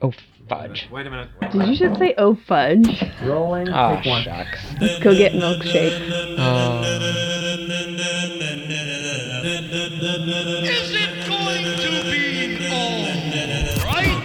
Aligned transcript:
Oh, 0.00 0.12
fudge. 0.48 0.88
Wait 0.92 1.08
a 1.08 1.10
minute. 1.10 1.28
Did 1.50 1.66
you 1.66 1.74
just 1.74 1.98
say 1.98 2.14
oh 2.18 2.38
fudge? 2.46 3.02
Rolling. 3.24 3.68
Oh, 3.68 3.96
take 3.96 4.06
one. 4.06 4.22
shucks. 4.22 4.60
Let's 4.80 5.02
go 5.02 5.12
get 5.12 5.32
milkshake. 5.32 5.90
Oh. 6.38 6.82
Is 10.62 10.94
it 10.94 11.26
going 11.26 11.64
to 11.64 11.90
be 12.12 12.68
all 12.70 13.02
right? 13.86 14.22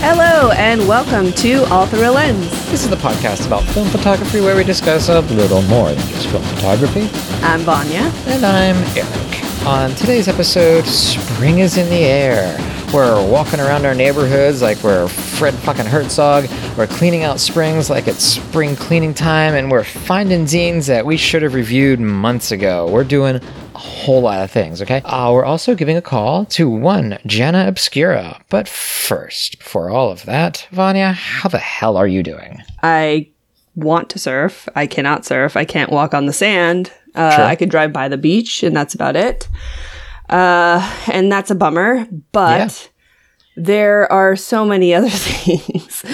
Hello 0.00 0.50
and 0.52 0.88
welcome 0.88 1.30
to 1.32 1.64
All 1.64 1.86
Through 1.86 2.08
a 2.08 2.10
Lens. 2.10 2.61
This 2.72 2.84
is 2.84 2.88
the 2.88 2.96
podcast 2.96 3.46
about 3.46 3.64
film 3.64 3.86
photography 3.88 4.40
where 4.40 4.56
we 4.56 4.64
discuss 4.64 5.10
a 5.10 5.20
little 5.20 5.60
more 5.60 5.88
than 5.88 5.98
just 6.08 6.28
film 6.28 6.42
photography. 6.42 7.02
I'm 7.44 7.60
Vanya. 7.60 8.10
And 8.24 8.46
I'm 8.46 8.76
Eric. 8.96 9.66
On 9.66 9.94
today's 9.94 10.26
episode, 10.26 10.86
spring 10.86 11.58
is 11.58 11.76
in 11.76 11.90
the 11.90 12.02
air. 12.02 12.56
We're 12.94 13.30
walking 13.30 13.60
around 13.60 13.84
our 13.84 13.94
neighborhoods 13.94 14.62
like 14.62 14.82
we're 14.82 15.06
Fred 15.06 15.52
fucking 15.52 15.84
Herzog. 15.84 16.48
We're 16.78 16.86
cleaning 16.86 17.24
out 17.24 17.40
springs 17.40 17.90
like 17.90 18.08
it's 18.08 18.24
spring 18.24 18.74
cleaning 18.74 19.12
time, 19.12 19.54
and 19.54 19.70
we're 19.70 19.84
finding 19.84 20.46
zines 20.46 20.86
that 20.86 21.04
we 21.04 21.18
should 21.18 21.42
have 21.42 21.52
reviewed 21.52 22.00
months 22.00 22.52
ago. 22.52 22.88
We're 22.90 23.04
doing 23.04 23.42
a 23.74 23.78
whole 23.78 24.22
lot 24.22 24.42
of 24.42 24.50
things, 24.50 24.82
okay? 24.82 25.00
Uh, 25.04 25.30
we're 25.32 25.44
also 25.44 25.74
giving 25.74 25.96
a 25.96 26.02
call 26.02 26.44
to 26.46 26.68
one 26.68 27.18
Jana 27.26 27.66
Obscura. 27.68 28.40
But 28.48 28.68
first, 28.68 29.58
before 29.58 29.90
all 29.90 30.10
of 30.10 30.24
that, 30.26 30.66
Vanya, 30.70 31.12
how 31.12 31.48
the 31.48 31.58
hell 31.58 31.96
are 31.96 32.06
you 32.06 32.22
doing? 32.22 32.62
I 32.82 33.28
want 33.74 34.10
to 34.10 34.18
surf. 34.18 34.68
I 34.74 34.86
cannot 34.86 35.24
surf. 35.24 35.56
I 35.56 35.64
can't 35.64 35.90
walk 35.90 36.14
on 36.14 36.26
the 36.26 36.32
sand. 36.32 36.92
Uh, 37.14 37.36
Sure. 37.36 37.44
I 37.44 37.56
could 37.56 37.70
drive 37.70 37.92
by 37.92 38.08
the 38.08 38.16
beach, 38.18 38.62
and 38.62 38.74
that's 38.76 38.94
about 38.94 39.16
it. 39.16 39.48
Uh, 40.28 40.80
and 41.12 41.30
that's 41.30 41.50
a 41.50 41.54
bummer. 41.54 42.06
But 42.32 42.90
there 43.56 44.10
are 44.10 44.34
so 44.36 44.64
many 44.64 44.94
other 44.98 45.10
things 45.10 46.04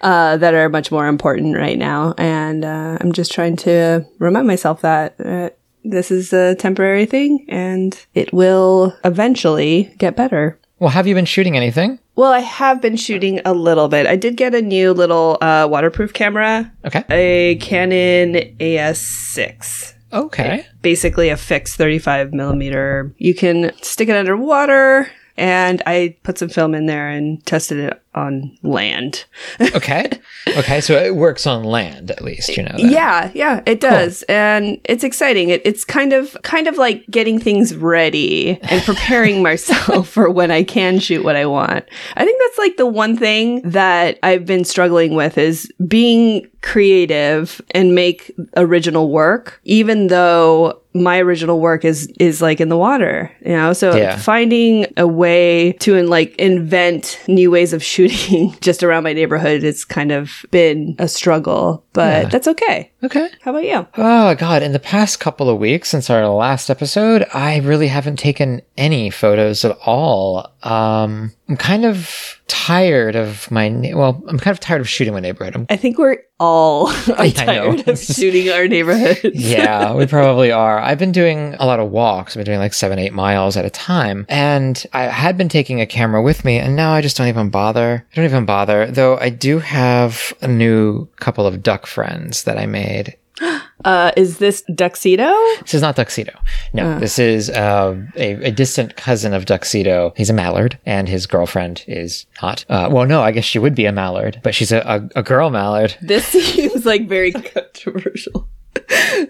uh, 0.00 0.36
that 0.36 0.54
are 0.54 0.68
much 0.68 0.92
more 0.92 1.08
important 1.08 1.56
right 1.56 1.78
now, 1.78 2.14
and 2.18 2.64
uh, 2.64 2.98
I'm 3.00 3.12
just 3.12 3.32
trying 3.32 3.56
to 3.58 4.06
remind 4.18 4.46
myself 4.46 4.80
that. 4.82 5.56
This 5.84 6.10
is 6.10 6.32
a 6.32 6.54
temporary 6.54 7.06
thing 7.06 7.44
and 7.48 7.98
it 8.14 8.32
will 8.32 8.96
eventually 9.04 9.94
get 9.98 10.16
better. 10.16 10.58
Well, 10.78 10.90
have 10.90 11.06
you 11.06 11.14
been 11.14 11.24
shooting 11.24 11.56
anything? 11.56 11.98
Well, 12.16 12.32
I 12.32 12.40
have 12.40 12.80
been 12.80 12.96
shooting 12.96 13.40
a 13.44 13.52
little 13.52 13.88
bit. 13.88 14.06
I 14.06 14.16
did 14.16 14.36
get 14.36 14.54
a 14.54 14.62
new 14.62 14.92
little 14.92 15.38
uh, 15.40 15.66
waterproof 15.70 16.12
camera, 16.12 16.72
Okay. 16.84 17.04
a 17.10 17.56
Canon 17.56 18.56
AS6. 18.58 19.94
Okay. 20.12 20.64
Basically, 20.82 21.28
a 21.28 21.36
fixed 21.36 21.76
35 21.76 22.32
millimeter. 22.32 23.12
You 23.18 23.34
can 23.34 23.72
stick 23.82 24.08
it 24.08 24.16
underwater, 24.16 25.10
and 25.36 25.82
I 25.86 26.16
put 26.22 26.38
some 26.38 26.48
film 26.48 26.74
in 26.74 26.86
there 26.86 27.08
and 27.08 27.44
tested 27.44 27.78
it 27.78 28.02
on 28.14 28.56
land. 28.62 29.24
Okay. 29.74 30.08
Okay. 30.56 30.80
So 30.80 30.94
it 30.94 31.16
works 31.16 31.46
on 31.46 31.64
land, 31.64 32.10
at 32.10 32.22
least, 32.22 32.56
you 32.56 32.62
know. 32.62 32.76
That. 32.76 32.80
Yeah, 32.80 33.30
yeah, 33.34 33.62
it 33.66 33.80
does, 33.80 34.22
and 34.24 34.80
it's 34.84 35.02
exciting. 35.02 35.48
It, 35.48 35.62
it's 35.64 35.84
kind 35.84 36.12
of 36.12 36.36
kind 36.42 36.68
of 36.68 36.76
like 36.76 37.04
getting 37.10 37.40
things 37.40 37.74
ready 37.74 38.60
and 38.62 38.82
preparing 38.82 39.42
myself 39.48 40.08
for 40.08 40.30
when 40.30 40.50
I 40.50 40.62
can 40.62 41.00
shoot 41.00 41.24
what 41.24 41.34
I 41.34 41.46
want. 41.46 41.84
I 42.14 42.24
think 42.24 42.40
that's 42.40 42.58
like 42.58 42.76
the 42.76 42.86
one 42.86 43.16
thing 43.16 43.62
that 43.62 44.18
I've 44.22 44.46
been 44.46 44.64
struggling 44.64 45.14
with 45.14 45.38
is 45.38 45.70
being 45.88 46.48
creative 46.62 47.60
and 47.72 47.94
make 47.94 48.32
original 48.56 49.10
work, 49.10 49.60
even 49.64 50.06
though 50.06 50.80
my 50.96 51.18
original 51.18 51.58
work 51.60 51.84
is 51.84 52.06
is 52.20 52.40
like 52.40 52.60
in 52.60 52.68
the 52.68 52.76
water, 52.76 53.30
you 53.44 53.52
know. 53.52 53.72
So 53.72 53.96
Yeah. 53.96 54.16
finding 54.16 54.86
a 54.96 55.06
way 55.08 55.72
to 55.80 55.96
in, 55.96 56.06
like 56.08 56.36
invent 56.36 57.18
new 57.26 57.50
ways 57.50 57.72
of 57.72 57.82
shooting 57.92 58.54
just 58.60 58.82
around 58.84 59.02
my 59.02 59.12
neighborhood, 59.12 59.64
it's 59.64 59.84
kind 59.84 60.12
of 60.12 60.46
been 60.52 60.94
a 61.00 61.08
struggle, 61.08 61.84
but 61.94 62.22
Yeah. 62.24 62.28
that's 62.28 62.46
okay. 62.48 62.92
Okay. 63.02 63.28
How 63.42 63.50
about 63.50 63.64
you? 63.64 63.86
Oh 63.98 64.34
god, 64.36 64.62
in 64.62 64.72
the 64.72 64.78
past 64.78 65.18
couple 65.20 65.50
of 65.50 65.58
weeks 65.58 65.88
since 65.88 66.08
our 66.10 66.26
last 66.28 66.70
episode, 66.70 67.26
I 67.34 67.58
really 67.58 67.88
haven't 67.88 68.18
taken 68.20 68.62
any 68.76 69.10
photos 69.10 69.64
at 69.64 69.76
all. 69.84 70.53
Um 70.64 71.32
I'm 71.48 71.56
kind 71.56 71.84
of 71.84 72.40
tired 72.46 73.16
of 73.16 73.50
my 73.50 73.68
na- 73.68 73.96
well, 73.96 74.22
I'm 74.28 74.38
kind 74.38 74.52
of 74.54 74.60
tired 74.60 74.80
of 74.80 74.88
shooting 74.88 75.12
my 75.12 75.20
neighborhood. 75.20 75.54
I'm- 75.54 75.66
I 75.70 75.76
think 75.76 75.98
we're 75.98 76.18
all 76.40 76.88
are 77.18 77.28
tired 77.30 77.86
of 77.86 77.98
shooting 77.98 78.50
our 78.50 78.66
neighborhoods. 78.66 79.20
yeah, 79.34 79.94
we 79.94 80.06
probably 80.06 80.50
are. 80.50 80.78
I've 80.78 80.98
been 80.98 81.12
doing 81.12 81.54
a 81.58 81.66
lot 81.66 81.80
of 81.80 81.90
walks. 81.90 82.32
I've 82.32 82.40
been 82.40 82.46
doing 82.46 82.58
like 82.58 82.74
seven, 82.74 82.98
eight 82.98 83.12
miles 83.12 83.56
at 83.56 83.64
a 83.64 83.70
time. 83.70 84.26
And 84.28 84.84
I 84.92 85.02
had 85.02 85.36
been 85.36 85.48
taking 85.48 85.80
a 85.80 85.86
camera 85.86 86.22
with 86.22 86.44
me, 86.44 86.58
and 86.58 86.74
now 86.74 86.92
I 86.92 87.02
just 87.02 87.16
don't 87.16 87.28
even 87.28 87.50
bother. 87.50 88.06
I 88.10 88.14
don't 88.16 88.24
even 88.24 88.44
bother. 88.46 88.86
Though 88.86 89.16
I 89.18 89.28
do 89.28 89.58
have 89.58 90.32
a 90.42 90.48
new 90.48 91.06
couple 91.16 91.46
of 91.46 91.62
duck 91.62 91.86
friends 91.86 92.44
that 92.44 92.58
I 92.58 92.66
made. 92.66 93.16
Uh, 93.84 94.12
is 94.16 94.38
this 94.38 94.62
Duxedo? 94.70 95.32
This 95.60 95.74
is 95.74 95.82
not 95.82 95.96
Duxedo. 95.96 96.34
No, 96.72 96.98
this 96.98 97.18
is 97.18 97.50
uh, 97.50 98.00
a, 98.16 98.46
a 98.46 98.50
distant 98.50 98.96
cousin 98.96 99.34
of 99.34 99.44
Duxedo. 99.44 100.12
He's 100.16 100.30
a 100.30 100.32
mallard, 100.32 100.78
and 100.86 101.08
his 101.08 101.26
girlfriend 101.26 101.84
is 101.86 102.24
not. 102.40 102.64
Uh, 102.68 102.88
well, 102.90 103.04
no, 103.06 103.22
I 103.22 103.30
guess 103.30 103.44
she 103.44 103.58
would 103.58 103.74
be 103.74 103.84
a 103.84 103.92
mallard, 103.92 104.40
but 104.42 104.54
she's 104.54 104.72
a, 104.72 104.78
a, 105.14 105.20
a 105.20 105.22
girl 105.22 105.50
mallard. 105.50 105.96
This 106.14 106.26
seems 106.26 106.86
like 106.86 107.08
very 107.08 107.32
controversial. 107.32 108.48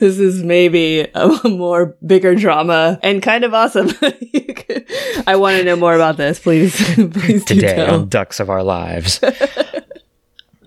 This 0.01 0.19
is 0.19 0.43
maybe 0.43 1.07
a 1.15 1.49
more 1.49 1.97
bigger 2.05 2.35
drama 2.35 2.99
and 3.03 3.23
kind 3.23 3.45
of 3.45 3.55
awesome. 3.55 3.89
I 5.27 5.37
want 5.37 5.59
to 5.59 5.65
know 5.65 5.77
more 5.77 5.95
about 5.95 6.17
this, 6.17 6.39
please. 6.39 6.75
please 6.95 7.45
do 7.45 7.55
Today 7.55 7.87
on 7.87 8.09
Ducks 8.09 8.41
of 8.41 8.51
Our 8.51 8.63
Lives. 8.63 9.21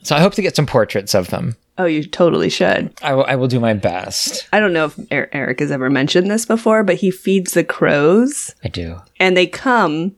so 0.04 0.16
I 0.16 0.20
hope 0.20 0.34
to 0.36 0.42
get 0.42 0.56
some 0.56 0.66
portraits 0.66 1.14
of 1.14 1.28
them. 1.30 1.56
Oh, 1.80 1.86
you 1.86 2.04
totally 2.04 2.50
should. 2.50 2.92
I 3.04 3.14
will- 3.14 3.26
I 3.26 3.36
will 3.36 3.48
do 3.48 3.60
my 3.60 3.74
best. 3.74 4.48
I 4.52 4.60
don't 4.60 4.74
know 4.74 4.86
if 4.86 4.98
Er- 5.12 5.30
Eric 5.32 5.60
has 5.60 5.72
ever 5.72 5.90
mentioned 5.90 6.30
this 6.32 6.46
before, 6.46 6.84
but 6.84 6.96
he 6.96 7.12
feeds 7.12 7.54
the 7.54 7.64
crows 7.64 8.56
I 8.64 8.68
do. 8.70 8.98
and 9.20 9.38
they 9.38 9.46
come 9.48 10.16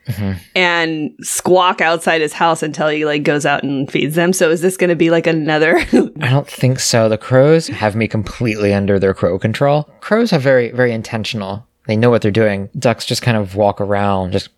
and 0.56 1.12
squawk 1.22 1.82
outside 1.82 2.22
his 2.22 2.34
house 2.34 2.64
until 2.64 2.88
he 2.90 3.06
like 3.06 3.24
goes 3.24 3.46
out 3.46 3.64
and 3.64 3.92
feeds 3.92 4.16
them. 4.16 4.34
So 4.34 4.50
is 4.50 4.62
this 4.62 4.78
going 4.78 4.90
to 4.90 4.96
be 4.96 5.10
like 5.10 5.28
another? 5.28 5.78
I 6.22 6.30
don't 6.30 6.48
think 6.48 6.80
so. 6.80 7.10
The 7.10 7.18
crows 7.18 7.68
have 7.68 7.96
me 7.96 8.08
completely 8.08 8.74
under 8.74 9.00
their 9.00 9.14
crow 9.14 9.38
control. 9.40 9.84
Crows 10.02 10.32
are 10.34 10.40
very, 10.40 10.72
very 10.72 10.92
intentional. 10.92 11.66
They 11.88 11.98
know 11.98 12.10
what 12.10 12.22
they're 12.22 12.32
doing. 12.32 12.70
Ducks 12.78 13.06
just 13.06 13.22
kind 13.22 13.36
of 13.36 13.56
walk 13.56 13.82
around, 13.82 14.32
just 14.32 14.50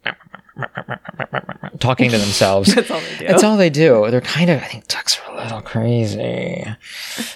talking 1.79 2.09
to 2.12 2.17
themselves. 2.17 2.73
That's 2.75 2.91
all 2.91 3.00
they 3.00 3.17
do. 3.17 3.28
That's 3.28 3.44
all 3.44 3.57
they 3.57 3.69
do. 3.69 4.07
They're 4.12 4.22
kind 4.22 4.50
of, 4.50 4.62
I 4.62 4.66
think 4.66 4.88
ducks 4.88 5.19
are 5.19 5.34
a 5.34 5.44
little 5.44 5.62
crazy. 5.62 6.66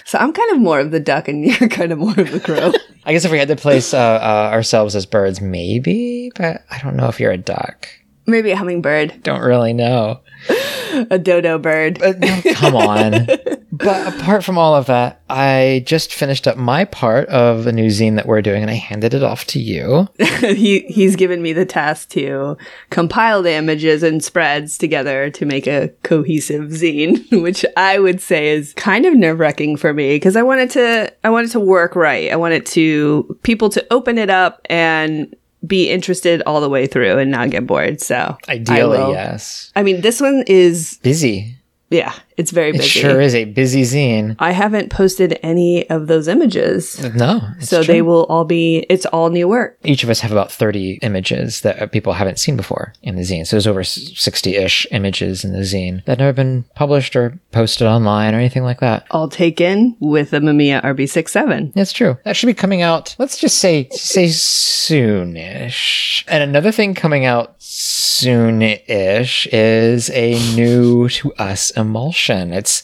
so 0.04 0.18
I'm 0.18 0.32
kind 0.32 0.52
of 0.52 0.58
more 0.58 0.80
of 0.80 0.90
the 0.90 1.00
duck 1.00 1.28
and 1.28 1.44
you're 1.60 1.68
kind 1.68 1.92
of 1.92 1.98
more 1.98 2.18
of 2.18 2.30
the 2.30 2.40
crow. 2.40 2.72
I 3.04 3.12
guess 3.12 3.24
if 3.24 3.30
we 3.30 3.38
had 3.38 3.48
to 3.48 3.56
place 3.56 3.94
uh, 3.94 3.98
uh, 3.98 4.50
ourselves 4.52 4.96
as 4.96 5.06
birds, 5.06 5.40
maybe, 5.40 6.32
but 6.34 6.64
I 6.70 6.78
don't 6.80 6.96
know 6.96 7.08
if 7.08 7.20
you're 7.20 7.32
a 7.32 7.38
duck. 7.38 7.88
Maybe 8.26 8.50
a 8.50 8.56
hummingbird, 8.56 9.22
Don't 9.22 9.40
really 9.40 9.72
know. 9.72 10.20
a 11.10 11.18
dodo 11.18 11.58
bird. 11.58 11.98
But 11.98 12.18
no, 12.18 12.40
come 12.54 12.76
on. 12.76 13.26
but 13.72 14.14
apart 14.14 14.44
from 14.44 14.58
all 14.58 14.74
of 14.74 14.86
that, 14.86 15.22
I 15.28 15.82
just 15.86 16.14
finished 16.14 16.46
up 16.46 16.56
my 16.56 16.84
part 16.84 17.28
of 17.28 17.66
a 17.66 17.72
new 17.72 17.88
zine 17.88 18.16
that 18.16 18.26
we're 18.26 18.42
doing 18.42 18.62
and 18.62 18.70
I 18.70 18.74
handed 18.74 19.14
it 19.14 19.22
off 19.22 19.44
to 19.48 19.60
you. 19.60 20.08
he 20.40 20.80
he's 20.88 21.16
given 21.16 21.42
me 21.42 21.52
the 21.52 21.66
task 21.66 22.10
to 22.10 22.56
compile 22.90 23.42
the 23.42 23.52
images 23.52 24.02
and 24.02 24.22
spreads 24.22 24.78
together 24.78 25.30
to 25.30 25.46
make 25.46 25.66
a 25.66 25.88
cohesive 26.02 26.70
zine, 26.70 27.42
which 27.42 27.64
I 27.76 27.98
would 27.98 28.20
say 28.20 28.48
is 28.48 28.72
kind 28.74 29.06
of 29.06 29.14
nerve 29.14 29.38
wracking 29.38 29.76
for 29.76 29.92
me 29.92 30.16
because 30.16 30.36
I 30.36 30.42
wanted 30.42 30.70
to 30.70 31.12
I 31.24 31.30
wanted 31.30 31.50
to 31.52 31.60
work 31.60 31.96
right. 31.96 32.32
I 32.32 32.36
wanted 32.36 32.66
to 32.66 33.38
people 33.42 33.68
to 33.70 33.86
open 33.90 34.18
it 34.18 34.30
up 34.30 34.60
and 34.66 35.34
be 35.66 35.90
interested 35.90 36.42
all 36.46 36.60
the 36.60 36.68
way 36.68 36.86
through 36.86 37.18
and 37.18 37.30
not 37.30 37.50
get 37.50 37.66
bored. 37.66 38.00
So 38.00 38.36
Ideally, 38.48 38.98
will- 38.98 39.12
yes. 39.12 39.70
I 39.74 39.82
mean, 39.82 40.00
this 40.00 40.20
one 40.20 40.44
is 40.46 40.98
Busy. 41.02 41.56
Yeah, 41.90 42.12
it's 42.36 42.50
very 42.50 42.70
It 42.70 42.78
busy. 42.78 42.88
sure 42.88 43.20
is 43.20 43.34
a 43.34 43.44
busy 43.44 43.82
zine. 43.82 44.34
I 44.40 44.50
haven't 44.50 44.90
posted 44.90 45.38
any 45.42 45.88
of 45.88 46.06
those 46.08 46.26
images. 46.28 46.98
No. 47.14 47.40
So 47.60 47.82
true. 47.82 47.94
they 47.94 48.02
will 48.02 48.24
all 48.24 48.44
be, 48.44 48.84
it's 48.90 49.06
all 49.06 49.30
new 49.30 49.46
work. 49.48 49.78
each 49.84 50.02
of 50.04 50.10
us 50.10 50.20
have 50.20 50.32
about 50.32 50.50
30 50.52 50.98
images 51.02 51.60
that 51.62 51.92
people 51.92 52.12
haven't 52.14 52.38
seen 52.38 52.56
before 52.56 52.92
in 53.02 53.14
the 53.16 53.22
zine. 53.22 53.46
So 53.46 53.56
there's 53.56 53.66
over 53.68 53.84
60 53.84 54.56
ish 54.56 54.86
images 54.90 55.44
in 55.44 55.52
the 55.52 55.60
zine 55.60 56.04
that 56.04 56.12
have 56.12 56.18
never 56.18 56.32
been 56.32 56.64
published 56.74 57.14
or 57.16 57.38
posted 57.52 57.86
online 57.86 58.34
or 58.34 58.38
anything 58.38 58.64
like 58.64 58.80
that. 58.80 59.06
All 59.12 59.28
taken 59.28 59.96
with 60.00 60.32
a 60.32 60.40
Mamiya 60.40 60.82
RB67. 60.82 61.72
That's 61.74 61.92
true. 61.92 62.18
That 62.24 62.36
should 62.36 62.46
be 62.48 62.54
coming 62.54 62.82
out, 62.82 63.14
let's 63.18 63.38
just 63.38 63.58
say, 63.58 63.88
say 63.92 64.26
soonish. 64.26 66.24
And 66.28 66.42
another 66.42 66.72
thing 66.72 66.94
coming 66.94 67.24
out 67.24 67.54
soon-ish 67.58 69.46
is 69.52 70.10
a 70.10 70.32
new 70.56 71.08
to 71.08 71.32
us 71.34 71.70
emulsion. 71.76 72.52
It's 72.52 72.82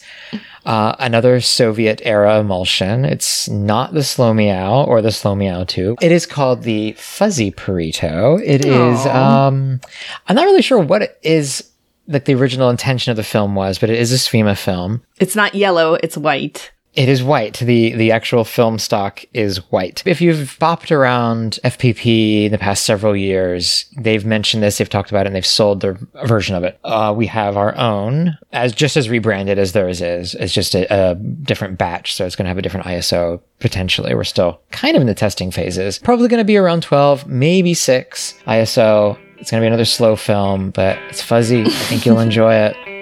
Uh, 0.65 0.95
another 0.99 1.41
Soviet 1.41 2.01
era 2.05 2.39
emulsion. 2.39 3.03
It's 3.03 3.49
not 3.49 3.93
the 3.93 4.01
Slow 4.01 4.33
Meow 4.33 4.85
or 4.85 5.01
the 5.01 5.11
Slow 5.11 5.35
Meow 5.35 5.65
2. 5.65 5.97
It 5.99 6.13
is 6.13 6.25
called 6.25 6.63
the 6.63 6.93
Fuzzy 6.93 7.51
Purito. 7.51 8.41
It 8.41 8.63
is, 8.63 9.05
um, 9.07 9.81
I'm 10.29 10.35
not 10.37 10.45
really 10.45 10.61
sure 10.61 10.79
what 10.79 11.01
it 11.01 11.19
is, 11.21 11.69
like 12.07 12.23
the 12.23 12.35
original 12.35 12.69
intention 12.69 13.11
of 13.11 13.17
the 13.17 13.23
film 13.25 13.55
was, 13.55 13.77
but 13.77 13.89
it 13.89 13.99
is 13.99 14.13
a 14.13 14.15
Svema 14.15 14.57
film. 14.57 15.03
It's 15.19 15.35
not 15.35 15.53
yellow, 15.53 15.95
it's 15.95 16.15
white. 16.15 16.71
It 16.95 17.09
is 17.09 17.23
white. 17.23 17.57
The 17.57 17.93
the 17.93 18.11
actual 18.11 18.43
film 18.43 18.77
stock 18.77 19.23
is 19.33 19.57
white. 19.71 20.03
If 20.05 20.21
you've 20.21 20.57
bopped 20.59 20.91
around 20.91 21.57
FPP 21.63 22.45
in 22.45 22.51
the 22.51 22.57
past 22.59 22.85
several 22.85 23.15
years, 23.15 23.85
they've 23.97 24.23
mentioned 24.23 24.61
this, 24.61 24.77
they've 24.77 24.89
talked 24.89 25.09
about 25.09 25.25
it, 25.25 25.27
and 25.27 25.35
they've 25.35 25.45
sold 25.45 25.81
their 25.81 25.97
version 26.25 26.55
of 26.55 26.63
it. 26.63 26.79
Uh, 26.83 27.11
we 27.15 27.25
have 27.27 27.57
our 27.57 27.75
own, 27.77 28.37
as 28.51 28.73
just 28.73 28.95
as 28.95 29.09
rebranded 29.09 29.57
as 29.57 29.71
theirs 29.71 30.01
is. 30.01 30.35
It's 30.35 30.53
just 30.53 30.75
a, 30.75 30.85
a 30.93 31.15
different 31.15 31.79
batch, 31.79 32.13
so 32.13 32.25
it's 32.25 32.35
going 32.35 32.45
to 32.45 32.49
have 32.49 32.59
a 32.59 32.61
different 32.61 32.85
ISO 32.85 33.41
potentially. 33.59 34.13
We're 34.13 34.23
still 34.23 34.61
kind 34.71 34.95
of 34.95 35.01
in 35.01 35.07
the 35.07 35.15
testing 35.15 35.49
phases. 35.49 35.97
Probably 35.97 36.27
going 36.27 36.41
to 36.41 36.45
be 36.45 36.57
around 36.57 36.83
12, 36.83 37.25
maybe 37.25 37.73
6 37.73 38.35
ISO. 38.45 39.17
It's 39.39 39.49
going 39.49 39.61
to 39.61 39.63
be 39.63 39.67
another 39.67 39.85
slow 39.85 40.15
film, 40.15 40.69
but 40.69 40.97
it's 41.09 41.21
fuzzy. 41.23 41.63
I 41.63 41.69
think 41.69 42.05
you'll 42.05 42.19
enjoy 42.19 42.53
it. 42.53 42.92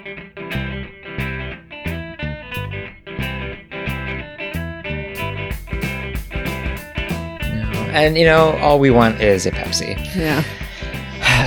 Mm. 7.91 7.95
And 7.95 8.17
you 8.17 8.25
know, 8.25 8.57
all 8.57 8.79
we 8.79 8.89
want 8.89 9.21
is 9.21 9.45
a 9.45 9.51
Pepsi. 9.51 9.97
Yeah. 10.15 10.43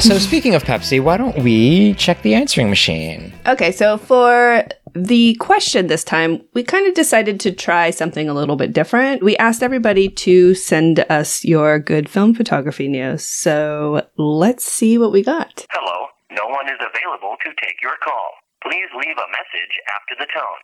So 0.00 0.19
speaking 0.19 0.56
of 0.56 0.64
Pepsi, 0.64 1.00
why 1.00 1.17
don't 1.17 1.38
we 1.38 1.94
check 1.94 2.23
the 2.23 2.35
answering 2.35 2.69
machine? 2.69 3.32
Okay, 3.46 3.70
so 3.70 3.96
for 3.96 4.64
the 4.94 5.37
question 5.37 5.87
this 5.87 6.02
time, 6.02 6.43
we 6.52 6.64
kind 6.64 6.88
of 6.88 6.94
decided 6.94 7.38
to 7.41 7.52
try 7.52 7.91
something 7.91 8.29
a 8.29 8.35
little 8.35 8.56
bit 8.56 8.73
different. 8.73 9.23
We 9.23 9.37
asked 9.37 9.62
everybody 9.62 10.08
to 10.08 10.55
send 10.55 11.00
us 11.08 11.44
your 11.44 11.79
good 11.79 12.08
film 12.08 12.35
photography 12.35 12.88
news. 12.88 13.25
So 13.25 14.05
let's 14.17 14.64
see 14.64 14.99
what 14.99 15.12
we 15.12 15.23
got. 15.23 15.64
Hello, 15.70 16.08
no 16.32 16.47
one 16.49 16.67
is 16.67 16.81
available 16.81 17.37
to 17.44 17.50
take 17.62 17.81
your 17.81 17.97
call. 18.02 18.31
Please 18.62 18.88
leave 18.97 19.17
a 19.17 19.31
message 19.31 19.79
after 19.94 20.14
the 20.19 20.26
tone. 20.32 20.61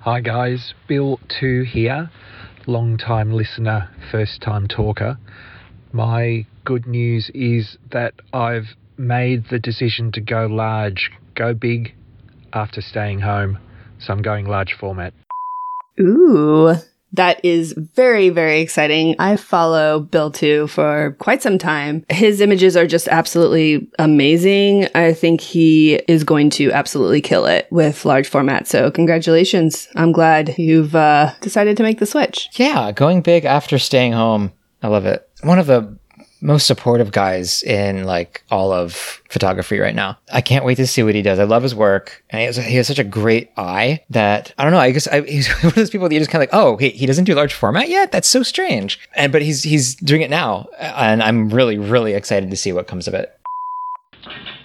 Hi 0.00 0.20
guys, 0.20 0.74
Bill 0.86 1.18
2 1.40 1.62
here, 1.62 2.10
long 2.68 2.98
time 2.98 3.32
listener, 3.32 3.90
first 4.12 4.42
time 4.42 4.68
talker. 4.68 5.18
My 5.92 6.46
good 6.64 6.86
news 6.86 7.30
is 7.34 7.78
that 7.90 8.12
I've 8.32 8.76
made 8.98 9.48
the 9.48 9.58
decision 9.58 10.12
to 10.12 10.20
go 10.20 10.46
large, 10.46 11.10
go 11.34 11.54
big 11.54 11.94
after 12.52 12.82
staying 12.82 13.20
home. 13.20 13.58
So 13.98 14.12
I'm 14.12 14.22
going 14.22 14.46
large 14.46 14.76
format. 14.78 15.14
Ooh, 15.98 16.74
that 17.12 17.40
is 17.44 17.72
very, 17.94 18.28
very 18.28 18.60
exciting. 18.60 19.16
I 19.18 19.36
follow 19.36 20.00
Bill 20.00 20.30
too 20.30 20.66
for 20.66 21.16
quite 21.18 21.42
some 21.42 21.58
time. 21.58 22.04
His 22.08 22.40
images 22.40 22.76
are 22.76 22.86
just 22.86 23.08
absolutely 23.08 23.88
amazing. 23.98 24.88
I 24.94 25.12
think 25.12 25.40
he 25.40 25.94
is 26.08 26.24
going 26.24 26.50
to 26.50 26.70
absolutely 26.72 27.20
kill 27.20 27.46
it 27.46 27.66
with 27.70 28.04
large 28.04 28.28
format. 28.28 28.66
So 28.66 28.90
congratulations. 28.90 29.88
I'm 29.96 30.12
glad 30.12 30.54
you've 30.58 30.94
uh, 30.94 31.32
decided 31.40 31.76
to 31.78 31.82
make 31.82 31.98
the 31.98 32.06
switch. 32.06 32.48
Yeah, 32.54 32.92
going 32.92 33.22
big 33.22 33.44
after 33.44 33.78
staying 33.78 34.12
home. 34.12 34.52
I 34.82 34.88
love 34.88 35.06
it. 35.06 35.28
One 35.42 35.58
of 35.58 35.66
the 35.66 35.98
most 36.40 36.66
supportive 36.66 37.12
guys 37.12 37.62
in 37.62 38.04
like 38.04 38.44
all 38.50 38.72
of 38.72 39.22
photography 39.28 39.78
right 39.78 39.94
now. 39.94 40.18
I 40.32 40.40
can't 40.40 40.64
wait 40.64 40.76
to 40.76 40.86
see 40.86 41.02
what 41.02 41.14
he 41.14 41.22
does. 41.22 41.38
I 41.38 41.44
love 41.44 41.62
his 41.62 41.74
work, 41.74 42.24
and 42.30 42.40
he 42.40 42.46
has, 42.46 42.56
he 42.56 42.76
has 42.76 42.86
such 42.86 42.98
a 42.98 43.04
great 43.04 43.50
eye 43.56 44.04
that 44.10 44.52
I 44.58 44.64
don't 44.64 44.72
know. 44.72 44.78
I 44.78 44.90
guess 44.90 45.06
I, 45.06 45.20
he's 45.26 45.48
one 45.48 45.66
of 45.66 45.74
those 45.74 45.90
people 45.90 46.08
that 46.08 46.14
you 46.14 46.20
just 46.20 46.30
kind 46.30 46.42
of 46.42 46.50
like, 46.50 46.60
oh, 46.60 46.76
he, 46.76 46.90
he 46.90 47.06
doesn't 47.06 47.24
do 47.24 47.34
large 47.34 47.54
format 47.54 47.88
yet. 47.88 48.12
That's 48.12 48.28
so 48.28 48.42
strange. 48.42 49.00
And 49.14 49.32
but 49.32 49.42
he's 49.42 49.62
he's 49.62 49.94
doing 49.96 50.22
it 50.22 50.30
now, 50.30 50.68
and 50.78 51.22
I'm 51.22 51.50
really 51.50 51.78
really 51.78 52.14
excited 52.14 52.50
to 52.50 52.56
see 52.56 52.72
what 52.72 52.86
comes 52.86 53.08
of 53.08 53.14
it. 53.14 53.37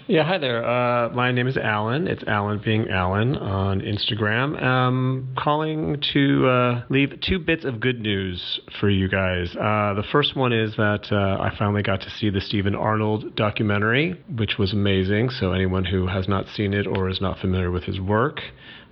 Yeah, 0.05 0.25
hi 0.25 0.37
there. 0.37 0.65
Uh, 0.65 1.11
my 1.11 1.31
name 1.31 1.47
is 1.47 1.55
Alan. 1.55 2.09
It's 2.09 2.23
Alan 2.27 2.59
being 2.63 2.89
Alan 2.89 3.37
on 3.37 3.79
Instagram. 3.79 4.61
Um, 4.61 5.33
calling 5.37 6.01
to 6.11 6.45
uh, 6.45 6.83
leave 6.89 7.21
two 7.21 7.39
bits 7.39 7.63
of 7.63 7.79
good 7.79 8.01
news 8.01 8.59
for 8.81 8.89
you 8.89 9.07
guys. 9.07 9.55
Uh, 9.55 9.93
the 9.93 10.03
first 10.11 10.35
one 10.35 10.51
is 10.51 10.75
that 10.75 11.07
uh, 11.09 11.41
I 11.41 11.55
finally 11.57 11.83
got 11.83 12.01
to 12.01 12.09
see 12.09 12.29
the 12.29 12.41
Steven 12.41 12.75
Arnold 12.75 13.33
documentary, 13.37 14.21
which 14.37 14.57
was 14.59 14.73
amazing. 14.73 15.29
So 15.29 15.53
anyone 15.53 15.85
who 15.85 16.07
has 16.07 16.27
not 16.27 16.47
seen 16.49 16.73
it 16.73 16.85
or 16.85 17.07
is 17.07 17.21
not 17.21 17.39
familiar 17.39 17.71
with 17.71 17.83
his 17.85 18.01
work, 18.01 18.41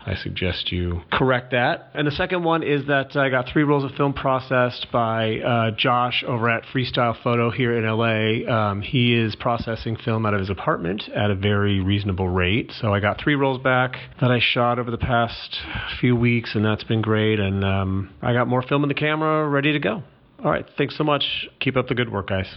I 0.06 0.16
suggest 0.16 0.72
you 0.72 1.02
correct 1.12 1.52
that. 1.52 1.92
And 1.94 2.08
the 2.08 2.12
second 2.12 2.44
one 2.44 2.64
is 2.64 2.88
that 2.88 3.16
I 3.16 3.30
got 3.30 3.48
three 3.52 3.64
rolls 3.64 3.84
of 3.84 3.92
film 3.92 4.14
processed 4.14 4.88
by 4.92 5.40
uh, 5.40 5.72
Josh 5.72 6.24
over 6.28 6.50
at 6.50 6.64
Freestyle 6.74 7.16
Photo 7.22 7.52
here 7.52 7.78
in 7.78 7.86
LA. 7.86 8.52
Um, 8.52 8.82
he 8.82 9.16
is 9.16 9.36
processing 9.36 9.96
film 9.96 10.26
out 10.26 10.34
of 10.34 10.40
his 10.40 10.50
apartment 10.50 11.04
at 11.16 11.30
a 11.30 11.36
very 11.36 11.80
reasonable 11.80 12.28
rate. 12.30 12.72
So 12.82 12.94
I 12.94 13.00
got 13.00 13.22
three 13.22 13.36
rolls 13.36 13.62
back 13.62 13.96
that 14.20 14.32
I 14.32 14.40
shot 14.40 14.80
over 14.80 14.90
the 14.90 14.98
past 14.98 15.60
few 16.00 16.16
weeks, 16.16 16.56
and 16.56 16.66
that's 16.66 16.84
been 16.84 17.02
great. 17.02 17.40
And 17.40 17.64
um, 17.64 18.14
I 18.22 18.34
got 18.34 18.48
more 18.48 18.62
film 18.62 18.84
in 18.84 18.88
the 18.88 18.96
camera 18.96 19.48
ready 19.48 19.72
to 19.74 19.80
go. 19.80 20.04
All 20.44 20.50
right, 20.50 20.66
thanks 20.78 20.98
so 20.98 21.04
much. 21.04 21.48
Keep 21.60 21.78
up 21.78 21.88
the 21.88 21.96
good 21.96 22.12
work, 22.12 22.30
guys. 22.30 22.48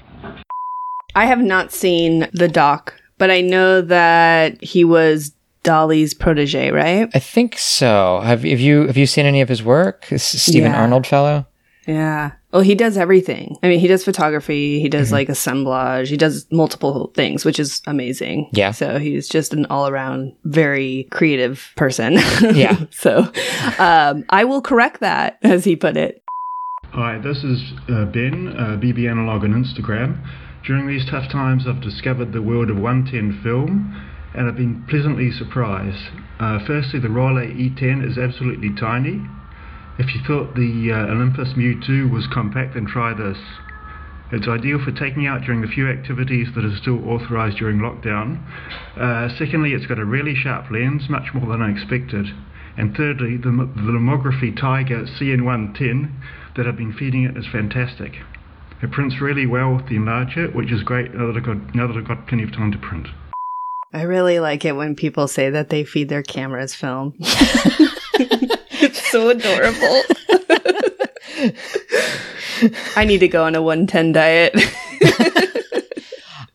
I 1.14 1.26
have 1.26 1.38
not 1.38 1.72
seen 1.72 2.26
the 2.32 2.48
doc, 2.48 2.94
but 3.18 3.30
I 3.30 3.42
know 3.42 3.82
that 3.82 4.62
he 4.62 4.84
was 4.84 5.32
Dalí's 5.64 6.14
protege, 6.14 6.70
right? 6.70 7.08
I 7.14 7.18
think 7.18 7.58
so. 7.58 8.20
Have, 8.20 8.44
have 8.44 8.60
you 8.60 8.86
have 8.86 8.96
you 8.96 9.06
seen 9.06 9.26
any 9.26 9.40
of 9.40 9.48
his 9.48 9.62
work? 9.62 10.06
This 10.08 10.22
Steven 10.22 10.70
Yeah. 10.72 10.80
Arnold 10.80 11.06
fellow. 11.06 11.46
Yeah. 11.86 12.32
Well, 12.52 12.62
he 12.62 12.74
does 12.74 12.96
everything. 12.96 13.56
I 13.62 13.68
mean, 13.68 13.80
he 13.80 13.88
does 13.88 14.04
photography, 14.04 14.80
he 14.80 14.88
does 14.88 15.10
like 15.10 15.28
assemblage, 15.28 16.08
he 16.08 16.16
does 16.16 16.46
multiple 16.52 17.10
things, 17.14 17.44
which 17.44 17.58
is 17.58 17.82
amazing. 17.86 18.48
Yeah. 18.52 18.70
So 18.70 18.98
he's 18.98 19.28
just 19.28 19.52
an 19.52 19.66
all 19.66 19.88
around 19.88 20.34
very 20.44 21.08
creative 21.10 21.72
person. 21.76 22.18
Yeah. 22.54 22.86
so 22.90 23.30
um, 23.78 24.24
I 24.30 24.44
will 24.44 24.62
correct 24.62 25.00
that, 25.00 25.38
as 25.42 25.64
he 25.64 25.74
put 25.76 25.96
it. 25.96 26.22
Hi, 26.92 27.18
this 27.18 27.38
is 27.42 27.60
uh, 27.90 28.04
Ben, 28.06 28.54
uh, 28.56 28.78
BB 28.80 29.10
Analog 29.10 29.42
on 29.42 29.52
Instagram. 29.52 30.24
During 30.64 30.86
these 30.86 31.04
tough 31.10 31.28
times, 31.30 31.64
I've 31.66 31.82
discovered 31.82 32.32
the 32.32 32.40
world 32.40 32.70
of 32.70 32.76
110 32.78 33.42
film 33.42 34.00
and 34.34 34.48
I've 34.48 34.56
been 34.56 34.84
pleasantly 34.88 35.30
surprised. 35.30 36.10
Uh, 36.40 36.58
firstly, 36.66 37.00
the 37.00 37.08
Rollei 37.08 37.54
E10 37.54 38.04
is 38.08 38.18
absolutely 38.18 38.74
tiny. 38.74 39.22
If 39.98 40.14
you 40.14 40.20
thought 40.26 40.56
the 40.56 40.90
uh, 40.90 41.12
Olympus 41.12 41.50
Mu 41.56 41.80
2 41.80 42.08
was 42.08 42.26
compact, 42.26 42.74
then 42.74 42.86
try 42.86 43.14
this. 43.14 43.38
It's 44.32 44.48
ideal 44.48 44.80
for 44.84 44.90
taking 44.90 45.28
out 45.28 45.42
during 45.42 45.60
the 45.60 45.68
few 45.68 45.88
activities 45.88 46.48
that 46.56 46.64
are 46.64 46.76
still 46.76 47.08
authorized 47.08 47.58
during 47.58 47.78
lockdown. 47.78 48.42
Uh, 48.98 49.28
secondly, 49.38 49.72
it's 49.72 49.86
got 49.86 50.00
a 50.00 50.04
really 50.04 50.34
sharp 50.34 50.70
lens, 50.70 51.08
much 51.08 51.32
more 51.32 51.46
than 51.46 51.62
I 51.62 51.70
expected. 51.70 52.26
And 52.76 52.96
thirdly, 52.96 53.36
the, 53.36 53.50
the 53.50 53.92
Lomography 53.92 54.58
Tiger 54.58 55.04
CN110 55.04 56.10
that 56.56 56.66
I've 56.66 56.76
been 56.76 56.92
feeding 56.92 57.22
it 57.22 57.36
is 57.36 57.46
fantastic. 57.46 58.14
It 58.82 58.90
prints 58.90 59.20
really 59.20 59.46
well 59.46 59.76
with 59.76 59.86
the 59.86 59.94
enlarger, 59.94 60.52
which 60.52 60.72
is 60.72 60.82
great 60.82 61.14
now 61.14 61.28
that 61.28 61.36
I've 61.36 61.44
got, 61.44 61.74
now 61.74 61.86
that 61.86 61.96
I've 61.96 62.08
got 62.08 62.26
plenty 62.26 62.42
of 62.42 62.52
time 62.52 62.72
to 62.72 62.78
print. 62.78 63.06
I 63.94 64.02
really 64.02 64.40
like 64.40 64.64
it 64.64 64.72
when 64.72 64.96
people 64.96 65.28
say 65.28 65.50
that 65.50 65.68
they 65.70 65.84
feed 65.84 66.08
their 66.08 66.22
cameras 66.24 66.74
film. 66.74 67.14
it's 67.20 69.00
so 69.12 69.30
adorable. 69.30 70.02
I 72.96 73.04
need 73.04 73.18
to 73.18 73.28
go 73.28 73.44
on 73.44 73.54
a 73.54 73.62
110 73.62 74.12
diet. 74.12 74.54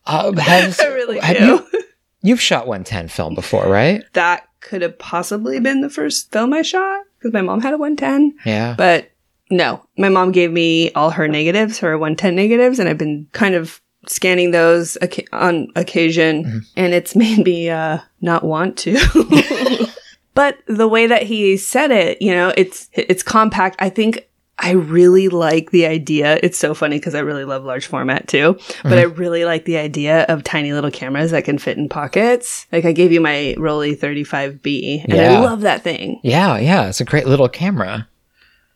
Um, 0.06 0.36
Has, 0.38 0.80
I 0.80 0.86
really 0.88 1.20
have 1.20 1.36
do. 1.36 1.44
you 1.44 1.82
you've 2.22 2.40
shot 2.40 2.66
110 2.66 3.06
film 3.08 3.36
before, 3.36 3.68
right? 3.68 4.02
that 4.14 4.48
could 4.58 4.82
have 4.82 4.98
possibly 4.98 5.60
been 5.60 5.82
the 5.82 5.88
first 5.90 6.32
film 6.32 6.52
I 6.52 6.62
shot 6.62 7.04
because 7.16 7.32
my 7.32 7.42
mom 7.42 7.60
had 7.60 7.74
a 7.74 7.78
110. 7.78 8.34
Yeah. 8.44 8.74
But 8.76 9.12
no, 9.52 9.86
my 9.96 10.08
mom 10.08 10.32
gave 10.32 10.50
me 10.50 10.90
all 10.94 11.10
her 11.10 11.28
negatives, 11.28 11.78
her 11.78 11.96
110 11.96 12.34
negatives, 12.34 12.80
and 12.80 12.88
I've 12.88 12.98
been 12.98 13.28
kind 13.32 13.54
of 13.54 13.80
scanning 14.06 14.50
those 14.50 14.96
on 15.32 15.68
occasion, 15.76 16.64
and 16.76 16.94
it's 16.94 17.14
made 17.16 17.44
me 17.44 17.70
uh, 17.70 17.98
not 18.20 18.44
want 18.44 18.76
to. 18.78 19.88
but 20.34 20.58
the 20.66 20.88
way 20.88 21.06
that 21.06 21.22
he 21.24 21.56
said 21.56 21.90
it, 21.90 22.20
you 22.22 22.32
know, 22.32 22.52
it's 22.56 22.88
it's 22.92 23.22
compact. 23.22 23.76
I 23.78 23.88
think 23.90 24.26
I 24.62 24.72
really 24.72 25.28
like 25.28 25.70
the 25.70 25.86
idea. 25.86 26.38
It's 26.42 26.58
so 26.58 26.74
funny 26.74 26.98
because 26.98 27.14
I 27.14 27.20
really 27.20 27.44
love 27.44 27.64
large 27.64 27.86
format 27.86 28.28
too, 28.28 28.58
but 28.82 28.98
I 28.98 29.02
really 29.02 29.44
like 29.46 29.64
the 29.64 29.78
idea 29.78 30.24
of 30.24 30.44
tiny 30.44 30.72
little 30.72 30.90
cameras 30.90 31.30
that 31.30 31.44
can 31.44 31.58
fit 31.58 31.78
in 31.78 31.88
pockets. 31.88 32.66
Like 32.70 32.84
I 32.84 32.92
gave 32.92 33.10
you 33.12 33.20
my 33.20 33.54
Rollei 33.58 33.96
35B, 33.98 35.04
and 35.04 35.14
Yeah. 35.14 35.32
I 35.32 35.40
love 35.40 35.62
that 35.62 35.82
thing. 35.82 36.20
yeah, 36.22 36.58
yeah. 36.58 36.88
It's 36.88 37.00
a 37.00 37.04
great 37.06 37.26
little 37.26 37.48
camera. 37.48 38.06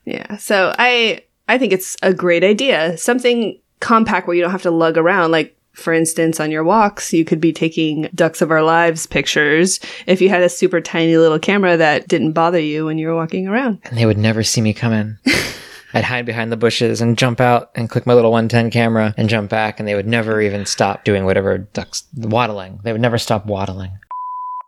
Yeah. 0.05 0.37
So 0.37 0.73
I 0.77 1.21
I 1.47 1.57
think 1.57 1.71
it's 1.73 1.95
a 2.01 2.13
great 2.13 2.43
idea. 2.43 2.97
Something 2.97 3.59
compact 3.85 4.25
where 4.25 4.35
you 4.35 4.41
don't 4.41 4.51
have 4.51 4.63
to 4.63 4.71
lug 4.71 4.97
around. 4.97 5.29
Like 5.29 5.55
for 5.73 5.93
instance, 5.93 6.39
on 6.39 6.51
your 6.51 6.63
walks, 6.63 7.13
you 7.13 7.23
could 7.23 7.39
be 7.39 7.53
taking 7.53 8.09
ducks 8.15 8.41
of 8.41 8.49
our 8.49 8.63
lives 8.63 9.05
pictures 9.05 9.79
if 10.07 10.21
you 10.21 10.29
had 10.29 10.41
a 10.41 10.49
super 10.49 10.81
tiny 10.81 11.17
little 11.17 11.37
camera 11.37 11.77
that 11.77 12.07
didn't 12.07 12.31
bother 12.31 12.59
you 12.59 12.85
when 12.85 12.97
you 12.97 13.07
were 13.07 13.15
walking 13.15 13.47
around. 13.47 13.79
And 13.83 13.97
they 13.97 14.05
would 14.05 14.17
never 14.17 14.41
see 14.41 14.61
me 14.61 14.73
come 14.73 14.93
in. 14.93 15.19
I'd 15.93 16.03
hide 16.03 16.25
behind 16.25 16.51
the 16.51 16.57
bushes 16.57 16.99
and 16.99 17.17
jump 17.17 17.39
out 17.39 17.71
and 17.75 17.89
click 17.89 18.05
my 18.05 18.13
little 18.13 18.31
110 18.31 18.71
camera 18.71 19.13
and 19.17 19.29
jump 19.29 19.49
back, 19.49 19.79
and 19.79 19.87
they 19.87 19.95
would 19.95 20.07
never 20.07 20.41
even 20.41 20.65
stop 20.65 21.03
doing 21.03 21.23
whatever 21.23 21.59
ducks 21.59 22.03
waddling. 22.15 22.79
They 22.83 22.91
would 22.91 23.01
never 23.01 23.17
stop 23.17 23.45
waddling. 23.45 23.91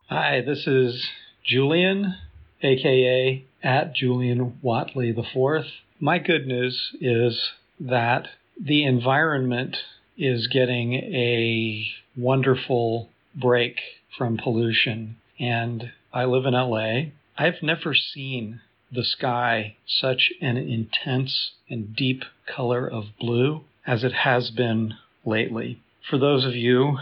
Hi, 0.09 0.41
this 0.45 0.67
is 0.67 1.09
Julian, 1.43 2.15
aka 2.61 3.45
at 3.63 3.95
Julian 3.95 4.59
Watley 4.61 5.11
the 5.11 5.25
Fourth. 5.33 5.67
My 5.99 6.19
good 6.19 6.47
news 6.47 6.95
is 7.01 7.51
that 7.79 8.27
the 8.59 8.83
environment 8.83 9.77
is 10.17 10.47
getting 10.47 10.93
a 10.93 11.87
wonderful 12.15 13.09
break 13.35 13.79
from 14.17 14.37
pollution. 14.37 15.17
And 15.39 15.91
I 16.11 16.25
live 16.25 16.45
in 16.45 16.53
LA. 16.53 17.11
I've 17.37 17.61
never 17.61 17.93
seen 17.93 18.61
the 18.91 19.03
sky 19.03 19.75
such 19.85 20.31
an 20.41 20.57
intense 20.57 21.51
and 21.69 21.95
deep 21.95 22.23
color 22.47 22.87
of 22.87 23.05
blue 23.19 23.61
as 23.85 24.03
it 24.03 24.13
has 24.13 24.49
been 24.49 24.93
lately. 25.25 25.81
For 26.09 26.17
those 26.17 26.45
of 26.45 26.55
you 26.55 26.97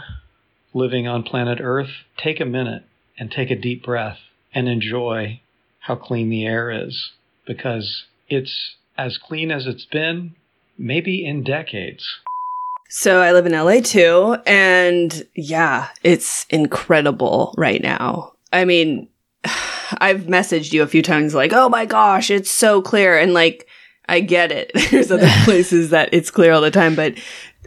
living 0.74 1.06
on 1.06 1.22
planet 1.22 1.58
Earth, 1.60 1.90
take 2.18 2.40
a 2.40 2.44
minute 2.44 2.84
and 3.18 3.30
take 3.30 3.50
a 3.50 3.56
deep 3.56 3.84
breath 3.84 4.18
and 4.52 4.68
enjoy 4.68 5.40
how 5.80 5.94
clean 5.94 6.28
the 6.28 6.44
air 6.44 6.70
is 6.70 7.12
because 7.46 8.04
it's 8.28 8.74
as 8.98 9.18
clean 9.18 9.50
as 9.50 9.66
it's 9.66 9.86
been 9.86 10.34
maybe 10.78 11.24
in 11.24 11.42
decades. 11.42 12.20
So 12.88 13.20
I 13.20 13.32
live 13.32 13.46
in 13.46 13.52
LA 13.52 13.80
too, 13.80 14.36
and 14.46 15.26
yeah, 15.34 15.88
it's 16.02 16.46
incredible 16.50 17.54
right 17.56 17.82
now. 17.82 18.34
I 18.52 18.64
mean, 18.64 19.08
I've 19.98 20.22
messaged 20.22 20.72
you 20.72 20.82
a 20.82 20.86
few 20.86 21.02
times 21.02 21.34
like, 21.34 21.52
"Oh 21.52 21.68
my 21.68 21.84
gosh, 21.84 22.30
it's 22.30 22.50
so 22.50 22.80
clear." 22.80 23.18
And 23.18 23.34
like 23.34 23.66
I 24.08 24.20
get 24.20 24.52
it. 24.52 24.70
There's 24.90 25.10
other 25.10 25.28
places 25.44 25.90
that 25.90 26.10
it's 26.12 26.30
clear 26.30 26.52
all 26.52 26.60
the 26.60 26.70
time, 26.70 26.94
but 26.94 27.14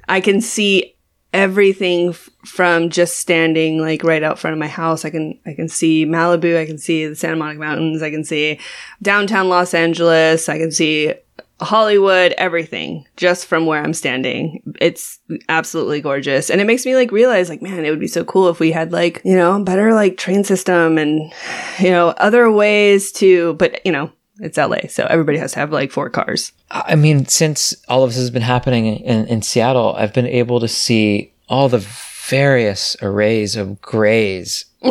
I 0.07 0.21
can 0.21 0.41
see 0.41 0.95
everything 1.31 2.09
f- 2.09 2.29
from 2.45 2.89
just 2.89 3.17
standing 3.17 3.79
like 3.79 4.03
right 4.03 4.23
out 4.23 4.39
front 4.39 4.53
of 4.53 4.59
my 4.59 4.67
house. 4.67 5.05
I 5.05 5.09
can 5.09 5.39
I 5.45 5.53
can 5.53 5.67
see 5.67 6.05
Malibu, 6.05 6.57
I 6.57 6.65
can 6.65 6.77
see 6.77 7.05
the 7.05 7.15
Santa 7.15 7.35
Monica 7.35 7.59
Mountains, 7.59 8.01
I 8.01 8.09
can 8.09 8.23
see 8.23 8.59
downtown 9.01 9.49
Los 9.49 9.73
Angeles, 9.73 10.49
I 10.49 10.57
can 10.57 10.71
see 10.71 11.13
Hollywood, 11.61 12.33
everything 12.37 13.05
just 13.17 13.45
from 13.45 13.65
where 13.65 13.81
I'm 13.81 13.93
standing. 13.93 14.61
It's 14.79 15.19
absolutely 15.49 16.01
gorgeous. 16.01 16.49
And 16.49 16.61
it 16.61 16.65
makes 16.65 16.85
me 16.85 16.95
like 16.95 17.11
realize 17.11 17.49
like, 17.49 17.61
man, 17.61 17.85
it 17.85 17.89
would 17.89 17.99
be 17.99 18.07
so 18.07 18.23
cool 18.23 18.49
if 18.49 18.59
we 18.59 18.71
had 18.71 18.91
like, 18.91 19.21
you 19.25 19.35
know, 19.35 19.61
better 19.63 19.93
like 19.93 20.17
train 20.17 20.43
system 20.43 20.97
and, 20.97 21.33
you 21.79 21.89
know, 21.89 22.09
other 22.09 22.51
ways 22.51 23.11
to, 23.13 23.53
but 23.55 23.85
you 23.85 23.91
know, 23.91 24.11
it's 24.39 24.57
LA. 24.57 24.87
So 24.87 25.05
everybody 25.09 25.37
has 25.37 25.53
to 25.53 25.59
have 25.59 25.71
like 25.71 25.91
four 25.91 26.09
cars. 26.09 26.53
I 26.71 26.95
mean, 26.95 27.25
since 27.25 27.75
all 27.87 28.03
of 28.03 28.11
this 28.11 28.19
has 28.19 28.31
been 28.31 28.41
happening 28.41 28.85
in, 28.85 29.25
in 29.27 29.41
Seattle, 29.41 29.95
I've 29.95 30.13
been 30.13 30.27
able 30.27 30.59
to 30.61 30.67
see 30.67 31.33
all 31.49 31.67
the 31.67 31.85
various 32.27 32.95
arrays 33.01 33.55
of 33.55 33.81
grays. 33.81 34.65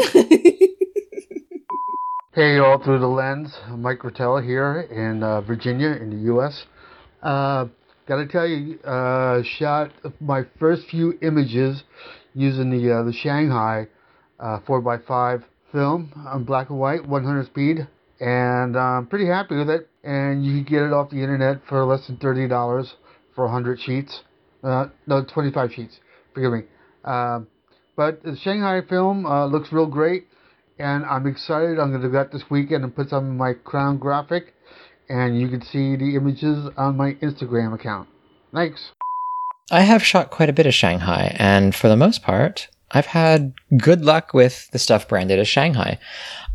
Hey, 2.38 2.58
all 2.58 2.78
through 2.78 3.00
the 3.00 3.08
lens. 3.08 3.52
Mike 3.68 3.98
Rotella 3.98 4.44
here 4.44 4.82
in 4.82 5.24
uh, 5.24 5.40
Virginia, 5.40 5.88
in 5.88 6.10
the 6.10 6.22
U.S. 6.26 6.66
Uh, 7.20 7.66
gotta 8.06 8.28
tell 8.28 8.46
you, 8.46 8.78
uh, 8.84 9.42
shot 9.42 9.90
my 10.20 10.44
first 10.60 10.86
few 10.88 11.18
images 11.20 11.82
using 12.34 12.70
the 12.70 12.92
uh, 12.94 13.02
the 13.02 13.12
Shanghai 13.12 13.88
uh, 14.38 14.60
4x5 14.60 15.42
film 15.72 16.12
on 16.28 16.44
black 16.44 16.70
and 16.70 16.78
white, 16.78 17.04
100 17.04 17.46
speed, 17.46 17.88
and 18.20 18.76
I'm 18.76 19.08
pretty 19.08 19.26
happy 19.26 19.56
with 19.56 19.68
it. 19.68 19.88
And 20.04 20.46
you 20.46 20.62
can 20.62 20.72
get 20.72 20.82
it 20.82 20.92
off 20.92 21.10
the 21.10 21.20
internet 21.20 21.62
for 21.68 21.84
less 21.84 22.06
than 22.06 22.18
thirty 22.18 22.46
dollars 22.46 22.94
for 23.34 23.46
100 23.46 23.80
sheets. 23.80 24.20
Uh, 24.62 24.86
no, 25.08 25.24
25 25.24 25.72
sheets. 25.72 25.98
Forgive 26.34 26.52
me. 26.52 26.60
Uh, 27.04 27.40
but 27.96 28.22
the 28.22 28.36
Shanghai 28.36 28.82
film 28.88 29.26
uh, 29.26 29.46
looks 29.46 29.72
real 29.72 29.86
great 29.86 30.28
and 30.78 31.04
I'm 31.04 31.26
excited. 31.26 31.78
I'm 31.78 31.90
going 31.90 32.02
to 32.02 32.08
do 32.08 32.12
that 32.12 32.32
this 32.32 32.44
weekend 32.50 32.84
and 32.84 32.94
put 32.94 33.10
some 33.10 33.28
of 33.28 33.36
my 33.36 33.52
crown 33.52 33.98
graphic, 33.98 34.54
and 35.08 35.40
you 35.40 35.48
can 35.48 35.62
see 35.62 35.96
the 35.96 36.16
images 36.16 36.70
on 36.76 36.96
my 36.96 37.14
Instagram 37.14 37.74
account. 37.74 38.08
Thanks. 38.52 38.92
I 39.70 39.82
have 39.82 40.02
shot 40.02 40.30
quite 40.30 40.48
a 40.48 40.54
bit 40.54 40.66
of 40.66 40.74
Shanghai, 40.74 41.36
and 41.38 41.74
for 41.74 41.88
the 41.88 41.96
most 41.96 42.22
part, 42.22 42.68
I've 42.90 43.06
had 43.06 43.52
good 43.76 44.04
luck 44.04 44.32
with 44.32 44.70
the 44.70 44.78
stuff 44.78 45.06
branded 45.06 45.38
as 45.38 45.48
Shanghai. 45.48 45.98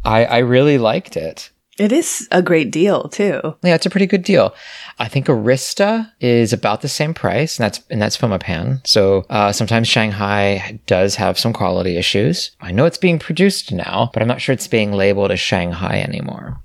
I, 0.04 0.26
I 0.26 0.38
really 0.40 0.78
liked 0.78 1.16
it. 1.16 1.52
It 1.80 1.92
is 1.92 2.28
a 2.32 2.42
great 2.42 2.72
deal 2.72 3.10
too. 3.10 3.40
Yeah, 3.64 3.74
it's 3.74 3.86
a 3.86 3.90
pretty 3.90 4.06
good 4.06 4.24
deal. 4.24 4.54
I 5.00 5.08
think 5.08 5.26
Arista 5.26 6.12
is 6.20 6.54
about 6.54 6.82
the 6.82 6.88
same 6.88 7.14
price, 7.14 7.58
and 7.58 7.64
that's 7.64 7.82
and 7.90 8.02
that's 8.02 8.18
Fomapan. 8.18 8.86
So 8.86 9.26
uh, 9.30 9.52
sometimes 9.52 9.88
Shanghai 9.88 10.80
does 10.86 11.16
have 11.16 11.40
some 11.40 11.52
quality 11.52 11.98
issues. 11.98 12.52
I 12.62 12.72
know 12.72 12.86
it's 12.86 12.98
being 12.98 13.18
produced 13.18 13.72
now, 13.72 14.12
but 14.14 14.22
I'm 14.22 14.28
not 14.28 14.42
sure 14.42 14.54
it's 14.54 14.68
being 14.68 14.92
labeled 14.92 15.32
as 15.32 15.40
Shanghai 15.40 16.00
anymore. 16.00 16.62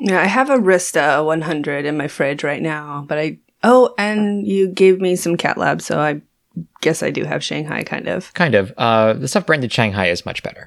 Yeah, 0.00 0.20
I 0.20 0.26
have 0.26 0.48
Arista 0.48 1.24
100 1.24 1.84
in 1.84 1.96
my 1.96 2.08
fridge 2.08 2.42
right 2.42 2.62
now, 2.62 3.04
but 3.08 3.18
I 3.18 3.38
oh, 3.62 3.94
and 3.96 4.46
you 4.46 4.68
gave 4.68 5.00
me 5.00 5.14
some 5.14 5.36
cat 5.36 5.56
lab, 5.56 5.82
so 5.82 6.00
I 6.00 6.20
guess 6.80 7.02
I 7.02 7.10
do 7.10 7.24
have 7.24 7.44
Shanghai 7.44 7.84
kind 7.84 8.08
of. 8.08 8.34
Kind 8.34 8.56
of. 8.56 8.72
Uh, 8.76 9.12
the 9.12 9.28
stuff 9.28 9.46
branded 9.46 9.72
Shanghai 9.72 10.06
is 10.06 10.26
much 10.26 10.42
better. 10.42 10.66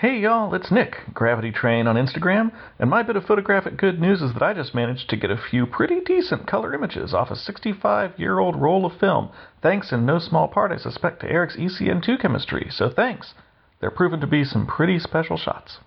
Hey 0.00 0.20
y'all, 0.20 0.54
it's 0.54 0.70
Nick, 0.70 0.96
Gravity 1.12 1.52
Train 1.52 1.86
on 1.86 1.96
Instagram, 1.96 2.52
and 2.78 2.88
my 2.88 3.02
bit 3.02 3.16
of 3.16 3.26
photographic 3.26 3.76
good 3.76 4.00
news 4.00 4.22
is 4.22 4.32
that 4.32 4.42
I 4.42 4.54
just 4.54 4.74
managed 4.74 5.10
to 5.10 5.16
get 5.18 5.30
a 5.30 5.36
few 5.36 5.66
pretty 5.66 6.00
decent 6.00 6.46
color 6.46 6.72
images 6.72 7.12
off 7.12 7.30
a 7.30 7.36
65 7.36 8.18
year 8.18 8.38
old 8.38 8.56
roll 8.56 8.86
of 8.86 8.98
film, 8.98 9.28
thanks 9.60 9.92
in 9.92 10.06
no 10.06 10.18
small 10.18 10.48
part, 10.48 10.72
I 10.72 10.78
suspect, 10.78 11.20
to 11.20 11.30
Eric's 11.30 11.58
ECN2 11.58 12.18
chemistry, 12.18 12.68
so 12.70 12.88
thanks. 12.88 13.34
They're 13.82 13.90
proven 13.90 14.20
to 14.20 14.26
be 14.26 14.42
some 14.42 14.66
pretty 14.66 14.98
special 15.00 15.36
shots. 15.36 15.80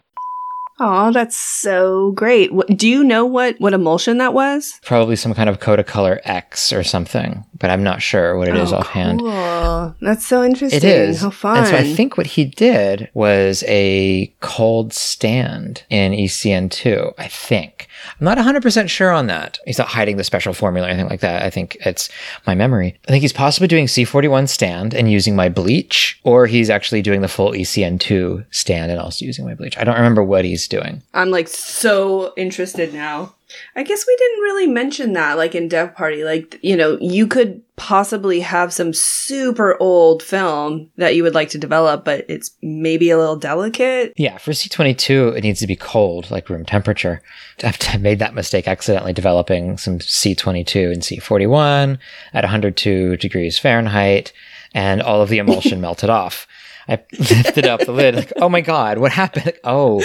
Oh, 0.79 1.11
that's 1.11 1.35
so 1.35 2.11
great. 2.11 2.51
Do 2.75 2.87
you 2.87 3.03
know 3.03 3.25
what 3.25 3.59
what 3.59 3.73
emulsion 3.73 4.17
that 4.17 4.33
was? 4.33 4.79
Probably 4.83 5.15
some 5.15 5.33
kind 5.33 5.49
of 5.49 5.59
Kodacolor 5.59 6.19
X 6.23 6.73
or 6.73 6.83
something, 6.83 7.45
but 7.59 7.69
I'm 7.69 7.83
not 7.83 8.01
sure 8.01 8.37
what 8.37 8.47
it 8.47 8.55
is 8.55 8.73
Oh, 8.73 8.77
offhand. 8.77 9.19
Cool. 9.19 9.95
That's 10.01 10.25
so 10.25 10.43
interesting. 10.43 10.77
It 10.77 10.83
is. 10.83 11.21
How 11.21 11.29
fun. 11.29 11.57
And 11.57 11.67
so 11.67 11.75
I 11.75 11.93
think 11.93 12.17
what 12.17 12.27
he 12.27 12.45
did 12.45 13.09
was 13.13 13.63
a 13.67 14.33
cold 14.39 14.93
stand 14.93 15.83
in 15.89 16.13
E 16.13 16.25
ECN2, 16.27 17.13
I 17.17 17.27
think. 17.27 17.87
I'm 18.19 18.25
not 18.25 18.37
100% 18.37 18.89
sure 18.89 19.11
on 19.11 19.27
that. 19.27 19.59
He's 19.65 19.77
not 19.77 19.87
hiding 19.87 20.17
the 20.17 20.23
special 20.23 20.53
formula 20.53 20.87
or 20.87 20.89
anything 20.89 21.09
like 21.09 21.21
that. 21.21 21.43
I 21.43 21.49
think 21.49 21.77
it's 21.85 22.09
my 22.47 22.55
memory. 22.55 22.99
I 23.07 23.11
think 23.11 23.21
he's 23.21 23.33
possibly 23.33 23.67
doing 23.67 23.87
C41 23.87 24.47
stand 24.47 24.93
and 24.93 25.11
using 25.11 25.35
my 25.35 25.49
bleach, 25.49 26.19
or 26.23 26.47
he's 26.47 26.69
actually 26.69 27.01
doing 27.01 27.21
the 27.21 27.27
full 27.27 27.55
E 27.55 27.63
ECN2 27.63 28.45
stand 28.51 28.91
and 28.91 28.99
also 28.99 29.25
using 29.25 29.45
my 29.45 29.55
bleach. 29.55 29.77
I 29.77 29.83
don't 29.83 29.95
remember 29.95 30.23
what 30.23 30.45
he's 30.45 30.67
doing. 30.67 31.01
I'm 31.13 31.31
like 31.31 31.47
so 31.47 32.33
interested 32.37 32.93
now. 32.93 33.33
I 33.75 33.83
guess 33.83 34.05
we 34.07 34.15
didn't 34.15 34.41
really 34.41 34.67
mention 34.67 35.13
that, 35.13 35.37
like 35.37 35.55
in 35.55 35.67
Dev 35.67 35.95
Party. 35.95 36.23
Like, 36.23 36.59
you 36.61 36.75
know, 36.75 36.97
you 36.99 37.27
could 37.27 37.61
possibly 37.75 38.39
have 38.39 38.71
some 38.71 38.93
super 38.93 39.75
old 39.81 40.21
film 40.21 40.89
that 40.97 41.15
you 41.15 41.23
would 41.23 41.33
like 41.33 41.49
to 41.49 41.57
develop, 41.57 42.05
but 42.05 42.25
it's 42.29 42.51
maybe 42.61 43.09
a 43.09 43.17
little 43.17 43.35
delicate. 43.35 44.13
Yeah, 44.15 44.37
for 44.37 44.51
C22, 44.51 45.35
it 45.35 45.41
needs 45.41 45.59
to 45.59 45.67
be 45.67 45.75
cold, 45.75 46.29
like 46.29 46.49
room 46.49 46.65
temperature. 46.65 47.21
I've 47.63 48.01
made 48.01 48.19
that 48.19 48.35
mistake 48.35 48.67
accidentally 48.67 49.13
developing 49.13 49.77
some 49.77 49.99
C22 49.99 50.91
and 50.91 51.01
C41 51.01 51.97
at 52.33 52.43
102 52.43 53.17
degrees 53.17 53.57
Fahrenheit, 53.57 54.33
and 54.73 55.01
all 55.01 55.21
of 55.21 55.29
the 55.29 55.39
emulsion 55.39 55.81
melted 55.81 56.09
off. 56.09 56.47
I 56.87 56.99
lifted 57.19 57.65
up 57.65 57.81
the 57.81 57.91
lid, 57.91 58.15
like, 58.15 58.33
oh 58.37 58.49
my 58.49 58.61
God, 58.61 58.97
what 58.97 59.11
happened? 59.11 59.53
Oh, 59.63 60.01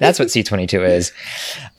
that's 0.00 0.18
what 0.18 0.28
C22 0.28 0.88
is. 0.88 1.12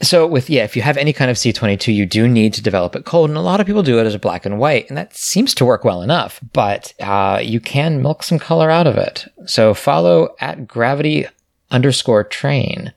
So, 0.02 0.26
with, 0.26 0.48
yeah, 0.48 0.64
if 0.64 0.76
you 0.76 0.82
have 0.82 0.96
any 0.96 1.12
kind 1.12 1.30
of 1.30 1.36
C22, 1.36 1.94
you 1.94 2.06
do 2.06 2.28
need 2.28 2.54
to 2.54 2.62
develop 2.62 2.94
it 2.94 3.04
cold. 3.04 3.28
And 3.30 3.36
a 3.36 3.42
lot 3.42 3.60
of 3.60 3.66
people 3.66 3.82
do 3.82 3.98
it 3.98 4.06
as 4.06 4.14
a 4.14 4.18
black 4.18 4.46
and 4.46 4.58
white, 4.58 4.88
and 4.88 4.96
that 4.96 5.14
seems 5.16 5.54
to 5.56 5.64
work 5.64 5.84
well 5.84 6.02
enough, 6.02 6.40
but 6.52 6.92
uh, 7.00 7.40
you 7.42 7.58
can 7.60 8.00
milk 8.02 8.22
some 8.22 8.38
color 8.38 8.70
out 8.70 8.86
of 8.86 8.96
it. 8.96 9.26
So, 9.46 9.74
follow 9.74 10.34
at 10.40 10.66
gravity 10.68 11.26
underscore 11.70 12.24
train. 12.24 12.92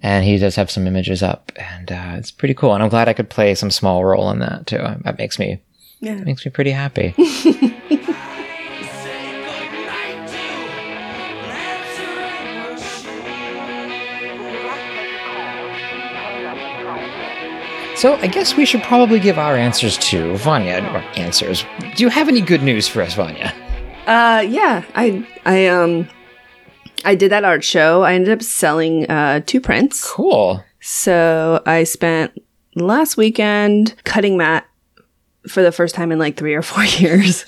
And 0.00 0.24
he 0.24 0.38
does 0.38 0.54
have 0.54 0.70
some 0.70 0.86
images 0.86 1.24
up, 1.24 1.50
and 1.56 1.90
uh, 1.90 2.12
it's 2.16 2.30
pretty 2.30 2.54
cool. 2.54 2.72
And 2.72 2.84
I'm 2.84 2.88
glad 2.88 3.08
I 3.08 3.12
could 3.14 3.28
play 3.30 3.54
some 3.56 3.70
small 3.72 4.04
role 4.04 4.30
in 4.30 4.38
that 4.38 4.66
too. 4.68 4.78
That 4.78 5.18
makes 5.18 5.40
me 5.40 5.60
Yeah. 5.98 6.14
makes 6.22 6.46
me 6.46 6.52
pretty 6.52 6.70
happy. 6.70 7.14
So 17.98 18.14
I 18.14 18.28
guess 18.28 18.56
we 18.56 18.64
should 18.64 18.84
probably 18.84 19.18
give 19.18 19.38
our 19.38 19.56
answers 19.56 19.98
to 19.98 20.36
Vanya. 20.36 20.88
Or 20.94 20.98
answers. 21.18 21.64
Do 21.96 22.04
you 22.04 22.08
have 22.08 22.28
any 22.28 22.40
good 22.40 22.62
news 22.62 22.86
for 22.86 23.02
us, 23.02 23.14
Vanya? 23.14 23.52
Uh, 24.06 24.40
yeah, 24.48 24.84
I 24.94 25.26
I 25.44 25.66
um 25.66 26.08
I 27.04 27.16
did 27.16 27.32
that 27.32 27.42
art 27.42 27.64
show. 27.64 28.02
I 28.02 28.14
ended 28.14 28.32
up 28.32 28.42
selling 28.44 29.10
uh 29.10 29.40
two 29.44 29.60
prints. 29.60 30.08
Cool. 30.08 30.62
So 30.78 31.60
I 31.66 31.82
spent 31.82 32.40
last 32.76 33.16
weekend 33.16 33.96
cutting 34.04 34.36
mat 34.36 34.64
for 35.48 35.64
the 35.64 35.72
first 35.72 35.96
time 35.96 36.12
in 36.12 36.20
like 36.20 36.36
three 36.36 36.54
or 36.54 36.62
four 36.62 36.84
years. 37.02 37.44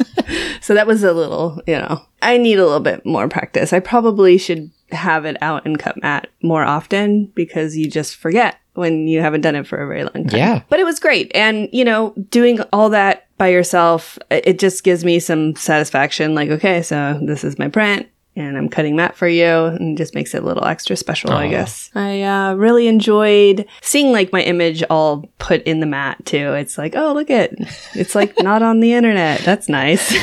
so 0.61 0.75
that 0.75 0.89
was 0.89 1.05
a 1.05 1.13
little, 1.13 1.63
you 1.69 1.77
know, 1.77 2.03
I 2.23 2.39
need 2.39 2.59
a 2.59 2.65
little 2.65 2.81
bit 2.81 3.07
more 3.07 3.29
practice. 3.29 3.73
I 3.73 3.79
probably 3.79 4.37
should 4.37 4.73
have 4.91 5.25
it 5.27 5.37
out 5.41 5.65
and 5.65 5.79
cut 5.79 6.03
mat 6.03 6.27
more 6.43 6.65
often 6.65 7.27
because 7.37 7.77
you 7.77 7.89
just 7.89 8.17
forget 8.17 8.60
when 8.75 9.07
you 9.09 9.21
haven't 9.21 9.41
done 9.41 9.57
it 9.57 9.67
for 9.67 9.83
a 9.83 9.87
very 9.87 10.05
long 10.05 10.27
time. 10.27 10.39
Yeah. 10.39 10.63
But 10.69 10.81
it 10.81 10.85
was 10.85 10.99
great. 10.99 11.31
And, 11.35 11.69
you 11.73 11.85
know, 11.85 12.15
doing 12.29 12.61
all 12.73 12.91
that 12.91 13.27
by 13.39 13.49
yourself, 13.49 14.19
it 14.31 14.47
it 14.47 14.59
just 14.59 14.85
gives 14.85 15.05
me 15.05 15.19
some 15.19 15.55
satisfaction. 15.57 16.35
Like, 16.35 16.51
okay, 16.51 16.83
so 16.83 17.19
this 17.23 17.45
is 17.45 17.59
my 17.59 17.69
print 17.69 18.09
and 18.37 18.57
I'm 18.57 18.69
cutting 18.69 18.97
mat 18.97 19.17
for 19.17 19.29
you 19.29 19.47
and 19.47 19.97
just 19.97 20.15
makes 20.15 20.35
it 20.35 20.43
a 20.43 20.47
little 20.47 20.65
extra 20.65 20.97
special, 20.97 21.33
I 21.33 21.49
guess. 21.49 21.91
I 21.95 22.23
uh, 22.23 22.55
really 22.55 22.87
enjoyed 22.87 23.67
seeing 23.83 24.13
like 24.13 24.33
my 24.33 24.43
image 24.43 24.83
all 24.89 25.29
put 25.39 25.63
in 25.65 25.81
the 25.81 25.87
mat 25.87 26.25
too. 26.25 26.55
It's 26.55 26.79
like, 26.79 26.95
oh, 26.97 27.13
look 27.13 27.31
at 27.31 27.53
it's 27.95 28.15
like 28.15 28.35
not 28.41 28.63
on 28.63 28.81
the 28.81 28.93
internet. 28.93 29.41
That's 29.41 29.69
nice. 29.69 30.15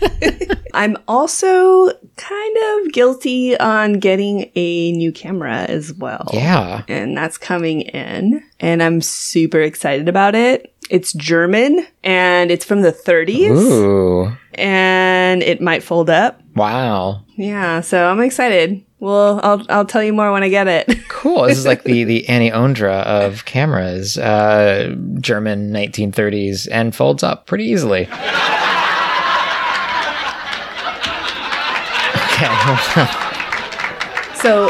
I'm 0.74 0.96
also 1.08 1.90
kind 2.16 2.56
of 2.56 2.92
guilty 2.92 3.58
on 3.58 3.94
getting 3.94 4.50
a 4.54 4.92
new 4.92 5.12
camera 5.12 5.62
as 5.68 5.92
well. 5.92 6.28
Yeah. 6.32 6.82
And 6.88 7.16
that's 7.16 7.38
coming 7.38 7.82
in, 7.82 8.42
and 8.60 8.82
I'm 8.82 9.00
super 9.00 9.60
excited 9.60 10.08
about 10.08 10.34
it. 10.34 10.74
It's 10.90 11.12
German 11.14 11.86
and 12.02 12.50
it's 12.50 12.64
from 12.64 12.82
the 12.82 12.92
30s, 12.92 13.56
Ooh. 13.56 14.36
and 14.54 15.42
it 15.42 15.60
might 15.60 15.82
fold 15.82 16.10
up. 16.10 16.40
Wow. 16.54 17.24
Yeah, 17.36 17.80
so 17.80 18.08
I'm 18.08 18.20
excited. 18.20 18.84
Well, 18.98 19.40
I'll 19.42 19.64
I'll 19.68 19.84
tell 19.86 20.02
you 20.02 20.12
more 20.12 20.30
when 20.32 20.42
I 20.42 20.48
get 20.48 20.68
it. 20.68 20.98
Cool. 21.22 21.44
This 21.44 21.58
is 21.58 21.66
like 21.66 21.84
the 21.84 22.02
the 22.02 22.28
Annie 22.28 22.50
Ondra 22.50 23.04
of 23.04 23.44
cameras. 23.44 24.18
Uh, 24.18 24.92
German 25.20 25.72
1930s 25.72 26.66
and 26.68 26.92
folds 26.92 27.22
up 27.22 27.46
pretty 27.46 27.66
easily. 27.66 28.08
Okay. 32.32 32.46
so, 34.34 34.68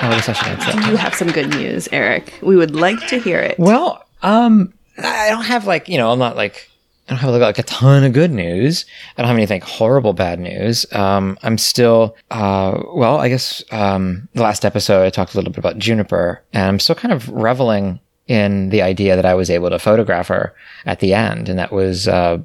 Oh, 0.00 0.06
I 0.06 0.10
guess 0.10 0.28
I 0.28 0.32
should 0.32 0.46
answer 0.46 0.72
do 0.80 0.90
you 0.90 0.96
have 0.96 1.12
some 1.14 1.28
good 1.32 1.48
news, 1.50 1.88
Eric? 1.90 2.38
We 2.40 2.54
would 2.54 2.76
like 2.76 3.04
to 3.08 3.18
hear 3.18 3.40
it. 3.40 3.58
Well, 3.58 4.04
um, 4.22 4.72
I 4.96 5.28
don't 5.30 5.44
have 5.44 5.66
like 5.66 5.88
you 5.88 5.98
know, 5.98 6.12
I'm 6.12 6.20
not 6.20 6.36
like 6.36 6.70
I 7.08 7.12
don't 7.14 7.18
have 7.18 7.34
like 7.34 7.58
a 7.58 7.64
ton 7.64 8.04
of 8.04 8.12
good 8.12 8.30
news. 8.30 8.86
I 9.16 9.22
don't 9.22 9.28
have 9.28 9.36
anything 9.36 9.60
horrible 9.60 10.12
bad 10.12 10.38
news. 10.38 10.86
Um, 10.92 11.36
I'm 11.42 11.58
still 11.58 12.16
uh, 12.30 12.80
well, 12.92 13.18
I 13.18 13.28
guess 13.28 13.64
um, 13.72 14.28
the 14.34 14.42
last 14.42 14.64
episode 14.64 15.04
I 15.04 15.10
talked 15.10 15.34
a 15.34 15.36
little 15.36 15.50
bit 15.50 15.58
about 15.58 15.78
Juniper, 15.78 16.44
and 16.52 16.64
I'm 16.64 16.78
still 16.78 16.94
kind 16.94 17.12
of 17.12 17.28
reveling 17.30 17.98
in 18.28 18.68
the 18.68 18.82
idea 18.82 19.16
that 19.16 19.26
I 19.26 19.34
was 19.34 19.50
able 19.50 19.70
to 19.70 19.78
photograph 19.78 20.28
her 20.28 20.54
at 20.86 21.00
the 21.00 21.14
end, 21.14 21.48
and 21.48 21.58
that 21.58 21.72
was 21.72 22.06
uh, 22.06 22.38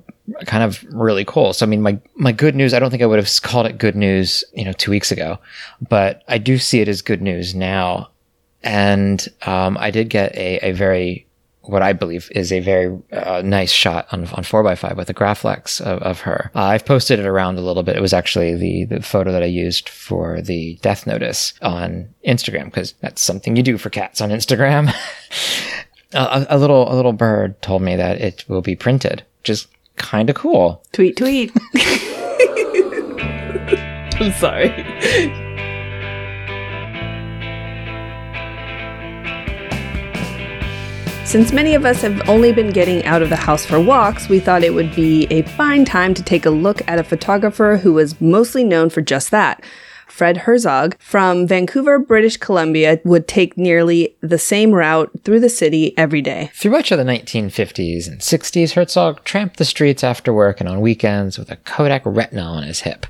kind 0.46 0.64
of 0.64 0.84
really 0.86 1.26
cool. 1.26 1.54
So, 1.54 1.66
I 1.66 1.70
mean, 1.70 1.82
my 1.82 2.00
my 2.16 2.32
good 2.32 2.56
news. 2.56 2.74
I 2.74 2.80
don't 2.80 2.90
think 2.90 3.04
I 3.04 3.06
would 3.06 3.20
have 3.20 3.30
called 3.42 3.68
it 3.68 3.78
good 3.78 3.96
news, 3.96 4.44
you 4.54 4.66
know, 4.66 4.74
two 4.74 4.92
weeks 4.92 5.12
ago, 5.12 5.38
but 5.88 6.24
I 6.28 6.38
do 6.40 6.58
see 6.58 6.82
it 6.82 6.88
as 6.88 7.02
good 7.02 7.22
news 7.22 7.54
now 7.54 8.10
and 8.64 9.28
um, 9.42 9.78
I 9.78 9.92
did 9.92 10.10
get 10.10 10.34
a, 10.36 10.70
a 10.70 10.72
very 10.72 11.28
what 11.64 11.82
I 11.82 11.94
believe 11.94 12.30
is 12.32 12.52
a 12.52 12.60
very 12.60 12.98
uh, 13.12 13.42
nice 13.44 13.72
shot 13.72 14.08
on 14.12 14.28
on 14.28 14.44
four 14.44 14.68
x 14.68 14.82
five 14.82 14.98
with 14.98 15.10
a 15.10 15.14
Graflex 15.14 15.82
of, 15.82 16.02
of 16.02 16.22
her. 16.22 16.52
Uh, 16.56 16.64
I've 16.64 16.86
posted 16.86 17.20
it 17.20 17.26
around 17.26 17.58
a 17.58 17.62
little 17.62 17.84
bit. 17.84 17.96
It 17.96 18.02
was 18.02 18.14
actually 18.14 18.56
the 18.56 18.86
the 18.86 19.02
photo 19.02 19.32
that 19.32 19.44
I 19.44 19.48
used 19.48 19.90
for 19.90 20.42
the 20.42 20.78
death 20.82 21.08
notice 21.08 21.54
on 21.62 22.14
Instagram 22.28 22.66
because 22.66 22.94
that's 23.02 23.22
something 23.22 23.56
you 23.56 23.64
do 23.64 23.78
for 23.78 23.90
cats 23.90 24.22
on 24.22 24.30
Instagram. 24.30 24.94
a, 26.14 26.46
a 26.50 26.58
little 26.58 26.92
a 26.92 26.96
little 26.96 27.14
bird 27.14 27.62
told 27.62 27.82
me 27.82 27.96
that 27.96 28.20
it 28.22 28.44
will 28.48 28.62
be 28.62 28.76
printed, 28.76 29.24
which 29.40 29.50
is 29.50 29.68
kind 29.96 30.30
of 30.30 30.36
cool. 30.36 30.84
Tweet, 30.92 31.18
tweet. 31.18 31.52
I'm 34.20 34.32
sorry. 34.34 35.40
Since 41.34 41.52
many 41.52 41.74
of 41.74 41.84
us 41.84 42.04
have 42.04 42.30
only 42.30 42.52
been 42.52 42.70
getting 42.70 43.04
out 43.06 43.24
of 43.24 43.30
the 43.30 43.36
house 43.36 43.66
for 43.66 43.80
walks, 43.80 44.30
we 44.30 44.40
thought 44.40 44.64
it 44.64 44.76
would 44.76 44.94
be 44.96 45.26
a 45.32 45.42
fine 45.42 45.84
time 45.84 46.14
to 46.14 46.22
take 46.22 46.46
a 46.46 46.52
look 46.52 46.88
at 46.88 47.00
a 47.00 47.04
photographer 47.04 47.78
who 47.78 47.92
was 47.92 48.22
mostly 48.22 48.64
known 48.64 48.92
for 48.92 49.02
just 49.02 49.32
that. 49.32 49.64
Fred 50.06 50.38
Herzog 50.38 50.96
from 51.00 51.48
Vancouver, 51.48 51.98
British 51.98 52.38
Columbia, 52.38 53.02
would 53.04 53.28
take 53.28 53.58
nearly 53.58 54.16
the 54.22 54.38
same 54.38 54.74
route 54.74 55.10
through 55.24 55.40
the 55.40 55.50
city 55.50 55.98
every 55.98 56.22
day. 56.22 56.52
Through 56.54 56.70
much 56.70 56.92
of 56.92 57.00
the 57.00 57.04
1950s 57.04 58.08
and 58.08 58.20
60s, 58.20 58.74
Herzog 58.74 59.24
tramped 59.24 59.58
the 59.58 59.66
streets 59.66 60.04
after 60.04 60.32
work 60.32 60.60
and 60.60 60.70
on 60.70 60.82
weekends 60.82 61.40
with 61.40 61.50
a 61.50 61.56
Kodak 61.56 62.04
Retina 62.06 62.44
on 62.44 62.62
his 62.62 62.82
hip. 62.82 63.08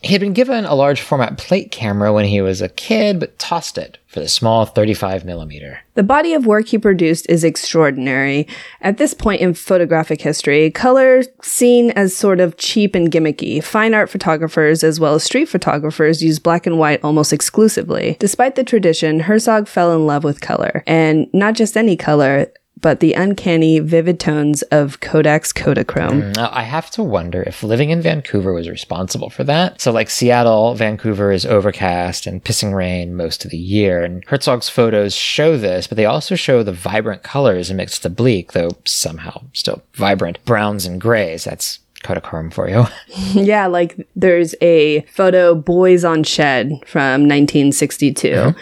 He 0.00 0.14
had 0.14 0.20
been 0.20 0.32
given 0.32 0.64
a 0.64 0.74
large 0.74 1.00
format 1.00 1.38
plate 1.38 1.70
camera 1.70 2.12
when 2.12 2.24
he 2.24 2.40
was 2.40 2.60
a 2.60 2.68
kid, 2.68 3.20
but 3.20 3.38
tossed 3.38 3.78
it 3.78 3.98
for 4.12 4.20
the 4.20 4.28
small 4.28 4.66
35 4.66 5.24
millimeter. 5.24 5.80
The 5.94 6.02
body 6.02 6.34
of 6.34 6.44
work 6.44 6.68
he 6.68 6.76
produced 6.76 7.26
is 7.30 7.44
extraordinary. 7.44 8.46
At 8.82 8.98
this 8.98 9.14
point 9.14 9.40
in 9.40 9.54
photographic 9.54 10.20
history, 10.20 10.70
color 10.70 11.22
seen 11.40 11.92
as 11.92 12.14
sort 12.14 12.38
of 12.38 12.58
cheap 12.58 12.94
and 12.94 13.10
gimmicky. 13.10 13.64
Fine 13.64 13.94
art 13.94 14.10
photographers 14.10 14.84
as 14.84 15.00
well 15.00 15.14
as 15.14 15.24
street 15.24 15.46
photographers 15.46 16.22
use 16.22 16.38
black 16.38 16.66
and 16.66 16.78
white 16.78 17.02
almost 17.02 17.32
exclusively. 17.32 18.18
Despite 18.20 18.54
the 18.54 18.64
tradition, 18.64 19.20
Herzog 19.20 19.66
fell 19.66 19.94
in 19.94 20.06
love 20.06 20.24
with 20.24 20.42
color, 20.42 20.84
and 20.86 21.26
not 21.32 21.54
just 21.54 21.76
any 21.76 21.96
color, 21.96 22.52
but 22.82 23.00
the 23.00 23.14
uncanny, 23.14 23.78
vivid 23.78 24.20
tones 24.20 24.60
of 24.62 25.00
Kodak's 25.00 25.52
Kodachrome. 25.52 26.22
Mm, 26.22 26.36
now, 26.36 26.50
I 26.52 26.64
have 26.64 26.90
to 26.90 27.02
wonder 27.02 27.42
if 27.42 27.62
living 27.62 27.90
in 27.90 28.02
Vancouver 28.02 28.52
was 28.52 28.68
responsible 28.68 29.30
for 29.30 29.44
that. 29.44 29.80
So, 29.80 29.92
like 29.92 30.10
Seattle, 30.10 30.74
Vancouver 30.74 31.32
is 31.32 31.46
overcast 31.46 32.26
and 32.26 32.44
pissing 32.44 32.74
rain 32.74 33.16
most 33.16 33.44
of 33.44 33.50
the 33.50 33.56
year. 33.56 34.04
And 34.04 34.24
Herzog's 34.26 34.68
photos 34.68 35.14
show 35.14 35.56
this, 35.56 35.86
but 35.86 35.96
they 35.96 36.04
also 36.04 36.34
show 36.34 36.62
the 36.62 36.72
vibrant 36.72 37.22
colors 37.22 37.70
amidst 37.70 38.02
the 38.02 38.10
bleak, 38.10 38.52
though 38.52 38.70
somehow 38.84 39.42
still 39.54 39.82
vibrant, 39.94 40.44
browns 40.44 40.84
and 40.84 41.00
grays. 41.00 41.44
That's 41.44 41.78
Kodachrome 42.02 42.52
for 42.52 42.68
you. 42.68 42.86
Yeah, 43.42 43.66
like 43.66 44.06
there's 44.14 44.54
a 44.60 45.02
photo, 45.02 45.54
Boys 45.54 46.04
on 46.04 46.22
Shed 46.24 46.68
from 46.86 47.22
1962. 47.28 48.32
Uh-huh. 48.32 48.52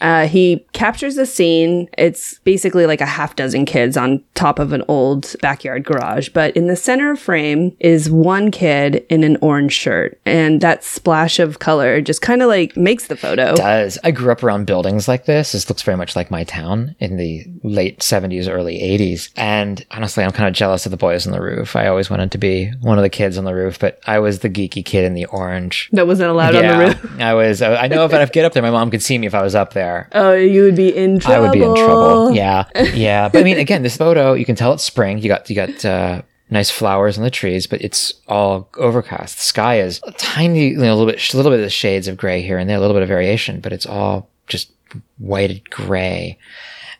Uh, 0.00 0.26
he 0.26 0.64
captures 0.72 1.16
the 1.16 1.26
scene. 1.26 1.88
It's 1.98 2.38
basically 2.40 2.86
like 2.86 3.00
a 3.00 3.06
half 3.06 3.36
dozen 3.36 3.64
kids 3.64 3.96
on 3.96 4.22
top 4.34 4.58
of 4.58 4.72
an 4.72 4.82
old 4.88 5.34
backyard 5.40 5.84
garage. 5.84 6.28
But 6.30 6.56
in 6.56 6.66
the 6.66 6.76
center 6.76 7.10
of 7.10 7.18
frame 7.18 7.76
is 7.80 8.10
one 8.10 8.50
kid 8.50 9.04
in 9.08 9.24
an 9.24 9.36
orange 9.40 9.72
shirt. 9.72 10.20
And 10.24 10.60
that 10.60 10.84
splash 10.84 11.38
of 11.38 11.58
color 11.58 12.00
just 12.00 12.22
kind 12.22 12.42
of 12.42 12.48
like 12.48 12.76
makes 12.76 13.06
the 13.06 13.16
photo. 13.16 13.54
does. 13.54 13.98
I 14.04 14.10
grew 14.10 14.32
up 14.32 14.42
around 14.42 14.66
buildings 14.66 15.08
like 15.08 15.26
this. 15.26 15.52
This 15.52 15.68
looks 15.68 15.82
very 15.82 15.96
much 15.96 16.16
like 16.16 16.30
my 16.30 16.44
town 16.44 16.96
in 16.98 17.16
the 17.16 17.44
late 17.62 18.00
70s, 18.00 18.48
early 18.48 18.78
80s. 18.78 19.30
And 19.36 19.84
honestly, 19.90 20.24
I'm 20.24 20.32
kind 20.32 20.48
of 20.48 20.54
jealous 20.54 20.86
of 20.86 20.90
the 20.90 20.96
boys 20.96 21.26
on 21.26 21.32
the 21.32 21.40
roof. 21.42 21.76
I 21.76 21.86
always 21.86 22.10
wanted 22.10 22.32
to 22.32 22.38
be 22.38 22.70
one 22.80 22.98
of 22.98 23.02
the 23.02 23.10
kids 23.10 23.36
on 23.36 23.44
the 23.44 23.54
roof, 23.54 23.78
but 23.78 24.00
I 24.06 24.18
was 24.18 24.40
the 24.40 24.50
geeky 24.50 24.84
kid 24.84 25.04
in 25.04 25.14
the 25.14 25.26
orange. 25.26 25.88
That 25.92 26.06
wasn't 26.06 26.30
allowed 26.30 26.54
on 26.54 26.66
the 26.66 26.86
roof. 26.86 27.20
I 27.20 27.34
was. 27.34 27.62
I 27.62 27.88
know 27.88 28.04
if 28.04 28.14
I'd 28.14 28.32
get 28.32 28.44
up 28.44 28.52
there, 28.52 28.62
my 28.62 28.70
mom 28.70 28.90
could 28.90 29.02
see 29.02 29.18
me 29.18 29.26
if 29.26 29.34
I 29.34 29.42
was 29.42 29.54
up 29.54 29.72
there. 29.74 29.89
Oh, 30.12 30.32
you 30.34 30.62
would 30.64 30.76
be 30.76 30.94
in 30.94 31.18
trouble. 31.18 31.36
I 31.36 31.40
would 31.40 31.52
be 31.52 31.62
in 31.62 31.74
trouble. 31.74 32.32
Yeah, 32.32 32.64
yeah. 32.94 33.28
But 33.28 33.40
I 33.40 33.44
mean, 33.44 33.58
again, 33.58 33.82
this 33.82 33.96
photo 33.96 34.34
you 34.34 34.44
can 34.44 34.56
tell 34.56 34.72
it's 34.72 34.84
spring. 34.84 35.18
You 35.18 35.28
got 35.28 35.48
you 35.48 35.56
got 35.56 35.84
uh, 35.84 36.22
nice 36.50 36.70
flowers 36.70 37.16
on 37.16 37.24
the 37.24 37.30
trees, 37.30 37.66
but 37.66 37.80
it's 37.80 38.12
all 38.28 38.68
overcast. 38.76 39.36
The 39.36 39.42
sky 39.42 39.80
is 39.80 40.00
a 40.04 40.12
tiny, 40.12 40.68
you 40.68 40.76
know, 40.78 40.92
a 40.92 40.96
little 40.96 41.06
bit, 41.06 41.32
a 41.32 41.36
little 41.36 41.52
bit 41.52 41.60
of 41.60 41.64
the 41.64 41.70
shades 41.70 42.08
of 42.08 42.16
gray 42.16 42.42
here 42.42 42.58
and 42.58 42.68
there, 42.68 42.76
a 42.76 42.80
little 42.80 42.94
bit 42.94 43.02
of 43.02 43.08
variation, 43.08 43.60
but 43.60 43.72
it's 43.72 43.86
all 43.86 44.28
just 44.46 44.72
whited 45.18 45.68
gray. 45.70 46.38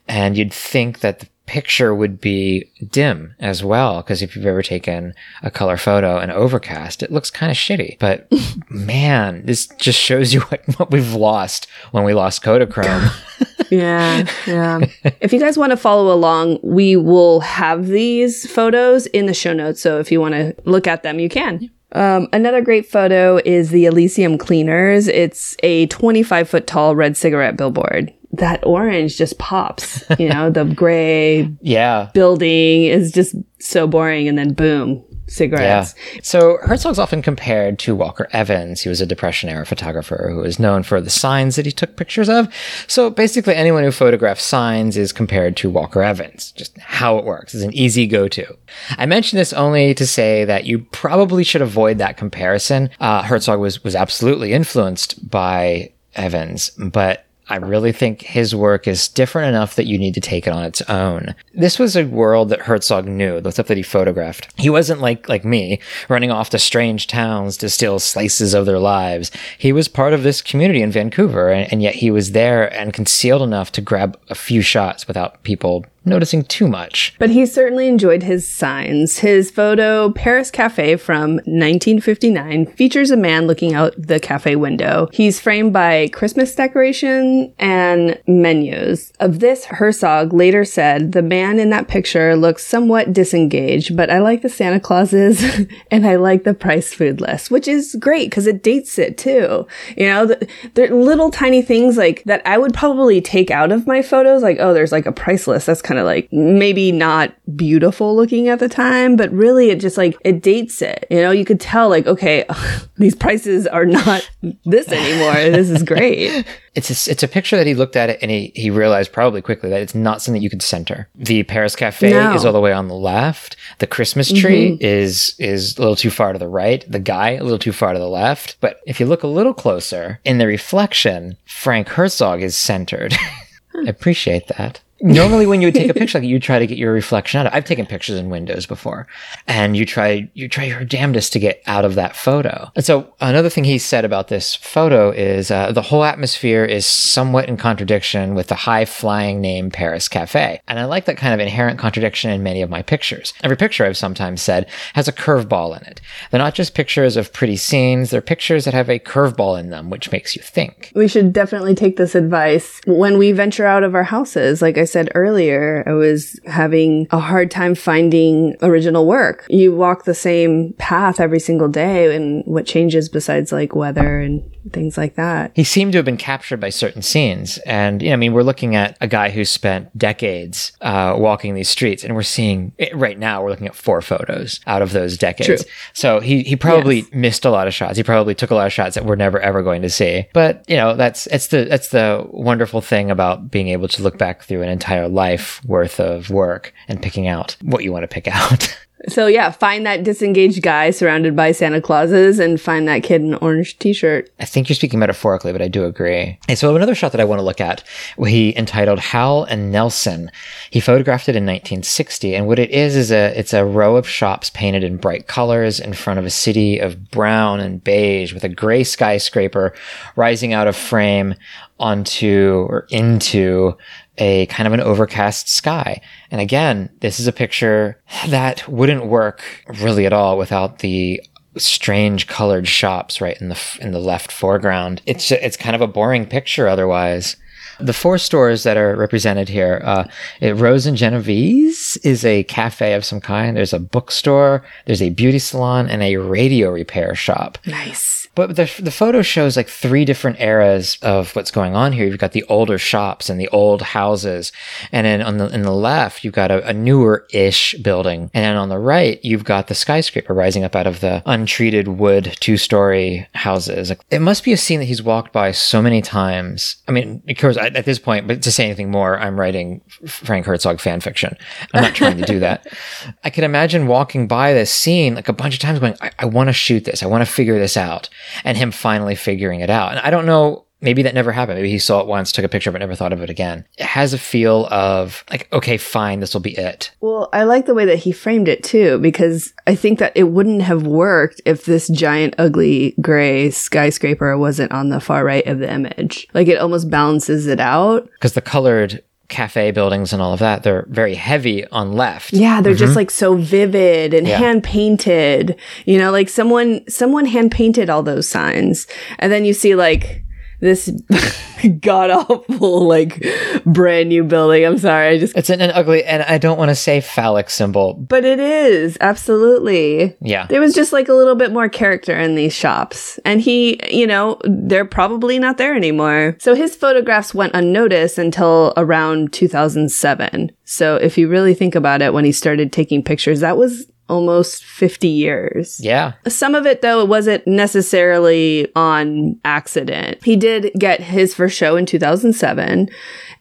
And 0.09 0.37
you'd 0.37 0.53
think 0.53 1.01
that 1.01 1.21
the 1.21 1.29
picture 1.51 1.93
would 1.93 2.21
be 2.21 2.71
dim 2.93 3.35
as 3.41 3.65
well, 3.65 4.03
because 4.03 4.23
if 4.23 4.37
you've 4.37 4.47
ever 4.47 4.63
taken 4.63 5.15
a 5.43 5.51
color 5.51 5.77
photo 5.77 6.19
and 6.19 6.31
overcast, 6.31 7.03
it 7.03 7.11
looks 7.11 7.29
kind 7.29 7.51
of 7.51 7.59
shitty. 7.59 7.99
But 7.99 8.31
man, 8.71 9.45
this 9.47 9.67
just 9.67 9.99
shows 9.99 10.33
you 10.33 10.43
what, 10.43 10.63
what 10.79 10.93
we've 10.93 11.13
lost 11.13 11.67
when 11.91 12.05
we 12.05 12.15
lost 12.15 12.43
Kodachrome. 12.43 13.11
Yeah, 13.71 14.29
yeah. 14.49 14.81
if 15.21 15.33
you 15.33 15.39
guys 15.39 15.57
want 15.57 15.71
to 15.71 15.77
follow 15.77 16.13
along, 16.13 16.59
we 16.61 16.97
will 16.97 17.39
have 17.39 17.87
these 17.87 18.51
photos 18.51 19.07
in 19.07 19.27
the 19.27 19.35
show 19.35 19.53
notes. 19.53 19.81
So 19.81 20.01
if 20.01 20.11
you 20.11 20.21
want 20.21 20.35
to 20.35 20.57
look 20.65 20.89
at 20.89 21.05
them, 21.05 21.21
you 21.21 21.29
can. 21.29 21.71
Um, 21.93 22.27
another 22.33 22.63
great 22.63 22.85
photo 22.85 23.41
is 23.45 23.71
the 23.71 23.87
Elysium 23.87 24.39
Cleaners. 24.39 25.07
It's 25.07 25.57
a 25.63 25.87
25 25.87 26.49
foot 26.49 26.67
tall 26.67 26.97
red 26.97 27.17
cigarette 27.17 27.57
billboard. 27.57 28.13
That 28.33 28.65
orange 28.65 29.17
just 29.17 29.39
pops. 29.39 30.05
You 30.19 30.29
know, 30.29 30.51
the 30.51 30.65
gray 30.65 31.51
Yeah. 31.61 32.11
building 32.15 32.85
is 32.85 33.13
just 33.13 33.35
so 33.59 33.87
boring, 33.87 34.29
and 34.29 34.39
then 34.39 34.55
boom, 34.55 35.05
cigarettes. 35.27 35.95
Yeah. 36.15 36.21
So 36.23 36.59
Herzog's 36.63 36.99
often 36.99 37.23
compared 37.23 37.79
to 37.81 37.95
Walker 37.95 38.29
Evans. 38.33 38.81
He 38.83 38.89
was 38.89 39.01
a 39.01 39.07
Depression 39.07 39.49
era 39.49 39.67
photographer 39.67 40.31
who 40.33 40.39
was 40.41 40.59
known 40.59 40.83
for 40.83 41.01
the 41.01 41.11
signs 41.11 41.57
that 41.57 41.67
he 41.67 41.73
took 41.73 41.97
pictures 41.97 42.29
of. 42.29 42.49
So 42.87 43.11
basically, 43.11 43.55
anyone 43.55 43.83
who 43.85 43.91
photographs 43.91 44.45
signs 44.45 44.97
is 44.97 45.13
compared 45.13 45.57
to 45.59 45.69
Walker 45.71 46.03
Evans. 46.03 46.53
Just 46.53 46.79
how 46.79 47.19
it 47.19 47.25
works. 47.25 47.55
It's 47.55 47.65
an 47.65 47.75
easy 47.75 48.07
go 48.07 48.29
to. 48.29 48.57
I 48.97 49.07
mention 49.07 49.37
this 49.39 49.53
only 49.53 49.93
to 49.95 50.07
say 50.07 50.45
that 50.45 50.65
you 50.67 50.81
probably 50.93 51.45
should 51.45 51.63
avoid 51.63 51.99
that 51.99 52.17
comparison. 52.17 52.91
Uh, 53.01 53.23
Herzog 53.23 53.61
was, 53.61 53.83
was 53.85 53.95
absolutely 53.97 54.53
influenced 54.53 55.29
by 55.31 55.93
Evans, 56.15 56.71
but 56.79 57.27
I 57.51 57.57
really 57.57 57.91
think 57.91 58.23
his 58.23 58.55
work 58.55 58.87
is 58.87 59.09
different 59.09 59.49
enough 59.49 59.75
that 59.75 59.87
you 59.87 59.99
need 59.99 60.15
to 60.15 60.21
take 60.21 60.47
it 60.47 60.53
on 60.53 60.63
its 60.63 60.83
own. 60.83 61.35
This 61.53 61.81
was 61.81 61.97
a 61.97 62.05
world 62.05 62.49
that 62.51 62.61
Herzog 62.61 63.07
knew, 63.07 63.41
the 63.41 63.51
stuff 63.51 63.67
that 63.67 63.77
he 63.77 63.83
photographed. 63.83 64.49
He 64.57 64.71
wasn't 64.71 65.01
like 65.01 65.29
like 65.29 65.45
me, 65.45 65.81
running 66.09 66.31
off 66.31 66.51
to 66.51 66.59
strange 66.61 67.09
towns 67.09 67.57
to 67.59 67.69
steal 67.69 67.99
slices 67.99 68.55
of 68.55 68.67
their 68.67 68.79
lives. 68.79 69.33
He 69.59 69.73
was 69.73 69.89
part 69.89 70.13
of 70.13 70.23
this 70.23 70.43
community 70.43 70.81
in 70.81 70.93
Vancouver, 70.93 71.51
and, 71.51 71.71
and 71.73 71.83
yet 71.83 71.97
he 71.97 72.13
was 72.13 72.33
there 72.33 72.73
and 72.73 72.95
concealed 72.95 73.43
enough 73.43 73.73
to 73.73 73.81
grab 73.81 74.19
a 74.29 74.37
few 74.37 74.63
shots 74.63 75.09
without 75.09 75.43
people 75.43 75.85
noticing 76.05 76.45
too 76.45 76.67
much. 76.67 77.15
But 77.19 77.31
he 77.31 77.47
certainly 77.47 77.87
enjoyed 77.87 78.23
his 78.23 78.49
signs. 78.49 79.19
His 79.19 79.51
photo, 79.51 80.11
Paris 80.11 80.51
Cafe 80.51 80.97
from 80.97 81.35
1959, 81.35 82.67
features 82.67 83.11
a 83.11 83.17
man 83.17 83.47
looking 83.47 83.75
out 83.75 83.95
the 83.97 84.19
cafe 84.19 84.57
window. 84.57 85.09
He's 85.13 85.41
framed 85.41 85.73
by 85.73 86.09
Christmas 86.09 86.55
decoration 86.55 87.53
and 87.59 88.19
menus. 88.27 89.13
Of 89.21 89.41
this, 89.41 89.67
Herzog 89.67 90.33
later 90.33 90.65
said, 90.65 91.13
The 91.13 91.23
man 91.23 91.59
in 91.59 91.71
that 91.71 91.89
picture 91.89 92.35
looks 92.35 92.67
somewhat 92.67 93.13
disengaged, 93.13 93.97
but 93.97 94.11
I 94.11 94.19
like 94.19 94.43
the 94.43 94.49
Santa 94.49 94.81
Clauses 94.81 95.45
and 95.91 96.07
I 96.07 96.17
like 96.17 96.45
the 96.45 96.55
price 96.55 96.95
food 96.95 97.21
list, 97.21 97.51
which 97.51 97.69
is 97.69 97.97
great 98.01 98.31
because 98.31 98.47
it 98.47 98.63
dates 98.63 98.99
it 98.99 99.19
too. 99.19 99.67
You 99.97 100.07
know, 100.07 100.27
the, 100.27 100.49
they're 100.75 100.95
little 100.95 101.31
tiny 101.31 101.63
things 101.63 101.97
like 101.97 102.25
that 102.25 102.43
I 102.47 102.59
would 102.59 102.75
probably 102.75 103.21
take 103.21 103.51
out 103.51 103.71
of 103.71 103.87
my 103.87 104.03
photos, 104.03 104.43
like, 104.43 104.57
oh, 104.61 104.73
there's 104.73 104.93
like 104.93 105.07
a 105.07 105.13
price 105.13 105.47
list. 105.47 105.67
That's 105.67 105.83
kind 105.83 106.00
like 106.03 106.29
maybe 106.33 106.93
not 106.93 107.35
beautiful 107.57 108.15
looking 108.15 108.49
at 108.49 108.59
the 108.59 108.69
time, 108.69 109.17
but 109.17 109.31
really 109.33 109.71
it 109.71 109.81
just 109.81 109.97
like 109.97 110.17
it 110.25 110.43
dates 110.43 110.83
it. 110.83 111.07
You 111.11 111.23
know, 111.23 111.31
you 111.31 111.45
could 111.45 111.61
tell 111.61 111.89
like, 111.89 112.07
okay, 112.07 112.45
these 112.97 113.15
prices 113.15 113.67
are 113.67 113.87
not 113.87 114.29
this 114.65 114.89
anymore. 114.89 115.35
this 115.35 115.71
is 115.71 115.83
great. 115.83 116.47
It's 116.73 117.09
a, 117.09 117.11
it's 117.11 117.25
a 117.25 117.29
picture 117.29 117.57
that 117.57 117.67
he 117.67 117.75
looked 117.75 117.97
at 117.97 118.11
it 118.11 118.21
and 118.23 118.31
he, 118.31 118.53
he 118.55 118.71
realized 118.71 119.13
probably 119.13 119.43
quickly 119.43 119.71
that 119.71 119.83
it's 119.83 119.95
not 119.95 120.23
something 120.23 120.41
you 120.41 120.49
could 120.49 120.63
center. 120.63 121.09
The 121.17 121.43
Paris 121.43 121.75
Cafe 121.75 122.11
No. 122.11 122.33
is 122.33 122.45
all 122.45 122.53
the 122.53 122.61
way 122.61 122.73
on 122.73 122.87
the 122.87 122.95
left. 122.95 123.57
The 123.81 123.89
Christmas 123.89 124.31
mm-hmm. 124.31 124.41
tree 124.41 124.79
is 124.81 125.35
is 125.41 125.77
a 125.77 125.81
little 125.81 125.97
too 125.97 126.11
far 126.11 126.33
to 126.33 126.39
the 126.39 126.47
right. 126.47 126.85
The 126.89 127.01
guy 127.01 127.31
a 127.31 127.43
little 127.43 127.59
too 127.59 127.73
far 127.73 127.93
to 127.93 127.99
the 127.99 128.09
left. 128.09 128.57
But 128.61 128.79
if 128.87 129.01
you 129.01 129.07
look 129.07 129.25
a 129.25 129.27
little 129.27 129.53
closer 129.53 130.21
in 130.25 130.39
the 130.39 130.47
reflection, 130.47 131.37
Frank 131.45 131.89
Herzog 131.89 132.41
is 132.41 132.57
centered. 132.57 133.15
I 133.75 133.89
appreciate 133.89 134.47
that. 134.47 134.81
Normally, 135.03 135.47
when 135.47 135.61
you 135.61 135.69
would 135.69 135.75
take 135.75 135.91
a 135.91 135.95
picture, 136.01 136.19
like 136.19 136.29
you 136.29 136.39
try 136.39 136.59
to 136.59 136.67
get 136.67 136.77
your 136.79 136.93
reflection 136.93 137.41
out. 137.41 137.47
of 137.47 137.55
I've 137.55 137.65
taken 137.65 137.87
pictures 137.87 138.19
in 138.19 138.29
windows 138.29 138.67
before, 138.67 139.07
and 139.47 139.77
you 139.77 139.87
try 139.87 140.29
you 140.35 140.49
try 140.49 140.65
your 140.65 140.85
damnedest 140.85 141.33
to 141.33 141.39
get 141.39 141.63
out 141.67 141.85
of 141.85 141.95
that 141.95 142.15
photo. 142.15 142.71
And 142.77 142.85
so, 142.85 143.15
another 143.21 143.49
thing 143.49 143.65
he 143.65 143.79
said 143.79 144.05
about 144.05 144.29
this 144.29 144.55
photo 144.55 145.11
is 145.11 145.51
uh, 145.51 145.73
the 145.73 145.83
whole 145.83 146.05
atmosphere 146.05 146.65
is 146.65 146.85
somewhat 146.85 147.49
in 147.49 147.57
contradiction 147.57 148.35
with 148.35 148.49
the 148.49 148.55
high 148.55 148.85
flying 148.85 149.41
name 149.41 149.71
Paris 149.71 150.09
Cafe, 150.09 150.61
and 150.69 150.79
I 150.79 150.85
like 150.85 151.07
that 151.07 151.17
kind 151.17 151.33
of 151.33 151.41
inherent 151.41 151.79
contradiction 151.79 152.31
in 152.31 152.43
many 152.43 152.61
of 152.61 152.71
my 152.71 152.83
pictures. 152.83 153.33
Every 153.43 153.57
picture 153.57 153.87
I've 153.87 153.97
sometimes 153.97 154.43
said 154.43 154.69
has 154.95 155.09
a 155.09 155.13
curveball 155.13 155.81
in 155.81 155.87
it. 155.87 156.01
They're 156.31 156.39
not 156.39 156.55
just 156.55 156.75
pictures 156.75 157.17
of 157.17 157.33
pretty 157.33 157.57
scenes; 157.57 158.11
they're 158.11 158.21
pictures 158.21 158.67
that 158.67 158.75
have 158.75 158.91
a 158.91 158.99
curveball 158.99 159.59
in 159.59 159.71
them, 159.71 159.89
which 159.89 160.13
makes 160.13 160.37
you 160.37 160.43
think. 160.43 160.93
We 160.95 161.09
should 161.09 161.33
definitely 161.33 161.75
take 161.75 161.97
this 161.97 162.15
advice 162.15 162.81
when 162.87 163.17
we 163.17 163.33
venture 163.33 163.67
out 163.67 163.83
of 163.83 163.95
our 163.95 164.05
houses. 164.05 164.61
Like 164.61 164.77
I 164.77 164.85
said 164.91 165.11
earlier, 165.15 165.85
I 165.87 165.93
was 165.93 166.39
having 166.47 167.07
a 167.11 167.19
hard 167.19 167.51
time 167.51 167.75
finding 167.75 168.57
original 168.63 169.07
work. 169.07 169.47
You 169.49 169.75
walk 169.75 170.05
the 170.05 170.15
same 170.15 170.75
path 170.79 171.21
every 171.21 171.41
single 171.41 171.69
day, 171.69 172.15
and 172.15 172.45
what 172.47 172.67
changes 172.67 173.09
besides 173.09 173.53
like 173.53 173.75
weather 173.75 174.21
and 174.21 174.43
things 174.73 174.97
like 174.99 175.15
that? 175.17 175.53
he 175.55 175.65
seemed 175.65 175.93
to 175.93 175.99
have 175.99 176.05
been 176.05 176.17
captured 176.17 176.61
by 176.61 176.71
certain 176.71 177.03
scenes. 177.03 177.59
And, 177.67 178.03
you 178.03 178.09
know, 178.09 178.15
I 178.15 178.17
mean, 178.17 178.33
we're 178.33 178.43
looking 178.43 178.75
at 178.77 178.97
a 179.01 179.07
guy 179.09 179.31
who 179.31 179.45
spent 179.45 179.97
decades 179.97 180.73
uh, 180.81 181.15
walking 181.19 181.55
these 181.55 181.69
streets, 181.69 182.05
and 182.05 182.15
we're 182.15 182.23
seeing 182.23 182.73
right 182.95 183.19
now, 183.19 183.43
we're 183.43 183.51
looking 183.51 183.67
at 183.67 183.75
four 183.75 184.01
photos 184.03 184.61
out 184.67 184.83
of 184.83 184.93
those 184.93 185.17
decades. 185.17 185.65
True. 185.65 185.73
So 185.95 186.21
he, 186.21 186.43
he 186.43 186.57
probably 186.57 187.01
Yes. 187.01 187.09
missed 187.13 187.45
a 187.45 187.51
lot 187.51 187.67
of 187.67 187.75
shots. 187.75 187.97
He 187.97 188.03
probably 188.03 188.35
took 188.35 188.51
a 188.51 188.55
lot 188.55 188.67
of 188.67 188.73
shots 188.73 188.95
that 188.95 189.05
we're 189.05 189.17
never 189.17 189.41
ever 189.41 189.63
going 189.63 189.83
to 189.83 189.91
see. 189.91 190.27
But, 190.33 190.65
you 190.69 190.77
know, 190.77 190.95
that's, 190.95 191.27
it's 191.29 191.49
the, 191.49 191.65
that's 191.65 191.89
the 191.89 192.27
wonderful 192.31 192.81
thing 192.81 193.11
about 193.11 193.51
being 193.51 193.69
able 193.69 193.89
to 193.89 194.03
look 194.03 194.19
back 194.19 194.43
through 194.43 194.63
an 194.63 194.69
entire 194.69 195.09
life 195.09 195.65
worth 195.65 196.01
of 196.01 196.31
work 196.31 196.73
and 196.89 197.03
picking 197.03 197.27
out 197.29 197.57
what 197.63 197.85
you 197.85 197.93
want 197.93 198.03
to 198.03 198.09
pick 198.09 198.29
out. 198.29 198.77
So 199.09 199.27
yeah, 199.27 199.51
find 199.51 199.87
that 199.87 200.05
disengaged 200.05 200.63
guy 200.63 200.91
surrounded 200.91 201.35
by 201.35 201.53
Santa 201.53 201.81
Clauses 201.81 202.39
and 202.39 202.61
find 202.61 202.87
that 202.87 203.03
kid 203.03 203.23
in 203.23 203.33
an 203.33 203.39
orange 203.41 203.79
t-shirt. 203.79 204.31
I 204.39 204.45
think 204.45 204.69
you're 204.69 204.77
speaking 204.77 204.99
metaphorically, 204.99 205.53
but 205.53 205.63
I 205.63 205.69
do 205.69 205.85
agree. 205.85 206.39
And 206.49 206.59
so 206.59 206.75
another 206.77 206.95
shot 206.95 207.13
that 207.13 207.21
I 207.21 207.25
want 207.25 207.39
to 207.39 207.45
look 207.45 207.63
at, 207.63 207.83
he 208.27 208.57
entitled 208.57 208.99
Hal 208.99 209.45
and 209.45 209.73
Nelson. 209.73 210.31
He 210.69 210.81
photographed 210.81 211.29
it 211.29 211.37
in 211.37 211.45
1960, 211.45 212.35
and 212.35 212.47
what 212.47 212.59
it 212.59 212.71
is 212.71 212.95
is 212.95 213.11
a 213.11 213.39
it's 213.39 213.55
a 213.55 213.65
row 213.65 213.97
of 213.97 214.07
shops 214.07 214.51
painted 214.51 214.85
in 214.85 214.99
bright 214.99 215.27
colors 215.27 215.81
in 215.81 215.95
front 215.95 216.19
of 216.19 216.27
a 216.27 216.31
city 216.31 216.79
of 216.79 217.11
brown 217.11 217.61
and 217.61 217.83
beige 217.83 218.35
with 218.35 218.45
a 218.45 218.49
gray 218.49 218.85
skyscraper 218.85 219.73
rising 220.17 220.53
out 220.53 220.69
of 220.69 220.77
frame 220.77 221.35
onto 221.81 222.67
or 222.69 222.87
into 222.91 223.77
a 224.19 224.47
kind 224.47 224.67
of 224.67 224.73
an 224.73 224.81
overcast 224.81 225.49
sky. 225.49 226.01
And 226.31 226.41
again, 226.41 226.91
this 227.01 227.19
is 227.19 227.27
a 227.27 227.33
picture 227.33 228.01
that 228.29 228.69
wouldn't 228.69 229.07
work 229.07 229.43
really 229.81 230.07
at 230.07 230.13
all 230.13 230.39
without 230.39 230.81
the 230.81 231.21
strange 231.57 232.29
colored 232.29 232.69
shops 232.69 233.21
right 233.21 233.41
in 233.41 233.49
the 233.49 233.79
in 233.81 233.91
the 233.91 233.99
left 233.99 234.31
foreground. 234.31 235.03
It's 235.07 235.33
it's 235.33 235.57
kind 235.57 235.75
of 235.75 235.83
a 235.83 235.89
boring 235.89 236.27
picture 236.27 236.69
otherwise. 236.69 237.37
The 237.81 237.95
four 237.95 238.19
stores 238.19 238.63
that 238.65 238.77
are 238.77 238.95
represented 238.95 239.49
here, 239.49 239.81
uh, 239.83 240.05
it- 240.43 240.55
Rose 240.55 240.85
and 240.85 240.99
Genovese 240.99 241.97
is 242.05 242.27
a 242.27 242.45
cafe 242.45 242.93
of 242.93 243.07
some 243.07 243.23
kind. 243.23 243.57
There's 243.57 243.73
a 243.73 243.79
bookstore, 243.81 244.63
there's 244.85 245.01
a 245.01 245.09
beauty 245.09 245.39
salon, 245.39 245.89
and 245.89 246.03
a 246.03 246.17
radio 246.19 246.71
repair 246.71 247.15
shop. 247.15 247.57
Nice. 247.67 248.20
But 248.35 248.55
the, 248.57 248.73
the 248.81 248.91
photo 248.93 249.23
shows 249.23 249.57
like 249.57 249.69
three 249.69 250.05
different 250.05 250.41
eras 250.41 250.99
of 251.03 251.35
what's 251.35 251.51
going 251.51 251.75
on 251.75 251.93
here. 251.93 252.07
You've 252.07 252.19
got 252.19 252.33
the 252.33 252.45
older 252.45 252.79
shops 252.79 253.29
and 253.29 253.41
the 253.41 253.49
old 253.49 253.83
houses. 253.83 254.53
And 254.93 255.05
then 255.05 255.21
on 255.21 255.39
the, 255.39 255.47
in 255.49 255.63
the 255.63 255.73
left, 255.73 256.23
you've 256.23 256.35
got 256.35 256.51
a, 256.51 256.67
a 256.67 256.73
newer 256.73 257.27
ish 257.33 257.75
building. 257.83 258.31
And 258.33 258.45
then 258.45 258.57
on 258.57 258.69
the 258.69 258.79
right, 258.79 259.19
you've 259.25 259.45
got 259.45 259.67
the 259.67 259.75
skyscraper 259.75 260.33
rising 260.33 260.63
up 260.63 260.77
out 260.77 260.87
of 260.87 261.01
the 261.01 261.23
untreated 261.27 261.89
wood 261.89 262.37
two 262.41 262.57
story 262.57 263.27
houses. 263.35 263.93
It 264.11 264.21
must 264.21 264.45
be 264.45 264.53
a 264.53 264.57
scene 264.57 264.79
that 264.79 264.87
he's 264.87 265.03
walked 265.03 265.33
by 265.33 265.51
so 265.51 265.83
many 265.83 266.01
times. 266.01 266.77
I 266.87 266.93
mean, 266.93 267.23
of 267.29 267.37
course, 267.37 267.57
at, 267.57 267.75
at 267.75 267.85
this 267.85 267.99
point, 267.99 268.29
but 268.29 268.43
to 268.43 268.53
say 268.53 268.65
anything 268.65 268.91
more, 268.91 269.19
I'm 269.19 269.39
writing 269.39 269.81
Frank 270.07 270.47
Herzog 270.47 270.81
fan 270.81 271.01
fiction. 271.01 271.37
I'm 271.75 271.83
not 271.83 271.95
trying 271.95 272.19
to 272.19 272.25
do 272.25 272.39
that. 272.41 272.67
I 273.25 273.31
can 273.31 273.43
imagine 273.43 273.89
walking 273.89 274.29
by 274.29 274.53
this 274.53 274.71
scene 274.71 275.17
like 275.17 275.29
a 275.29 275.33
bunch 275.33 275.55
of 275.55 275.61
times 275.61 275.81
going, 275.81 275.97
I, 276.01 276.11
I 276.21 276.25
want 276.27 276.49
to 276.49 276.53
shoot 276.53 276.85
this. 276.85 277.03
I 277.03 277.07
want 277.07 277.27
to 277.27 277.31
figure 277.31 277.59
this 277.59 277.77
out. 277.77 278.09
And 278.45 278.57
him 278.57 278.71
finally 278.71 279.15
figuring 279.15 279.61
it 279.61 279.71
out. 279.71 279.93
And 279.93 280.01
I 280.01 280.11
don't 280.11 280.27
know, 280.27 280.65
maybe 280.81 281.03
that 281.03 281.15
never 281.15 281.33
happened. 281.33 281.59
Maybe 281.59 281.71
he 281.71 281.79
saw 281.79 282.01
it 282.01 282.07
once, 282.07 282.33
took 282.33 282.45
a 282.45 282.49
picture 282.49 282.71
of 282.71 282.77
it, 282.77 282.81
never 282.81 282.95
thought 282.95 283.13
of 283.13 283.23
it 283.23 283.31
again. 283.31 283.67
It 283.77 283.87
has 283.87 284.15
a 284.15 284.19
feel 284.19 284.67
of 284.71 285.25
like, 285.31 285.49
okay, 285.53 285.77
fine, 285.77 286.21
this 286.21 286.33
will 286.35 286.41
be 286.41 286.57
it. 286.57 286.91
Well, 287.01 287.29
I 287.33 287.45
like 287.45 287.67
the 287.67 287.75
way 287.75 287.85
that 287.85 287.99
he 287.99 288.13
framed 288.13 288.49
it 288.49 288.63
too, 288.63 288.99
because 288.99 289.53
I 289.67 289.75
think 289.75 289.99
that 289.99 290.13
it 290.15 290.25
wouldn't 290.25 290.63
have 290.63 290.87
worked 290.87 291.41
if 291.45 291.65
this 291.65 291.89
giant, 291.89 292.35
ugly, 292.39 292.95
gray 293.01 293.51
skyscraper 293.51 294.37
wasn't 294.39 294.73
on 294.73 294.89
the 294.89 295.01
far 295.01 295.25
right 295.25 295.47
of 295.47 295.59
the 295.59 295.71
image. 295.71 296.29
Like 296.33 296.49
it 296.49 296.59
almost 296.59 296.91
balances 296.91 297.47
it 297.47 297.61
out. 297.61 298.09
Because 298.15 298.33
the 298.33 298.41
colored 298.41 299.03
cafe 299.31 299.71
buildings 299.71 300.13
and 300.13 300.21
all 300.21 300.33
of 300.33 300.41
that, 300.41 300.63
they're 300.63 300.87
very 300.89 301.15
heavy 301.15 301.67
on 301.69 301.93
left. 301.93 302.33
Yeah, 302.33 302.61
they're 302.61 302.75
just 302.75 302.91
mm-hmm. 302.91 302.97
like 302.99 303.11
so 303.11 303.35
vivid 303.37 304.13
and 304.13 304.27
Yeah. 304.27 304.39
hand 304.39 304.63
painted. 304.63 305.57
You 305.87 305.99
know, 305.99 306.11
like 306.11 306.29
someone 306.29 306.83
someone 306.89 307.27
hand 307.27 307.51
painted 307.53 307.89
all 307.89 308.03
those 308.03 308.29
signs. 308.29 308.87
And 309.19 309.33
then 309.33 309.45
you 309.45 309.53
see 309.55 309.75
like 309.75 310.25
this 310.61 310.91
god 311.81 312.11
awful 312.11 312.87
like 312.87 313.25
brand 313.67 314.09
new 314.09 314.25
building. 314.25 314.65
I'm 314.65 314.79
sorry, 314.79 315.09
I 315.09 315.19
just 315.19 315.37
It's 315.37 315.51
an, 315.51 315.61
an 315.61 315.71
ugly, 315.73 316.05
and 316.05 316.23
I 316.23 316.39
don't 316.39 316.59
want 316.59 316.69
to 316.71 316.75
say 316.75 317.01
phallic 317.01 317.51
symbol. 317.51 317.95
but 317.95 318.25
it 318.25 318.41
is 318.41 318.97
absolutely. 319.01 320.17
Yeah. 320.21 320.47
There 320.47 320.61
was 320.61 320.75
just 320.75 320.93
like 320.93 321.09
a 321.09 321.15
little 321.15 321.35
bit 321.35 321.53
more 321.53 321.69
character 321.69 322.19
in 322.19 322.35
these 322.35 322.53
shops. 322.53 323.19
And 323.25 323.41
he, 323.41 323.81
you 323.91 324.07
know, 324.07 324.39
they're 324.45 324.85
probably 324.85 325.39
not 325.39 325.59
there 325.59 325.75
anymore. 325.75 326.37
So 326.41 326.55
his 326.55 326.77
photographs 326.77 327.35
went 327.35 327.55
unnoticed 327.55 328.19
until 328.19 328.73
around 328.77 329.33
2007. 329.33 330.53
So 330.65 330.97
if 330.97 331.19
you 331.19 331.29
really 331.29 331.55
think 331.55 331.75
about 331.75 332.03
it, 332.03 332.13
when 332.13 332.25
he 332.25 332.33
started 332.33 332.73
taking 332.73 333.03
pictures, 333.03 333.41
that 333.41 333.57
was 333.57 333.87
almost 334.11 334.65
50 334.65 335.09
years. 335.09 335.81
Yeah. 335.81 336.13
Some 336.29 336.55
of 336.55 336.67
it, 336.67 336.83
though, 336.83 337.01
it 337.01 337.09
wasn't 337.09 337.47
necessarily 337.47 338.71
on 338.75 339.39
accident. 339.45 340.23
He 340.25 340.37
did 340.37 340.73
get 340.79 341.01
his 341.01 341.35
first 341.35 341.57
show 341.57 341.77
in 341.77 341.87
2007. 341.87 342.89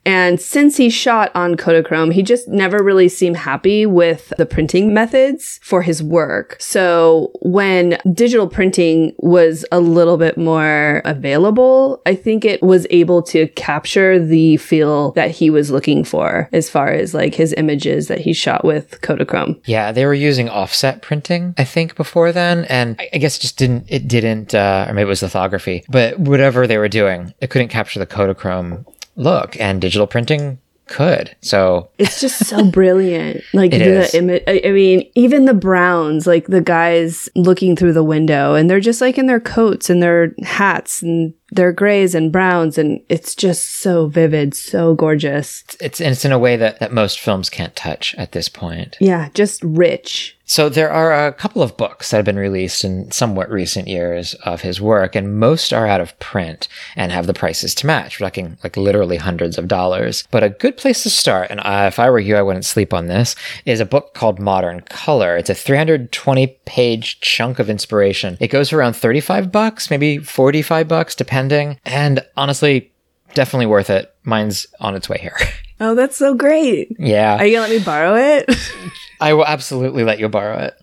And 0.06 0.40
since 0.40 0.78
he 0.78 0.90
shot 0.90 1.32
on 1.36 1.56
Kodachrome, 1.56 2.14
he 2.14 2.24
just 2.24 2.48
never 2.48 2.84
really 2.84 3.10
seemed 3.10 3.38
happy 3.38 3.86
with 3.86 4.34
the 4.38 4.46
printing 4.46 4.94
methods 4.94 5.60
for 5.62 5.82
his 5.82 6.02
work. 6.02 6.58
So 6.60 7.32
when 7.42 7.98
digital 8.14 8.48
printing 8.48 9.14
was 9.18 9.66
a 9.72 9.80
little 9.80 10.18
bit 10.18 10.38
more 10.38 11.02
available, 11.06 12.02
I 12.06 12.16
think 12.16 12.46
it 12.46 12.62
was 12.64 12.88
able 12.90 13.22
to 13.24 13.48
capture 13.50 14.24
the 14.24 14.58
feel 14.58 15.12
that 15.12 15.32
he 15.32 15.50
was 15.50 15.72
looking 15.72 16.04
for 16.04 16.50
as 16.54 16.70
far 16.70 16.90
as 16.90 17.14
like 17.14 17.36
his 17.36 17.54
images 17.58 18.08
that 18.08 18.20
he 18.20 18.34
shot 18.34 18.64
with 18.64 19.02
Kodachrome. 19.02 19.60
Yeah, 19.66 19.92
they 19.92 20.06
were 20.06 20.14
using 20.14 20.50
offset 20.50 21.02
printing, 21.02 21.54
I 21.58 21.66
think, 21.66 21.96
before 21.96 22.32
then, 22.32 22.66
and 22.66 23.00
I 23.14 23.18
guess 23.18 23.38
it 23.38 23.42
just 23.42 23.58
didn't. 23.58 23.86
It 23.88 24.08
didn't, 24.08 24.56
uh, 24.56 24.86
or 24.88 24.94
maybe 24.94 25.06
it 25.06 25.10
was 25.10 25.22
lithography, 25.22 25.84
but 25.90 26.20
whatever 26.20 26.68
they 26.68 26.78
were 26.78 26.88
doing, 26.88 27.34
it 27.40 27.50
couldn't 27.50 27.70
capture 27.70 28.00
the 28.00 28.08
Kodachrome 28.08 28.86
look, 29.20 29.60
and 29.60 29.80
digital 29.82 30.08
printing 30.08 30.60
could. 30.88 31.36
So 31.42 31.90
It's 32.00 32.20
just 32.20 32.46
so 32.48 32.64
brilliant. 32.70 33.44
Like 33.54 33.72
the 33.72 34.10
image. 34.14 34.44
I 34.48 34.62
I 34.66 34.72
mean, 34.72 35.10
even 35.16 35.46
the 35.46 35.54
browns, 35.54 36.26
like 36.28 36.48
the 36.48 36.62
guys 36.62 37.30
looking 37.36 37.76
through 37.76 37.94
the 37.94 38.04
window, 38.04 38.56
and 38.56 38.70
they're 38.70 38.80
just 38.80 39.02
like 39.02 39.18
in 39.18 39.28
their 39.28 39.40
coats 39.40 39.90
and 39.90 40.02
their 40.02 40.34
hats 40.44 41.02
and 41.02 41.34
their 41.52 41.72
grays 41.72 42.16
and 42.16 42.32
browns, 42.32 42.78
and 42.78 43.02
it's 43.10 43.36
just 43.36 43.80
so 43.80 44.08
vivid, 44.08 44.54
so 44.54 44.94
gorgeous. 44.94 45.64
it's 45.80 46.00
it's 46.00 46.26
in 46.26 46.32
a 46.32 46.40
way 46.40 46.56
that 46.56 46.80
that 46.80 46.92
most 46.92 47.20
films 47.20 47.50
can't 47.50 47.76
touch 47.76 48.16
at 48.16 48.32
this 48.32 48.50
point. 48.50 48.98
Yeah, 49.00 49.30
just 49.34 49.64
rich. 49.64 50.36
So 50.46 50.68
there 50.68 50.90
are 50.90 51.28
a 51.28 51.32
couple 51.32 51.62
of 51.62 51.78
books 51.78 52.10
that 52.10 52.18
have 52.18 52.26
been 52.26 52.40
released 52.40 52.84
in 52.84 53.12
somewhat 53.12 53.52
recent 53.52 53.88
years 53.88 54.34
of 54.34 54.62
his 54.62 54.82
work, 54.82 55.16
and 55.16 55.40
most 55.40 55.72
are 55.72 55.86
out 55.86 56.02
of 56.02 56.18
print 56.18 56.68
and 56.96 57.12
have 57.12 57.28
the 57.28 57.36
prices 57.36 57.76
to 57.76 57.86
match. 57.86 58.20
We're 58.20 58.26
talking 58.26 58.58
like 58.64 58.76
literally 58.76 59.18
hundreds 59.18 59.60
of 59.60 59.68
dollars. 59.68 60.28
But 60.32 60.42
a 60.42 60.50
good 60.50 60.76
place 60.76 61.04
to 61.04 61.12
start, 61.12 61.52
and 61.52 61.60
uh, 61.60 61.86
if 61.88 62.00
I 62.00 62.10
were 62.10 62.20
you, 62.20 62.36
I 62.36 62.42
wouldn't 62.42 62.66
sleep 62.66 62.96
on 62.96 63.06
this, 63.06 63.36
is 63.66 63.80
a 63.80 63.86
book 63.86 64.16
called 64.16 64.40
Modern 64.40 64.82
Color. 64.82 65.38
It's 65.38 65.52
a 65.52 65.56
320 65.56 66.48
page 66.66 67.20
chunk 67.22 67.60
of 67.60 67.70
inspiration. 67.70 68.36
It 68.40 68.48
goes 68.48 68.72
for 68.72 68.78
around 68.78 68.96
35 68.96 69.52
bucks, 69.52 69.92
maybe 69.92 70.18
45 70.18 70.88
bucks, 70.88 71.14
depending. 71.14 71.39
And 71.86 72.26
honestly, 72.36 72.92
definitely 73.34 73.66
worth 73.68 73.90
it. 73.90 74.14
Mine's 74.24 74.68
on 74.80 74.96
its 74.96 75.08
way 75.10 75.18
here. 75.20 75.38
Oh, 75.82 75.96
that's 75.96 76.18
so 76.18 76.34
great. 76.36 76.94
yeah. 77.00 77.38
Are 77.38 77.46
you 77.46 77.56
gonna 77.56 77.70
let 77.70 77.80
me 77.80 77.82
borrow 77.82 78.14
it? 78.18 78.54
I 79.22 79.32
will 79.32 79.46
absolutely 79.46 80.04
let 80.04 80.20
you 80.20 80.28
borrow 80.28 80.58
it. 80.60 80.74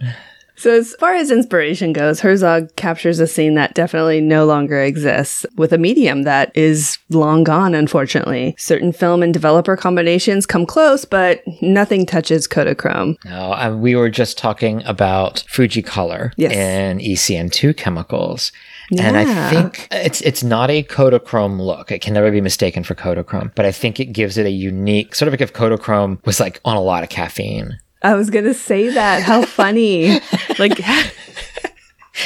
So, 0.56 0.70
as 0.72 0.94
far 0.94 1.14
as 1.14 1.30
inspiration 1.30 1.92
goes, 1.92 2.20
Herzog 2.20 2.74
captures 2.76 3.20
a 3.20 3.26
scene 3.26 3.56
that 3.56 3.74
definitely 3.74 4.22
no 4.22 4.46
longer 4.46 4.80
exists 4.80 5.44
with 5.56 5.74
a 5.74 5.76
medium 5.76 6.22
that 6.22 6.50
is 6.56 6.96
long 7.10 7.44
gone, 7.44 7.74
unfortunately. 7.74 8.54
Certain 8.56 8.90
film 8.90 9.22
and 9.22 9.34
developer 9.34 9.76
combinations 9.76 10.46
come 10.46 10.64
close, 10.64 11.04
but 11.04 11.42
nothing 11.60 12.06
touches 12.06 12.48
Kodachrome. 12.48 13.16
No, 13.26 13.52
um, 13.52 13.82
we 13.82 13.94
were 13.96 14.08
just 14.08 14.38
talking 14.38 14.82
about 14.86 15.44
Fuji 15.46 15.82
Color 15.82 16.32
Yes. 16.38 16.54
and 16.54 17.00
ECN2 17.02 17.76
chemicals. 17.76 18.50
And 18.98 19.16
I 19.16 19.50
think 19.50 19.88
it's 19.90 20.20
it's 20.20 20.42
not 20.44 20.70
a 20.70 20.82
Kodachrome 20.82 21.60
look. 21.60 21.90
It 21.90 22.00
can 22.00 22.14
never 22.14 22.30
be 22.30 22.40
mistaken 22.40 22.84
for 22.84 22.94
Kodachrome, 22.94 23.52
but 23.54 23.64
I 23.66 23.72
think 23.72 23.98
it 24.00 24.06
gives 24.06 24.38
it 24.38 24.46
a 24.46 24.50
unique 24.50 25.14
sort 25.14 25.26
of 25.28 25.32
like 25.32 25.40
if 25.40 25.52
Kodachrome 25.52 26.24
was 26.24 26.38
like 26.40 26.60
on 26.64 26.76
a 26.76 26.82
lot 26.82 27.02
of 27.02 27.08
caffeine. 27.08 27.78
I 28.02 28.14
was 28.14 28.30
gonna 28.30 28.54
say 28.54 28.88
that. 28.90 29.22
How 29.22 29.42
funny. 29.46 30.20
like, 30.58 30.80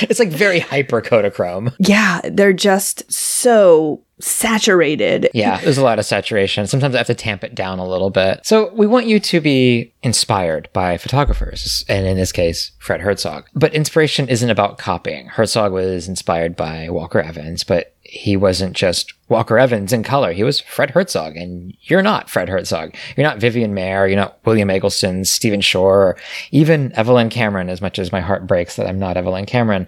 It's 0.03 0.21
like 0.21 0.29
very 0.29 0.61
hyper 0.61 1.03
Kodachrome. 1.03 1.75
yeah, 1.81 2.21
they're 2.25 2.53
just 2.53 3.11
so 3.11 4.03
saturated. 4.21 5.31
Yeah, 5.35 5.61
there's 5.61 5.79
a 5.79 5.85
lot 5.85 5.99
of 5.99 6.05
saturation. 6.05 6.67
Sometimes 6.67 6.95
I 6.95 6.99
have 6.99 7.07
to 7.09 7.15
tamp 7.15 7.45
it 7.45 7.55
down 7.55 7.79
a 7.79 7.87
little 7.87 8.11
bit. 8.11 8.41
So 8.45 8.73
we 8.75 8.87
want 8.87 9.07
you 9.07 9.21
to 9.21 9.41
be 9.41 9.93
inspired 10.03 10.69
by 10.73 10.99
photographers, 10.99 11.85
and 11.89 12.07
in 12.07 12.17
this 12.17 12.33
case, 12.33 12.73
Fred 12.79 13.01
Herzog. 13.01 13.47
But 13.55 13.75
inspiration 13.75 14.29
isn't 14.29 14.51
about 14.51 14.79
copying. 14.79 15.27
Herzog 15.27 15.73
was 15.73 16.09
inspired 16.09 16.57
by 16.57 16.89
Walker 16.91 17.21
Evans, 17.21 17.65
but 17.65 17.95
he 18.03 18.37
wasn't 18.37 18.75
just 18.75 19.15
Walker 19.29 19.59
Evans 19.59 19.93
in 19.93 20.03
color. 20.03 20.33
He 20.33 20.43
was 20.43 20.61
Fred 20.61 20.91
Herzog, 20.91 21.37
and 21.37 21.77
you're 21.83 22.03
not 22.03 22.29
Fred 22.29 22.49
Herzog. 22.49 22.95
You're 23.17 23.27
not 23.27 23.39
Vivian 23.39 23.75
Maier. 23.75 24.09
You're 24.09 24.17
not 24.17 24.39
William 24.45 24.71
Eggleston, 24.71 25.25
Stephen 25.25 25.61
Shore, 25.61 26.03
or 26.03 26.17
even 26.51 26.93
Evelyn 26.93 27.29
Cameron, 27.29 27.69
as 27.69 27.81
much 27.81 27.99
as 27.99 28.11
my 28.11 28.21
heart 28.21 28.47
breaks 28.47 28.77
that 28.77 28.89
I'm 28.89 28.99
not 28.99 29.17
Evelyn 29.17 29.47
Cameron. 29.47 29.87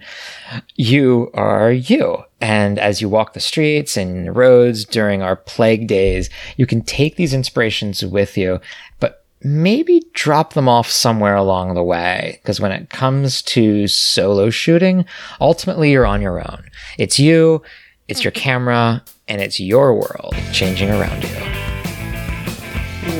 You 0.75 1.31
are 1.33 1.71
you. 1.71 2.23
And 2.39 2.79
as 2.79 3.01
you 3.01 3.09
walk 3.09 3.33
the 3.33 3.39
streets 3.39 3.97
and 3.97 4.35
roads 4.35 4.85
during 4.85 5.21
our 5.21 5.35
plague 5.35 5.87
days, 5.87 6.29
you 6.55 6.65
can 6.65 6.81
take 6.81 7.15
these 7.15 7.33
inspirations 7.33 8.05
with 8.05 8.37
you, 8.37 8.61
but 8.99 9.25
maybe 9.41 10.01
drop 10.13 10.53
them 10.53 10.69
off 10.69 10.89
somewhere 10.89 11.35
along 11.35 11.73
the 11.73 11.83
way. 11.83 12.39
Because 12.41 12.61
when 12.61 12.71
it 12.71 12.89
comes 12.89 13.41
to 13.41 13.87
solo 13.87 14.49
shooting, 14.49 15.05
ultimately 15.41 15.91
you're 15.91 16.05
on 16.05 16.21
your 16.21 16.39
own. 16.39 16.63
It's 16.97 17.19
you, 17.19 17.61
it's 18.07 18.23
your 18.23 18.31
camera, 18.31 19.03
and 19.27 19.41
it's 19.41 19.59
your 19.59 19.93
world 19.93 20.35
changing 20.51 20.89
around 20.89 21.23
you. 21.23 21.29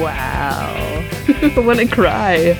Wow. 0.02 0.74
I 1.28 1.54
want 1.58 1.80
to 1.80 1.88
cry. 1.88 2.58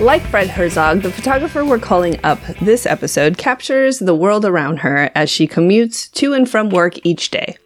Like 0.00 0.22
Fred 0.22 0.48
Herzog, 0.48 1.02
the 1.02 1.10
photographer 1.12 1.64
we're 1.64 1.78
calling 1.78 2.18
up 2.24 2.40
this 2.62 2.86
episode 2.86 3.36
captures 3.36 3.98
the 3.98 4.14
world 4.14 4.44
around 4.44 4.78
her 4.78 5.10
as 5.14 5.28
she 5.28 5.46
commutes 5.46 6.10
to 6.12 6.32
and 6.32 6.48
from 6.48 6.70
work 6.70 6.94
each 7.04 7.30
day. 7.30 7.56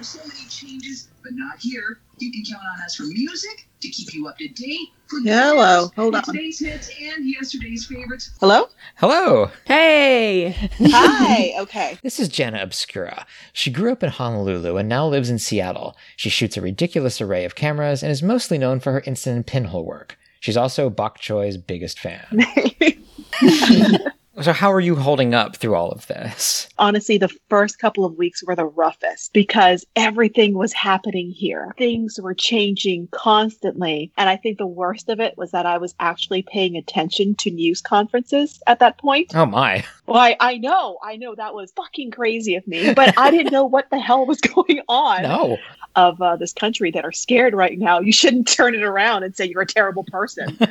So 0.00 0.20
many 0.26 0.48
changes, 0.48 1.08
but 1.22 1.32
not 1.34 1.58
here. 1.58 1.98
You 2.20 2.32
can 2.32 2.42
count 2.50 2.62
on 2.74 2.84
us 2.84 2.96
for 2.96 3.04
music 3.04 3.68
to 3.80 3.88
keep 3.88 4.12
you 4.12 4.26
up 4.26 4.36
to 4.38 4.48
date. 4.48 4.88
For 5.06 5.20
Hello, 5.20 5.90
hold 5.96 6.14
on. 6.16 6.22
Today's 6.22 6.58
hits 6.58 6.90
and 7.00 7.28
yesterday's 7.28 7.86
favorites. 7.86 8.32
Hello? 8.40 8.68
Hello. 8.96 9.50
Hey! 9.64 10.50
Hi. 10.80 11.54
Okay. 11.58 11.98
This 12.02 12.20
is 12.20 12.28
Jenna 12.28 12.62
Obscura. 12.62 13.26
She 13.52 13.70
grew 13.70 13.92
up 13.92 14.02
in 14.02 14.10
Honolulu 14.10 14.76
and 14.76 14.88
now 14.88 15.06
lives 15.06 15.30
in 15.30 15.38
Seattle. 15.38 15.96
She 16.16 16.28
shoots 16.28 16.56
a 16.56 16.60
ridiculous 16.60 17.20
array 17.20 17.44
of 17.44 17.54
cameras 17.54 18.02
and 18.02 18.12
is 18.12 18.22
mostly 18.22 18.58
known 18.58 18.80
for 18.80 18.92
her 18.92 19.02
instant 19.06 19.46
pinhole 19.46 19.84
work. 19.84 20.18
She's 20.40 20.56
also 20.56 20.88
Bok 20.90 21.18
Choi's 21.18 21.56
biggest 21.56 21.98
fan. 21.98 22.26
so, 24.42 24.52
how 24.52 24.72
are 24.72 24.80
you 24.80 24.96
holding 24.96 25.34
up 25.34 25.56
through 25.56 25.74
all 25.74 25.90
of 25.90 26.06
this? 26.06 26.68
Honestly, 26.78 27.18
the 27.18 27.30
first 27.48 27.78
couple 27.78 28.04
of 28.04 28.16
weeks 28.16 28.42
were 28.44 28.54
the 28.56 28.66
roughest 28.66 29.32
because 29.32 29.84
everything 29.96 30.54
was 30.54 30.72
happening 30.72 31.30
here. 31.30 31.74
Things 31.78 32.18
were 32.22 32.34
changing 32.34 33.08
constantly. 33.10 34.12
And 34.16 34.28
I 34.28 34.36
think 34.36 34.58
the 34.58 34.66
worst 34.66 35.08
of 35.08 35.20
it 35.20 35.36
was 35.36 35.50
that 35.52 35.66
I 35.66 35.78
was 35.78 35.94
actually 36.00 36.42
paying 36.42 36.76
attention 36.76 37.34
to 37.36 37.50
news 37.50 37.80
conferences 37.80 38.62
at 38.66 38.78
that 38.80 38.98
point. 38.98 39.34
Oh 39.34 39.46
my. 39.46 39.84
Well, 40.06 40.18
I, 40.18 40.36
I 40.40 40.56
know, 40.58 40.98
I 41.02 41.16
know 41.16 41.34
that 41.34 41.54
was 41.54 41.72
fucking 41.72 42.10
crazy 42.12 42.54
of 42.54 42.66
me, 42.66 42.94
but 42.94 43.16
I 43.18 43.30
didn't 43.30 43.52
know 43.52 43.64
what 43.64 43.90
the 43.90 43.98
hell 43.98 44.24
was 44.26 44.40
going 44.54 44.80
on 44.88 45.22
No. 45.22 45.58
of 45.96 46.20
uh, 46.22 46.36
this 46.36 46.52
country 46.52 46.90
that 46.92 47.04
are 47.04 47.12
scared 47.12 47.54
right 47.54 47.78
now. 47.78 48.00
You 48.00 48.12
shouldn't 48.12 48.48
turn 48.56 48.74
it 48.74 48.82
around 48.82 49.24
and 49.24 49.36
say 49.36 49.46
you're 49.46 49.62
a 49.62 49.66
terrible 49.66 50.04
person. 50.04 50.58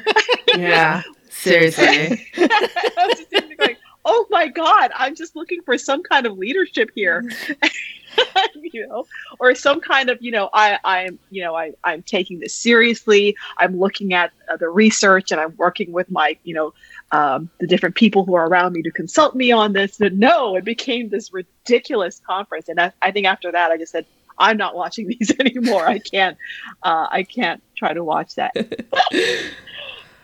Yeah, 0.55 1.03
seriously. 1.37 2.25
I 2.37 3.07
was 3.07 3.25
just 3.31 3.57
going, 3.57 3.75
oh 4.05 4.25
my 4.29 4.47
god, 4.47 4.91
I'm 4.95 5.15
just 5.15 5.35
looking 5.35 5.61
for 5.61 5.77
some 5.77 6.03
kind 6.03 6.25
of 6.25 6.37
leadership 6.37 6.89
here. 6.95 7.29
you 8.55 8.87
know, 8.87 9.05
or 9.39 9.53
some 9.53 9.79
kind 9.79 10.09
of, 10.09 10.17
you 10.21 10.31
know, 10.31 10.49
I, 10.53 10.79
I'm, 10.83 11.19
you 11.29 11.43
know, 11.43 11.55
I, 11.55 11.73
I'm 11.83 12.01
taking 12.01 12.39
this 12.39 12.53
seriously. 12.53 13.35
I'm 13.57 13.77
looking 13.77 14.13
at 14.13 14.31
uh, 14.51 14.57
the 14.57 14.69
research 14.69 15.31
and 15.31 15.39
I'm 15.39 15.55
working 15.57 15.91
with 15.91 16.09
my, 16.09 16.37
you 16.43 16.53
know, 16.53 16.73
um, 17.11 17.49
the 17.59 17.67
different 17.67 17.95
people 17.95 18.25
who 18.25 18.33
are 18.35 18.47
around 18.47 18.73
me 18.73 18.81
to 18.83 18.91
consult 18.91 19.35
me 19.35 19.51
on 19.51 19.73
this. 19.73 19.97
But 19.97 20.13
no, 20.13 20.55
it 20.55 20.63
became 20.63 21.09
this 21.09 21.31
ridiculous 21.31 22.21
conference. 22.25 22.69
And 22.69 22.79
I, 22.79 22.91
I 23.01 23.11
think 23.11 23.27
after 23.27 23.51
that, 23.51 23.71
I 23.71 23.77
just 23.77 23.91
said, 23.91 24.05
I'm 24.39 24.57
not 24.57 24.75
watching 24.75 25.07
these 25.07 25.31
anymore. 25.39 25.87
I 25.87 25.99
can't. 25.99 26.37
Uh, 26.83 27.07
I 27.09 27.23
can't 27.23 27.61
try 27.75 27.93
to 27.93 28.03
watch 28.03 28.35
that. 28.35 28.53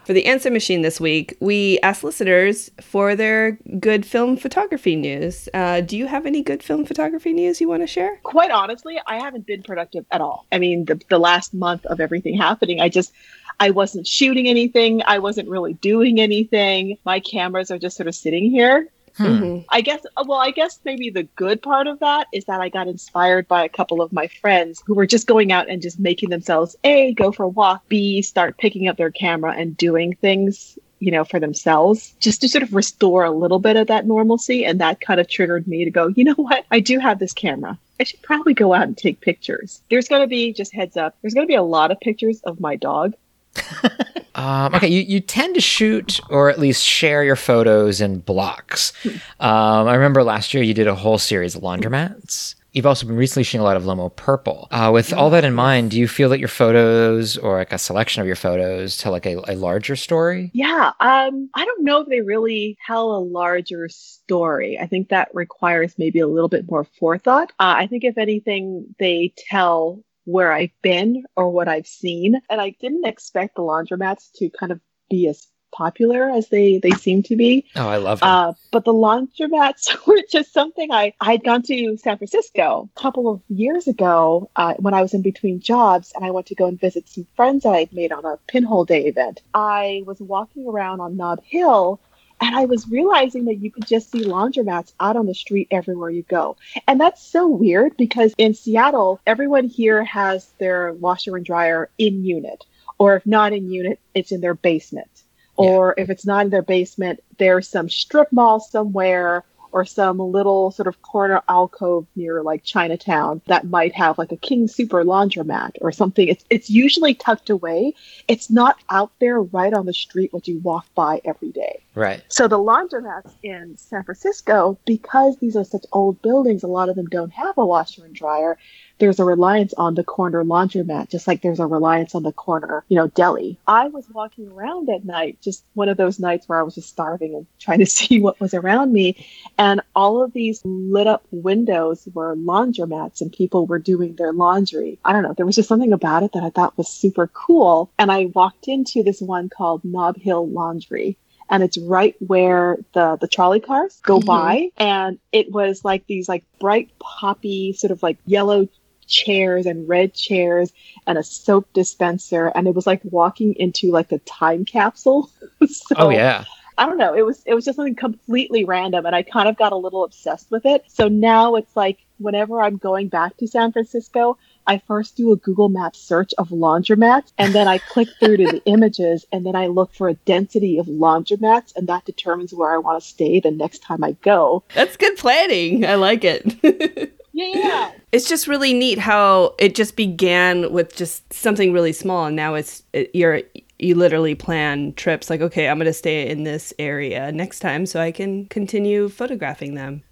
For 0.06 0.12
the 0.12 0.26
answer 0.26 0.52
machine 0.52 0.82
this 0.82 1.00
week, 1.00 1.38
we 1.40 1.80
asked 1.82 2.04
listeners 2.04 2.70
for 2.82 3.16
their 3.16 3.54
good 3.80 4.06
film 4.06 4.36
photography 4.36 4.98
news. 4.98 5.48
Uh, 5.54 5.80
do 5.80 5.96
you 5.96 6.08
have 6.08 6.26
any 6.26 6.42
good 6.42 6.62
film 6.62 6.86
photography 6.86 7.32
news 7.32 7.62
you 7.62 7.70
want 7.70 7.84
to 7.84 7.88
share? 7.88 8.18
Quite 8.24 8.52
honestly, 8.52 9.00
I 9.08 9.20
haven't 9.20 9.46
been 9.46 9.64
productive 9.64 10.06
at 10.12 10.20
all. 10.20 10.46
I 10.52 10.60
mean, 10.60 10.86
the 10.86 11.02
the 11.10 11.20
last 11.20 11.54
month 11.54 11.86
of 11.86 12.02
everything 12.02 12.38
happening, 12.38 12.82
I 12.82 12.90
just 12.90 13.14
I 13.62 13.70
wasn't 13.70 14.06
shooting 14.06 14.48
anything. 14.48 15.02
I 15.06 15.20
wasn't 15.20 15.48
really 15.48 15.74
doing 15.74 16.20
anything. 16.20 16.98
My 17.06 17.22
cameras 17.22 17.72
are 17.72 17.80
just 17.80 17.96
sort 17.96 18.08
of 18.08 18.16
sitting 18.16 18.52
here. 18.52 18.90
Mhm. 19.20 19.66
I 19.70 19.82
guess, 19.82 20.06
uh, 20.18 20.24
well, 20.28 20.40
I 20.40 20.52
guess 20.52 20.80
maybe 20.84 21.10
the 21.10 21.24
good 21.36 21.62
part 21.62 21.88
of 21.88 22.00
that 22.00 22.28
is 22.34 22.46
that 22.46 22.62
I 22.62 22.70
got 22.70 22.88
inspired 22.88 23.48
by 23.48 23.64
a 23.64 23.70
couple 23.70 24.02
of 24.02 24.12
my 24.12 24.28
friends 24.28 24.84
who 24.86 24.96
were 24.96 25.06
just 25.06 25.28
going 25.28 25.52
out 25.52 25.70
and 25.70 25.82
just 25.82 26.00
making 26.00 26.30
themselves 26.30 26.76
A, 26.84 27.14
go 27.14 27.32
for 27.32 27.44
a 27.44 27.48
walk, 27.48 27.88
B, 27.90 28.22
start 28.22 28.58
picking 28.58 28.88
up 28.88 28.98
their 28.98 29.12
camera 29.12 29.54
and 29.56 29.78
doing 29.78 30.16
things, 30.16 30.80
you 31.00 31.12
know, 31.12 31.24
for 31.24 31.40
themselves, 31.40 32.16
just 32.20 32.42
to 32.42 32.50
sort 32.50 32.64
of 32.64 32.74
restore 32.74 33.24
a 33.24 33.32
little 33.32 33.60
bit 33.60 33.76
of 33.76 33.88
that 33.88 34.08
normalcy. 34.08 34.66
And 34.66 34.80
that 34.82 35.02
kind 35.02 35.20
of 35.20 35.28
triggered 35.28 35.68
me 35.68 35.86
to 35.86 35.92
go, 35.92 36.08
you 36.08 36.24
know 36.24 36.34
what? 36.34 36.66
I 36.72 36.80
do 36.80 36.98
have 37.00 37.20
this 37.20 37.34
camera. 37.34 37.78
I 38.00 38.06
should 38.06 38.22
probably 38.24 38.54
go 38.56 38.74
out 38.74 38.88
and 38.88 38.98
take 38.98 39.22
pictures. 39.22 39.82
There's 39.90 40.08
going 40.08 40.22
to 40.24 40.28
be, 40.28 40.52
just 40.54 40.74
heads 40.74 40.98
up, 40.98 41.16
there's 41.22 41.36
going 41.36 41.46
to 41.46 41.52
be 41.52 41.56
a 41.56 41.64
lot 41.64 41.92
of 41.92 42.00
pictures 42.00 42.42
of 42.42 42.60
my 42.60 42.76
dog. 42.76 43.14
Um, 44.36 44.74
okay, 44.74 44.88
you, 44.88 45.02
you 45.02 45.20
tend 45.20 45.56
to 45.56 45.62
shoot 45.62 46.20
or 46.30 46.50
at 46.50 46.60
least 46.60 46.84
share 46.84 47.24
your 47.24 47.36
photos 47.36 48.02
in 48.02 48.20
blocks. 48.20 48.92
Um, 49.40 49.88
I 49.88 49.94
remember 49.94 50.24
last 50.24 50.54
year 50.54 50.64
you 50.64 50.74
did 50.74 50.88
a 50.88 50.96
whole 50.96 51.20
series 51.20 51.56
of 51.56 51.62
laundromats. 51.62 52.56
You've 52.72 52.88
also 52.88 53.06
been 53.06 53.16
recently 53.16 53.44
shooting 53.44 53.62
a 53.62 53.64
lot 53.64 53.78
of 53.78 53.84
Lomo 53.84 54.14
Purple. 54.16 54.68
Uh, 54.72 54.90
with 54.92 55.14
all 55.14 55.30
that 55.30 55.44
in 55.44 55.54
mind, 55.54 55.92
do 55.92 56.00
you 56.00 56.08
feel 56.08 56.30
that 56.30 56.40
your 56.40 56.48
photos 56.48 57.38
or 57.38 57.58
like 57.58 57.72
a 57.72 57.78
selection 57.78 58.22
of 58.22 58.26
your 58.26 58.36
photos 58.36 58.98
tell 58.98 59.12
like 59.12 59.28
a, 59.28 59.40
a 59.48 59.56
larger 59.56 59.96
story? 59.96 60.50
Yeah, 60.56 60.92
um, 61.00 61.52
I 61.54 61.66
don't 61.66 61.84
know 61.84 62.02
if 62.02 62.08
they 62.08 62.22
really 62.22 62.76
tell 62.88 63.16
a 63.16 63.22
larger 63.22 63.88
story. 63.90 64.80
I 64.82 64.88
think 64.88 65.10
that 65.10 65.30
requires 65.36 65.94
maybe 66.00 66.18
a 66.18 66.28
little 66.28 66.50
bit 66.50 66.68
more 66.68 66.84
forethought. 66.84 67.52
Uh, 67.60 67.76
I 67.78 67.86
think 67.86 68.04
if 68.04 68.18
anything, 68.18 68.96
they 68.98 69.34
tell 69.38 70.04
where 70.26 70.52
I've 70.52 70.82
been 70.82 71.24
or 71.36 71.50
what 71.50 71.68
I've 71.68 71.88
seen, 71.88 72.40
and 72.50 72.62
I 72.62 72.76
didn't 72.80 73.06
expect 73.06 73.56
the 73.56 73.62
laundromats 73.62 74.32
to 74.36 74.50
kind 74.50 74.72
of 74.72 74.80
be 75.10 75.28
as 75.28 75.48
popular 75.74 76.30
as 76.30 76.50
they 76.50 76.78
they 76.78 76.92
seem 76.92 77.24
to 77.24 77.36
be. 77.36 77.66
Oh, 77.76 77.88
I 77.88 77.98
love 77.98 78.20
them. 78.20 78.30
Uh, 78.30 78.54
but 78.72 78.86
the 78.86 78.94
laundromats 78.94 79.90
were 80.08 80.22
just 80.32 80.54
something 80.54 80.92
I 80.92 81.14
I 81.20 81.32
had 81.34 81.44
gone 81.44 81.64
to 81.64 81.98
San 81.98 82.18
Francisco 82.18 82.90
a 82.96 83.00
couple 83.00 83.28
of 83.28 83.42
years 83.50 83.88
ago 83.88 84.50
uh, 84.56 84.76
when 84.76 84.94
I 84.94 85.02
was 85.02 85.14
in 85.14 85.22
between 85.22 85.60
jobs, 85.60 86.14
and 86.16 86.24
I 86.24 86.32
went 86.32 86.48
to 86.48 86.56
go 86.56 86.68
and 86.68 86.80
visit 86.80 87.10
some 87.10 87.28
friends 87.36 87.64
that 87.64 87.74
I'd 87.74 87.94
made 87.94 88.12
on 88.12 88.26
a 88.26 88.38
Pinhole 88.48 88.86
Day 88.86 89.06
event. 89.06 89.42
I 89.54 90.04
was 90.06 90.22
walking 90.22 90.68
around 90.68 91.02
on 91.02 91.18
Nob 91.18 91.44
Hill. 91.44 92.00
And 92.44 92.56
I 92.58 92.66
was 92.66 92.90
realizing 92.90 93.46
that 93.46 93.62
you 93.62 93.72
could 93.72 93.88
just 93.88 94.12
see 94.12 94.26
laundromats 94.26 94.92
out 95.00 95.16
on 95.16 95.28
the 95.28 95.34
street 95.34 95.70
everywhere 95.72 96.10
you 96.10 96.24
go. 96.24 96.58
And 96.88 97.00
that's 97.00 97.24
so 97.24 97.48
weird 97.48 97.96
because 97.96 98.34
in 98.38 98.54
Seattle, 98.54 99.22
everyone 99.26 99.66
here 99.70 100.04
has 100.04 100.52
their 100.60 100.92
washer 100.92 101.38
and 101.38 101.46
dryer 101.46 101.90
in 101.98 102.26
unit. 102.26 102.66
Or 102.98 103.16
if 103.16 103.26
not 103.26 103.54
in 103.54 103.72
unit, 103.72 104.00
it's 104.14 104.34
in 104.34 104.42
their 104.42 104.56
basement 104.56 105.24
or 105.56 105.94
if 105.98 106.10
it's 106.10 106.26
not 106.26 106.46
in 106.46 106.52
their 106.52 106.64
basement, 106.64 107.20
there's 107.38 107.68
some 107.68 107.90
strip 107.90 108.32
mall 108.32 108.60
somewhere 108.60 109.44
or 109.74 109.84
some 109.84 110.20
little 110.20 110.70
sort 110.70 110.88
of 110.88 111.02
corner 111.02 111.42
alcove 111.50 112.06
near 112.16 112.44
like 112.44 112.64
Chinatown 112.64 113.42
that 113.48 113.66
might 113.68 113.94
have 113.94 114.20
like 114.20 114.32
a 114.32 114.38
King 114.38 114.68
Super 114.68 115.04
laundromat 115.04 115.72
or 115.82 115.92
something. 115.92 116.28
It's 116.28 116.46
it's 116.50 116.70
usually 116.70 117.16
tucked 117.16 117.50
away. 117.50 117.96
It's 118.28 118.52
not 118.52 118.78
out 118.90 119.12
there 119.20 119.42
right 119.42 119.74
on 119.74 119.88
the 119.88 119.94
street 119.94 120.32
what 120.32 120.48
you 120.48 120.60
walk 120.60 120.86
by 120.94 121.22
every 121.26 121.52
day. 121.52 121.82
Right. 121.96 122.24
So 122.28 122.48
the 122.48 122.60
laundromats 122.60 123.32
in 123.42 123.76
San 123.76 124.04
Francisco, 124.04 124.78
because 124.86 125.38
these 125.38 125.56
are 125.56 125.64
such 125.64 125.86
old 125.92 126.22
buildings, 126.22 126.62
a 126.64 126.68
lot 126.68 126.90
of 126.90 126.96
them 126.96 127.08
don't 127.08 127.34
have 127.34 127.58
a 127.58 127.66
washer 127.66 128.06
and 128.06 128.14
dryer. 128.14 128.58
There's 129.00 129.20
a 129.20 129.26
reliance 129.26 129.74
on 129.74 129.96
the 129.96 130.04
corner 130.04 130.44
laundromat, 130.44 131.10
just 131.10 131.28
like 131.28 131.42
there's 131.42 131.60
a 131.60 131.66
reliance 131.66 132.16
on 132.16 132.24
the 132.24 132.32
corner, 132.32 132.86
you 132.88 132.96
know, 132.96 133.08
deli. 133.08 133.58
I 133.68 133.88
was 133.88 134.06
walking 134.10 134.50
around 134.52 134.90
at 134.90 135.04
night, 135.04 135.40
just 135.42 135.64
one 135.74 135.90
of 135.90 135.98
those 135.98 136.20
nights 136.20 136.48
where 136.48 136.60
I 136.60 136.64
was 136.64 136.76
just 136.76 136.90
starving 136.90 137.34
and 137.36 137.46
trying 137.60 137.80
to 137.80 137.86
see 137.98 138.20
what 138.20 138.40
was 138.40 138.54
around 138.54 138.94
me. 138.94 139.26
And 139.58 139.82
all 139.96 140.24
of 140.24 140.32
these 140.32 140.62
lit 140.64 141.08
up 141.08 141.26
windows 141.32 142.08
were 142.14 142.36
laundromats 142.36 143.22
and 143.22 143.32
people 143.32 143.66
were 143.66 143.80
doing 143.80 144.16
their 144.16 144.32
laundry. 144.32 145.00
I 145.04 145.12
don't 145.12 145.24
know. 145.24 145.34
There 145.34 145.46
was 145.46 145.56
just 145.56 145.70
something 145.70 145.94
about 145.94 146.24
it 146.24 146.32
that 146.34 146.44
I 146.44 146.50
thought 146.52 146.78
was 146.78 146.88
super 146.88 147.28
cool. 147.28 147.90
And 147.98 148.12
I 148.12 148.26
walked 148.26 148.68
into 148.68 149.04
this 149.04 149.22
one 149.22 149.50
called 149.50 149.84
Nob 149.84 150.18
Hill 150.18 150.48
Laundry 150.48 151.18
and 151.50 151.62
it's 151.62 151.78
right 151.78 152.16
where 152.26 152.78
the 152.94 153.18
the 153.20 153.28
trolley 153.28 153.60
cars 153.60 154.00
go 154.04 154.20
Mhm. 154.20 154.26
by 154.26 154.70
and 154.78 155.20
it 155.34 155.52
was 155.52 155.84
like 155.84 156.08
these 156.08 156.30
like 156.30 156.46
bright 156.58 156.90
poppy 157.00 157.74
sort 157.74 157.92
of 157.92 158.02
like 158.02 158.18
yellow 158.26 158.70
chairs 159.08 159.66
and 159.66 159.88
red 159.88 160.14
chairs 160.14 160.72
and 161.08 161.18
a 161.18 161.24
soap 161.24 161.68
dispenser 161.74 162.48
and 162.56 162.68
it 162.68 162.76
was 162.76 162.88
like 162.88 163.02
walking 163.06 163.54
into 163.56 163.92
like 163.92 164.12
a 164.12 164.20
time 164.20 164.66
capsule 164.66 165.30
so 165.68 165.96
oh 165.98 166.10
yeah. 166.10 166.46
I 166.78 166.86
don't 166.86 166.98
know. 166.98 167.14
It 167.14 167.26
was 167.26 167.44
it 167.46 167.54
was 167.54 167.66
just 167.66 167.76
something 167.76 167.96
completely 167.96 168.66
random, 168.66 169.06
and 169.06 169.16
I 169.16 169.22
kind 169.22 169.48
of 169.48 169.58
got 169.58 169.74
a 169.74 169.78
little 169.78 170.04
obsessed 170.04 170.50
with 170.50 170.66
it. 170.66 170.84
So 170.88 171.08
now 171.08 171.56
it's 171.56 171.76
like 171.76 172.00
whenever 172.18 172.62
I'm 172.62 172.78
going 172.78 173.10
back 173.10 173.38
to 173.38 173.48
San 173.48 173.72
Francisco, 173.72 174.38
I 174.66 174.80
first 174.80 175.16
do 175.16 175.32
a 175.32 175.36
Google 175.36 175.70
Maps 175.70 176.00
search 176.00 176.34
of 176.38 176.50
laundromats, 176.50 177.32
and 177.38 177.54
then 177.54 177.68
I 177.68 177.78
click 177.78 178.08
through 178.20 178.38
to 178.38 178.46
the 178.46 178.64
images, 178.66 179.26
and 179.32 179.46
then 179.46 179.56
I 179.56 179.68
look 179.68 179.94
for 179.94 180.10
a 180.10 180.14
density 180.14 180.78
of 180.78 180.88
laundromats, 180.88 181.76
and 181.76 181.88
that 181.88 182.06
determines 182.06 182.54
where 182.54 182.74
I 182.74 182.78
want 182.78 183.02
to 183.02 183.08
stay 183.08 183.40
the 183.40 183.52
next 183.52 183.80
time 183.80 184.04
I 184.04 184.14
go. 184.14 184.64
That's 184.74 184.98
good 184.98 185.18
planning. 185.18 185.86
I 185.86 185.96
like 185.96 186.24
it. 186.24 187.14
Yeah. 187.34 187.92
It's 188.12 188.30
just 188.30 188.48
really 188.48 188.74
neat 188.74 189.00
how 189.00 189.56
it 189.58 189.74
just 189.76 189.96
began 189.96 190.72
with 190.72 190.96
just 190.96 191.34
something 191.34 191.74
really 191.74 191.94
small, 191.94 192.26
and 192.28 192.36
now 192.36 192.54
it's 192.54 192.84
it, 192.94 193.10
you're 193.14 193.42
you 193.80 193.96
literally 193.96 194.36
plan 194.36 194.94
trips 194.94 195.30
like, 195.30 195.42
okay, 195.42 195.68
I'm 195.68 195.80
gonna 195.80 195.94
stay 195.94 196.30
in 196.30 196.44
this 196.44 196.74
area 196.78 197.32
next 197.32 197.60
time, 197.60 197.86
so 197.88 198.00
I 198.00 198.12
can 198.12 198.46
continue 198.46 199.10
photographing 199.10 199.74
them. 199.74 200.04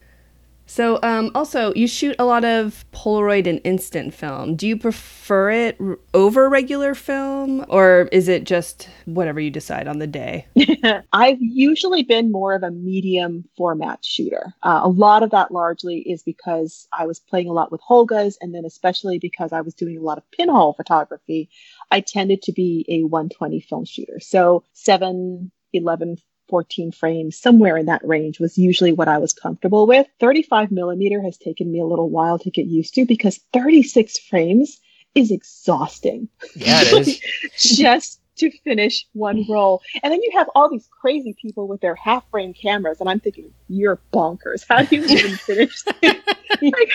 So, 0.72 1.00
um, 1.04 1.32
also, 1.36 1.74
you 1.74 1.86
shoot 1.86 2.16
a 2.18 2.24
lot 2.24 2.46
of 2.46 2.86
Polaroid 2.94 3.46
and 3.46 3.60
instant 3.66 4.14
film. 4.14 4.56
Do 4.56 4.66
you 4.66 4.78
prefer 4.78 5.52
it 5.52 5.78
over 6.14 6.48
regular 6.48 6.96
film, 6.96 7.66
or 7.68 8.08
is 8.14 8.30
it 8.30 8.46
just 8.46 8.88
whatever 9.04 9.42
you 9.42 9.50
decide 9.50 9.90
on 9.90 10.00
the 10.00 10.08
day? 10.08 10.48
I've 11.12 11.42
usually 11.42 12.04
been 12.04 12.32
more 12.32 12.54
of 12.54 12.64
a 12.64 12.72
medium 12.72 13.44
format 13.58 14.06
shooter. 14.06 14.54
Uh, 14.64 14.80
a 14.82 14.88
lot 14.88 15.24
of 15.24 15.32
that 15.32 15.52
largely 15.52 16.10
is 16.10 16.24
because 16.24 16.88
I 16.98 17.06
was 17.06 17.20
playing 17.20 17.50
a 17.50 17.54
lot 17.54 17.70
with 17.70 17.82
Holgas, 17.82 18.36
and 18.40 18.56
then 18.56 18.64
especially 18.64 19.20
because 19.20 19.52
I 19.52 19.60
was 19.60 19.74
doing 19.74 19.98
a 19.98 20.02
lot 20.02 20.20
of 20.20 20.32
pinhole 20.32 20.72
photography, 20.72 21.50
I 21.92 22.00
tended 22.00 22.44
to 22.44 22.54
be 22.54 22.86
a 22.88 23.04
120 23.04 23.60
film 23.60 23.84
shooter. 23.84 24.22
So 24.22 24.64
7, 24.72 25.52
11, 25.74 26.16
14 26.52 26.92
frames, 26.92 27.38
somewhere 27.38 27.78
in 27.78 27.88
that 27.88 28.06
range 28.06 28.40
was 28.40 28.58
usually 28.58 28.92
what 28.92 29.08
I 29.08 29.18
was 29.18 29.34
comfortable 29.34 29.88
with. 29.88 30.06
35 30.20 30.70
millimeter 30.70 31.22
has 31.24 31.38
taken 31.38 31.72
me 31.72 31.80
a 31.80 31.86
little 31.86 32.10
while 32.10 32.38
to 32.40 32.52
get 32.52 32.68
used 32.68 32.94
to 32.96 33.06
because 33.06 33.40
36 33.54 34.20
frames 34.20 34.80
is 35.16 35.32
exhausting. 35.32 36.28
Yeah, 36.56 36.82
it 36.84 37.08
is. 37.08 37.22
Just 37.78 38.22
to 38.38 38.52
finish 38.64 39.08
one 39.14 39.46
roll. 39.50 39.82
And 40.04 40.12
then 40.12 40.22
you 40.22 40.32
have 40.34 40.50
all 40.54 40.70
these 40.70 40.88
crazy 41.00 41.36
people 41.42 41.68
with 41.68 41.80
their 41.80 41.96
half 41.96 42.30
frame 42.30 42.54
cameras, 42.54 43.00
and 43.00 43.10
I'm 43.10 43.22
thinking, 43.22 43.54
you're 43.70 44.02
bonkers. 44.14 44.66
How 44.68 44.84
do 44.84 44.98
you 44.98 45.06
even 45.06 45.38
finish? 45.38 45.84
like, 46.04 46.92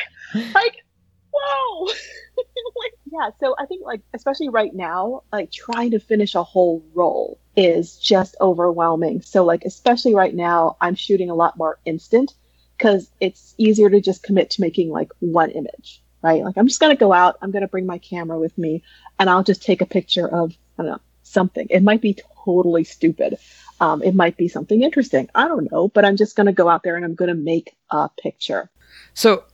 like, 0.54 0.84
whoa. 1.32 1.86
like, 2.36 2.92
yeah, 3.16 3.30
so 3.40 3.54
I 3.58 3.66
think 3.66 3.84
like 3.84 4.02
especially 4.14 4.48
right 4.48 4.74
now, 4.74 5.22
like 5.32 5.50
trying 5.50 5.92
to 5.92 5.98
finish 5.98 6.34
a 6.34 6.42
whole 6.42 6.84
roll 6.94 7.38
is 7.56 7.96
just 7.96 8.36
overwhelming. 8.40 9.22
So 9.22 9.44
like 9.44 9.64
especially 9.64 10.14
right 10.14 10.34
now, 10.34 10.76
I'm 10.80 10.94
shooting 10.94 11.30
a 11.30 11.34
lot 11.34 11.56
more 11.56 11.78
instant 11.84 12.34
because 12.76 13.10
it's 13.20 13.54
easier 13.56 13.88
to 13.88 14.00
just 14.00 14.22
commit 14.22 14.50
to 14.50 14.60
making 14.60 14.90
like 14.90 15.10
one 15.20 15.50
image, 15.50 16.02
right? 16.22 16.42
Like 16.44 16.56
I'm 16.58 16.66
just 16.66 16.80
gonna 16.80 16.96
go 16.96 17.12
out, 17.12 17.38
I'm 17.40 17.50
gonna 17.50 17.68
bring 17.68 17.86
my 17.86 17.98
camera 17.98 18.38
with 18.38 18.56
me, 18.58 18.82
and 19.18 19.30
I'll 19.30 19.44
just 19.44 19.62
take 19.62 19.80
a 19.80 19.86
picture 19.86 20.28
of 20.28 20.54
I 20.78 20.82
don't 20.82 20.92
know 20.92 21.00
something. 21.22 21.66
It 21.70 21.82
might 21.82 22.02
be 22.02 22.18
totally 22.44 22.84
stupid. 22.84 23.38
Um, 23.80 24.02
it 24.02 24.14
might 24.14 24.36
be 24.36 24.48
something 24.48 24.82
interesting. 24.82 25.28
I 25.34 25.48
don't 25.48 25.70
know, 25.70 25.88
but 25.88 26.04
I'm 26.04 26.16
just 26.16 26.36
gonna 26.36 26.52
go 26.52 26.68
out 26.68 26.82
there 26.82 26.96
and 26.96 27.04
I'm 27.04 27.14
gonna 27.14 27.34
make 27.34 27.76
a 27.90 28.10
picture. 28.20 28.70
So, 29.14 29.44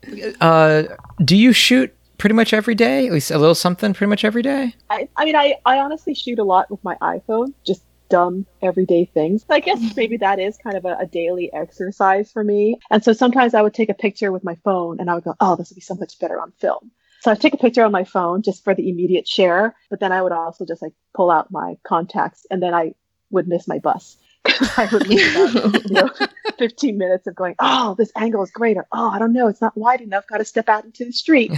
uh, 0.40 0.85
do 1.25 1.37
you 1.37 1.53
shoot 1.53 1.94
pretty 2.22 2.35
much 2.37 2.52
every 2.52 2.76
day? 2.76 3.08
At 3.08 3.12
least 3.12 3.32
a 3.32 3.38
little 3.38 3.52
something 3.52 3.94
pretty 3.94 4.08
much 4.08 4.24
every 4.24 4.42
day? 4.42 4.76
I, 4.88 5.08
I 5.16 5.24
mean, 5.24 5.35
I, 5.35 5.56
I 5.66 5.78
honestly 5.78 6.14
shoot 6.14 6.38
a 6.38 6.44
lot 6.44 6.70
with 6.70 6.78
my 6.85 6.94
iPhone, 7.02 7.52
just 7.66 7.83
dumb 8.10 8.46
everyday 8.62 9.06
things. 9.06 9.44
I 9.50 9.58
guess 9.58 9.81
maybe 9.96 10.18
that 10.18 10.38
is 10.38 10.56
kind 10.56 10.77
of 10.77 10.85
a, 10.85 10.98
a 11.00 11.06
daily 11.06 11.52
exercise 11.52 12.31
for 12.31 12.44
me. 12.44 12.79
And 12.92 13.02
so 13.02 13.12
sometimes 13.12 13.54
I 13.54 13.62
would 13.62 13.75
take 13.75 13.88
a 13.88 13.94
picture 13.94 14.31
with 14.31 14.44
my 14.44 14.54
phone 14.62 15.00
and 15.00 15.10
I 15.10 15.14
would 15.16 15.25
go, 15.25 15.35
oh, 15.40 15.56
this 15.56 15.70
would 15.70 15.75
be 15.75 15.81
so 15.81 15.96
much 15.96 16.16
better 16.20 16.40
on 16.40 16.52
film. 16.60 16.92
So 17.23 17.33
I 17.33 17.35
take 17.35 17.54
a 17.54 17.58
picture 17.58 17.85
on 17.85 17.90
my 17.90 18.04
phone 18.04 18.42
just 18.42 18.62
for 18.62 18.73
the 18.73 18.88
immediate 18.88 19.27
share, 19.27 19.75
but 19.90 19.98
then 19.98 20.12
I 20.12 20.23
would 20.23 20.31
also 20.31 20.64
just 20.64 20.81
like 20.81 20.92
pull 21.14 21.29
out 21.29 21.50
my 21.50 21.75
Contax 21.85 22.42
and 22.52 22.62
then 22.62 22.73
I 22.73 22.94
would 23.31 23.48
miss 23.48 23.66
my 23.66 23.81
bus. 23.81 24.16
I 24.77 24.85
about 24.90 25.09
you 25.09 25.93
know, 25.93 26.11
15 26.59 26.99
minutes 26.99 27.27
of 27.27 27.35
going, 27.35 27.55
oh, 27.61 27.95
this 27.97 28.11
angle 28.17 28.43
is 28.43 28.51
greater. 28.51 28.87
Oh, 28.93 29.09
I 29.11 29.19
don't 29.19 29.33
know, 29.33 29.47
it's 29.49 29.61
not 29.61 29.77
wide 29.77 30.01
enough. 30.01 30.27
Got 30.27 30.38
to 30.38 30.45
step 30.45 30.69
out 30.69 30.85
into 30.85 31.05
the 31.05 31.13
street. 31.13 31.53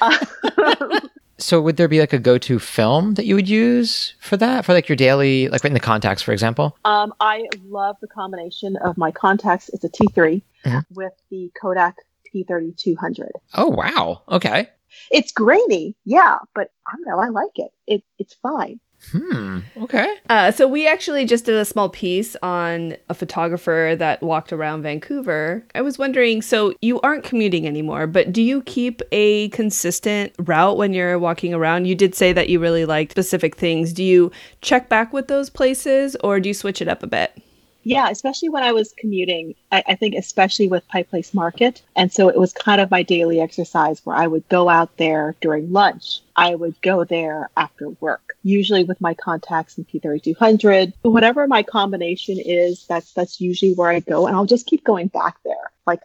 So 1.36 1.60
would 1.60 1.76
there 1.76 1.88
be 1.88 1.98
like 1.98 2.12
a 2.12 2.18
go-to 2.20 2.60
film 2.60 3.14
that 3.14 3.26
you 3.26 3.34
would 3.34 3.48
use 3.48 4.14
for 4.20 4.36
that? 4.36 4.64
For 4.64 4.72
like 4.72 4.88
your 4.88 4.94
daily, 4.94 5.48
like 5.48 5.64
in 5.64 5.74
the 5.74 5.80
Contax, 5.80 6.22
for 6.22 6.30
example? 6.30 6.78
Um, 6.84 7.12
I 7.18 7.48
love 7.66 7.96
the 8.00 8.06
combination 8.06 8.76
of 8.76 8.96
my 8.96 9.10
Contax. 9.10 9.68
It's 9.72 9.82
a 9.84 9.88
T3 9.88 10.42
Mhm. 10.64 10.84
with 10.94 11.12
the 11.30 11.50
Kodak 11.60 11.96
P3200. 12.32 13.30
Oh 13.54 13.66
wow. 13.68 14.22
Okay. 14.28 14.68
It's 15.10 15.32
grainy, 15.32 15.96
yeah, 16.04 16.38
but 16.54 16.70
I 16.86 16.92
don't 16.94 17.06
know. 17.06 17.18
I 17.18 17.28
like 17.30 17.56
it. 17.58 17.72
It 17.88 18.04
it's 18.18 18.34
fine. 18.34 18.78
Hmm. 19.10 19.60
Okay. 19.76 20.16
Uh, 20.28 20.50
so 20.50 20.66
we 20.66 20.86
actually 20.88 21.24
just 21.24 21.44
did 21.44 21.54
a 21.54 21.64
small 21.64 21.88
piece 21.88 22.36
on 22.42 22.96
a 23.08 23.14
photographer 23.14 23.94
that 23.98 24.22
walked 24.22 24.52
around 24.52 24.82
Vancouver. 24.82 25.64
I 25.74 25.82
was 25.82 25.98
wondering, 25.98 26.42
so 26.42 26.74
you 26.80 27.00
aren't 27.00 27.24
commuting 27.24 27.66
anymore, 27.66 28.06
but 28.06 28.32
do 28.32 28.42
you 28.42 28.62
keep 28.62 29.02
a 29.12 29.48
consistent 29.50 30.32
route 30.38 30.76
when 30.76 30.92
you're 30.92 31.18
walking 31.18 31.54
around? 31.54 31.86
You 31.86 31.94
did 31.94 32.14
say 32.14 32.32
that 32.32 32.48
you 32.48 32.58
really 32.58 32.84
liked 32.84 33.12
specific 33.12 33.56
things. 33.56 33.92
Do 33.92 34.02
you 34.02 34.32
check 34.62 34.88
back 34.88 35.12
with 35.12 35.28
those 35.28 35.50
places, 35.50 36.16
or 36.24 36.40
do 36.40 36.48
you 36.48 36.54
switch 36.54 36.82
it 36.82 36.88
up 36.88 37.02
a 37.02 37.06
bit? 37.06 37.40
Yeah, 37.84 38.08
especially 38.08 38.48
when 38.48 38.62
I 38.62 38.72
was 38.72 38.94
commuting. 38.96 39.54
I, 39.70 39.84
I 39.88 39.94
think 39.94 40.14
especially 40.14 40.68
with 40.68 40.88
Pike 40.88 41.10
Place 41.10 41.34
Market, 41.34 41.82
and 41.94 42.10
so 42.10 42.28
it 42.28 42.38
was 42.38 42.52
kind 42.52 42.80
of 42.80 42.90
my 42.90 43.02
daily 43.02 43.40
exercise 43.40 44.04
where 44.04 44.16
I 44.16 44.26
would 44.26 44.48
go 44.48 44.68
out 44.68 44.96
there 44.96 45.36
during 45.40 45.70
lunch. 45.70 46.20
I 46.34 46.54
would 46.54 46.80
go 46.80 47.04
there 47.04 47.50
after 47.56 47.90
work, 48.00 48.36
usually 48.42 48.84
with 48.84 49.00
my 49.00 49.14
Contax 49.14 49.78
in 49.78 49.84
P3200. 49.84 50.94
Whatever 51.02 51.46
my 51.46 51.62
combination 51.62 52.38
is, 52.40 52.86
that's 52.86 53.12
that's 53.12 53.40
usually 53.40 53.74
where 53.74 53.90
I 53.90 54.00
go, 54.00 54.26
and 54.26 54.34
I'll 54.34 54.46
just 54.46 54.66
keep 54.66 54.82
going 54.84 55.08
back 55.08 55.36
there, 55.44 55.70
like 55.86 56.00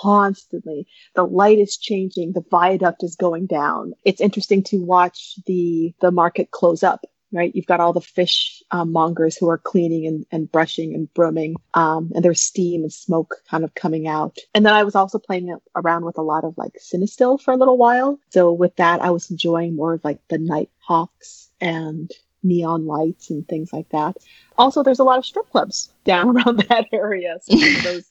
constantly. 0.00 0.86
The 1.14 1.24
light 1.24 1.58
is 1.58 1.76
changing, 1.76 2.32
the 2.32 2.44
viaduct 2.50 3.02
is 3.02 3.16
going 3.16 3.46
down. 3.46 3.94
It's 4.04 4.20
interesting 4.20 4.62
to 4.64 4.78
watch 4.78 5.34
the 5.46 5.94
the 6.00 6.10
market 6.10 6.52
close 6.52 6.82
up 6.82 7.04
right? 7.34 7.54
You've 7.54 7.66
got 7.66 7.80
all 7.80 7.92
the 7.92 8.00
fish 8.00 8.62
um, 8.70 8.92
mongers 8.92 9.36
who 9.36 9.48
are 9.50 9.58
cleaning 9.58 10.06
and, 10.06 10.26
and 10.30 10.50
brushing 10.50 10.94
and 10.94 11.12
brooming, 11.14 11.56
um, 11.74 12.12
and 12.14 12.24
there's 12.24 12.40
steam 12.40 12.82
and 12.82 12.92
smoke 12.92 13.34
kind 13.50 13.64
of 13.64 13.74
coming 13.74 14.06
out. 14.08 14.38
And 14.54 14.64
then 14.64 14.72
I 14.72 14.84
was 14.84 14.94
also 14.94 15.18
playing 15.18 15.56
around 15.76 16.04
with 16.04 16.18
a 16.18 16.22
lot 16.22 16.44
of 16.44 16.56
like 16.56 16.74
Cinestill 16.80 17.40
for 17.40 17.52
a 17.52 17.56
little 17.56 17.76
while. 17.76 18.18
So 18.30 18.52
with 18.52 18.76
that, 18.76 19.02
I 19.02 19.10
was 19.10 19.30
enjoying 19.30 19.76
more 19.76 19.94
of 19.94 20.04
like 20.04 20.20
the 20.28 20.38
night 20.38 20.70
hawks 20.78 21.50
and 21.60 22.10
neon 22.42 22.86
lights 22.86 23.30
and 23.30 23.46
things 23.48 23.72
like 23.72 23.88
that. 23.90 24.16
Also, 24.56 24.82
there's 24.82 24.98
a 25.00 25.04
lot 25.04 25.18
of 25.18 25.26
strip 25.26 25.50
clubs 25.50 25.90
down 26.04 26.36
around 26.36 26.58
that 26.68 26.86
area. 26.92 27.38
So 27.42 27.56
those. 27.82 28.04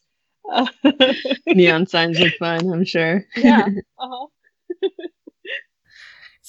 Uh, 0.52 0.68
Neon 1.48 1.88
signs 1.88 2.20
are 2.20 2.30
fun, 2.32 2.70
I'm 2.70 2.84
sure. 2.84 3.26
yeah. 3.38 3.68
Uh-huh. 3.98 4.28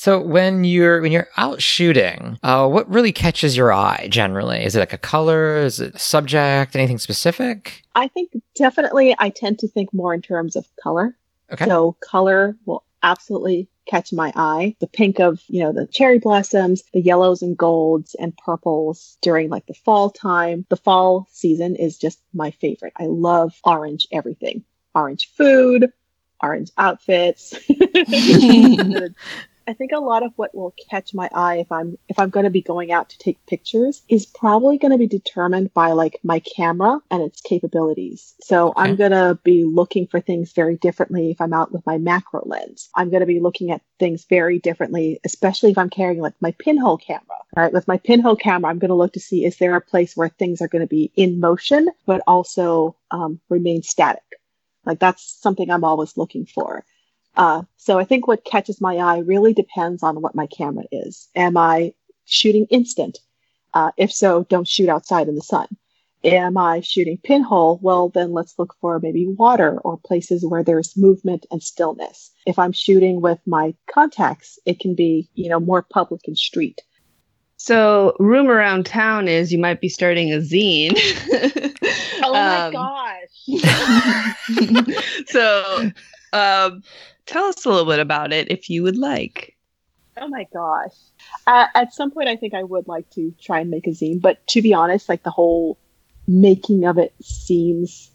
So 0.04 0.20
when 0.20 0.64
you're 0.64 1.00
when 1.00 1.12
you're 1.12 1.28
out 1.38 1.62
shooting, 1.62 2.38
uh, 2.42 2.68
what 2.68 2.86
really 2.90 3.10
catches 3.10 3.56
your 3.56 3.72
eye 3.72 4.06
generally? 4.10 4.62
Is 4.62 4.76
it 4.76 4.80
like 4.80 4.92
a 4.92 4.98
color? 4.98 5.56
Is 5.56 5.80
it 5.80 5.94
a 5.94 5.98
subject? 5.98 6.76
Anything 6.76 6.98
specific? 6.98 7.82
I 7.94 8.08
think 8.08 8.32
definitely 8.54 9.16
I 9.18 9.30
tend 9.30 9.60
to 9.60 9.68
think 9.68 9.94
more 9.94 10.12
in 10.12 10.20
terms 10.20 10.56
of 10.56 10.66
color. 10.82 11.16
Okay. 11.50 11.64
So 11.64 11.96
color 12.04 12.54
will 12.66 12.84
absolutely 13.02 13.66
catch 13.86 14.12
my 14.12 14.30
eye. 14.36 14.76
The 14.78 14.88
pink 14.88 15.20
of, 15.20 15.40
you 15.48 15.62
know, 15.62 15.72
the 15.72 15.86
cherry 15.86 16.18
blossoms, 16.18 16.82
the 16.92 17.00
yellows 17.00 17.40
and 17.40 17.56
golds 17.56 18.14
and 18.16 18.36
purples 18.36 19.16
during 19.22 19.48
like 19.48 19.64
the 19.64 19.72
fall 19.72 20.10
time. 20.10 20.66
The 20.68 20.76
fall 20.76 21.28
season 21.32 21.76
is 21.76 21.96
just 21.96 22.20
my 22.34 22.50
favorite. 22.50 22.92
I 22.98 23.06
love 23.06 23.58
orange 23.64 24.06
everything. 24.12 24.64
Orange 24.94 25.30
food, 25.34 25.90
orange 26.42 26.72
outfits. 26.76 27.54
I 29.66 29.72
think 29.72 29.92
a 29.92 29.98
lot 29.98 30.22
of 30.22 30.32
what 30.36 30.54
will 30.54 30.74
catch 30.90 31.14
my 31.14 31.28
eye 31.34 31.56
if 31.56 31.72
I'm 31.72 31.98
if 32.08 32.18
I'm 32.18 32.30
going 32.30 32.44
to 32.44 32.50
be 32.50 32.62
going 32.62 32.92
out 32.92 33.08
to 33.10 33.18
take 33.18 33.44
pictures 33.46 34.02
is 34.08 34.26
probably 34.26 34.78
going 34.78 34.92
to 34.92 34.98
be 34.98 35.06
determined 35.06 35.72
by 35.74 35.92
like 35.92 36.18
my 36.22 36.40
camera 36.40 37.00
and 37.10 37.22
its 37.22 37.40
capabilities. 37.40 38.34
So 38.40 38.68
Okay. 38.70 38.80
I'm 38.82 38.96
going 38.96 39.12
to 39.12 39.38
be 39.42 39.64
looking 39.64 40.06
for 40.06 40.20
things 40.20 40.52
very 40.52 40.76
differently 40.76 41.30
if 41.30 41.40
I'm 41.40 41.52
out 41.52 41.72
with 41.72 41.84
my 41.86 41.98
macro 41.98 42.42
lens. 42.44 42.88
I'm 42.94 43.10
going 43.10 43.20
to 43.20 43.26
be 43.26 43.40
looking 43.40 43.70
at 43.70 43.82
things 43.98 44.24
very 44.28 44.58
differently, 44.58 45.20
especially 45.24 45.70
if 45.70 45.78
I'm 45.78 45.90
carrying 45.90 46.20
like 46.20 46.34
my 46.40 46.52
pinhole 46.58 46.98
camera. 46.98 47.22
All 47.56 47.62
right, 47.62 47.72
with 47.72 47.88
my 47.88 47.98
pinhole 47.98 48.36
camera, 48.36 48.70
I'm 48.70 48.78
going 48.78 48.88
to 48.90 48.94
look 48.94 49.12
to 49.14 49.20
see 49.20 49.44
is 49.44 49.56
there 49.58 49.76
a 49.76 49.80
place 49.80 50.16
where 50.16 50.28
things 50.28 50.60
are 50.60 50.68
going 50.68 50.82
to 50.82 50.88
be 50.88 51.12
in 51.16 51.40
motion 51.40 51.88
but 52.06 52.22
also 52.26 52.96
um, 53.10 53.40
remain 53.48 53.82
static. 53.82 54.22
Like 54.84 54.98
that's 54.98 55.22
something 55.40 55.70
I'm 55.70 55.84
always 55.84 56.16
looking 56.16 56.46
for. 56.46 56.84
Uh, 57.36 57.62
so 57.76 57.98
I 57.98 58.04
think 58.04 58.26
what 58.26 58.44
catches 58.44 58.80
my 58.80 58.96
eye 58.96 59.18
really 59.18 59.52
depends 59.54 60.02
on 60.02 60.22
what 60.22 60.34
my 60.34 60.46
camera 60.46 60.84
is. 60.92 61.28
Am 61.34 61.56
I 61.56 61.92
shooting 62.24 62.66
instant? 62.70 63.18
Uh, 63.72 63.90
if 63.96 64.12
so, 64.12 64.44
don't 64.44 64.68
shoot 64.68 64.88
outside 64.88 65.28
in 65.28 65.34
the 65.34 65.42
sun. 65.42 65.66
Am 66.22 66.56
I 66.56 66.80
shooting 66.80 67.18
pinhole? 67.22 67.78
Well, 67.82 68.08
then 68.08 68.32
let's 68.32 68.54
look 68.58 68.74
for 68.80 68.98
maybe 68.98 69.26
water 69.26 69.78
or 69.80 69.98
places 70.06 70.46
where 70.46 70.64
there's 70.64 70.96
movement 70.96 71.44
and 71.50 71.62
stillness. 71.62 72.30
If 72.46 72.58
I'm 72.58 72.72
shooting 72.72 73.20
with 73.20 73.38
my 73.46 73.74
Contax, 73.94 74.56
it 74.64 74.80
can 74.80 74.94
be, 74.94 75.28
you 75.34 75.50
know, 75.50 75.60
more 75.60 75.82
public 75.82 76.22
and 76.26 76.38
street. 76.38 76.80
So, 77.56 78.14
room 78.18 78.48
around 78.48 78.86
town 78.86 79.28
is 79.28 79.52
you 79.52 79.58
might 79.58 79.80
be 79.80 79.88
starting 79.88 80.32
a 80.32 80.38
zine. 80.38 80.96
Oh 82.26 82.32
my 82.32 82.66
Um, 82.66 82.72
gosh. 82.72 83.28
so, 85.26 85.90
um, 86.32 86.82
tell 87.26 87.44
us 87.44 87.64
a 87.64 87.68
little 87.68 87.86
bit 87.86 88.00
about 88.00 88.32
it 88.32 88.50
if 88.50 88.70
you 88.70 88.82
would 88.82 88.96
like. 88.98 89.56
Oh 90.16 90.28
my 90.28 90.46
gosh. 90.52 90.92
Uh, 91.46 91.66
at 91.74 91.92
some 91.92 92.10
point, 92.10 92.28
I 92.28 92.36
think 92.36 92.54
I 92.54 92.62
would 92.62 92.86
like 92.86 93.10
to 93.10 93.34
try 93.40 93.60
and 93.60 93.70
make 93.70 93.86
a 93.86 93.90
zine, 93.90 94.20
but 94.20 94.46
to 94.48 94.62
be 94.62 94.72
honest, 94.72 95.08
like 95.08 95.22
the 95.22 95.30
whole 95.30 95.78
making 96.28 96.84
of 96.84 96.98
it 96.98 97.12
seems 97.22 98.10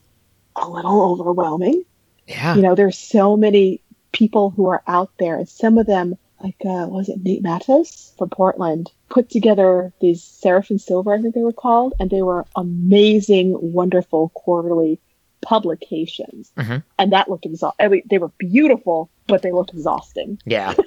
a 0.55 0.68
little 0.70 1.12
overwhelming. 1.12 1.84
Yeah. 2.28 2.55
You 2.55 2.62
know, 2.62 2.76
there's 2.76 2.97
so 2.97 3.36
many 3.36 3.82
people 4.12 4.49
who 4.51 4.68
are 4.68 4.84
out 4.88 5.12
there, 5.20 5.36
and 5.36 5.49
some 5.49 5.78
of 5.78 5.88
them, 5.88 6.16
like, 6.41 6.55
uh, 6.62 6.88
was 6.88 7.10
it 7.10 7.24
Nate 7.24 7.43
Matos 7.43 8.14
from 8.18 8.30
Portland, 8.30 8.91
put 9.10 9.30
together 9.30 9.91
these 9.99 10.24
Seraph 10.24 10.70
and 10.70 10.80
Silver, 10.80 11.14
I 11.14 11.22
think 11.22 11.36
they 11.36 11.41
were 11.41 11.53
called, 11.53 11.93
and 11.99 12.10
they 12.10 12.22
were 12.22 12.45
amazing, 12.55 13.57
wonderful 13.60 14.30
quarterly 14.30 14.99
publications. 15.41 16.51
Mhm. 16.57 16.83
And 16.97 17.13
that 17.13 17.29
looked 17.29 17.45
exhausting. 17.45 17.85
I 17.85 17.89
mean, 17.89 18.03
they 18.09 18.17
were 18.17 18.31
beautiful, 18.37 19.09
but 19.27 19.41
they 19.41 19.51
looked 19.51 19.71
exhausting. 19.71 20.39
Yeah. 20.45 20.73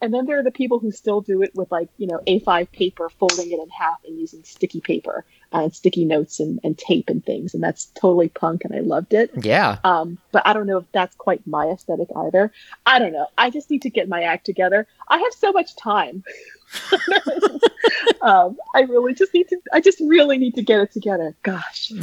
And 0.00 0.14
then 0.14 0.26
there 0.26 0.38
are 0.38 0.44
the 0.44 0.50
people 0.50 0.78
who 0.78 0.92
still 0.92 1.20
do 1.20 1.42
it 1.42 1.54
with 1.54 1.72
like, 1.72 1.88
you 1.98 2.06
know, 2.06 2.20
A5 2.26 2.70
paper, 2.70 3.08
folding 3.08 3.50
it 3.50 3.58
in 3.58 3.68
half 3.70 3.98
and 4.06 4.18
using 4.18 4.44
sticky 4.44 4.80
paper 4.80 5.24
uh, 5.52 5.64
and 5.64 5.74
sticky 5.74 6.04
notes 6.04 6.38
and, 6.38 6.60
and 6.62 6.78
tape 6.78 7.08
and 7.08 7.24
things. 7.24 7.54
And 7.54 7.62
that's 7.62 7.86
totally 7.86 8.28
punk 8.28 8.64
and 8.64 8.74
I 8.74 8.80
loved 8.80 9.12
it. 9.12 9.30
Yeah. 9.42 9.78
Um, 9.82 10.18
but 10.30 10.46
I 10.46 10.52
don't 10.52 10.66
know 10.66 10.78
if 10.78 10.84
that's 10.92 11.16
quite 11.16 11.44
my 11.46 11.66
aesthetic 11.66 12.08
either. 12.14 12.52
I 12.86 12.98
don't 12.98 13.12
know. 13.12 13.26
I 13.36 13.50
just 13.50 13.70
need 13.70 13.82
to 13.82 13.90
get 13.90 14.08
my 14.08 14.22
act 14.22 14.46
together. 14.46 14.86
I 15.08 15.18
have 15.18 15.32
so 15.32 15.52
much 15.52 15.74
time. 15.74 16.22
um, 18.22 18.56
I 18.74 18.82
really 18.82 19.14
just 19.14 19.34
need 19.34 19.48
to, 19.48 19.58
I 19.72 19.80
just 19.80 19.98
really 20.00 20.38
need 20.38 20.54
to 20.54 20.62
get 20.62 20.80
it 20.80 20.92
together. 20.92 21.34
Gosh. 21.42 21.90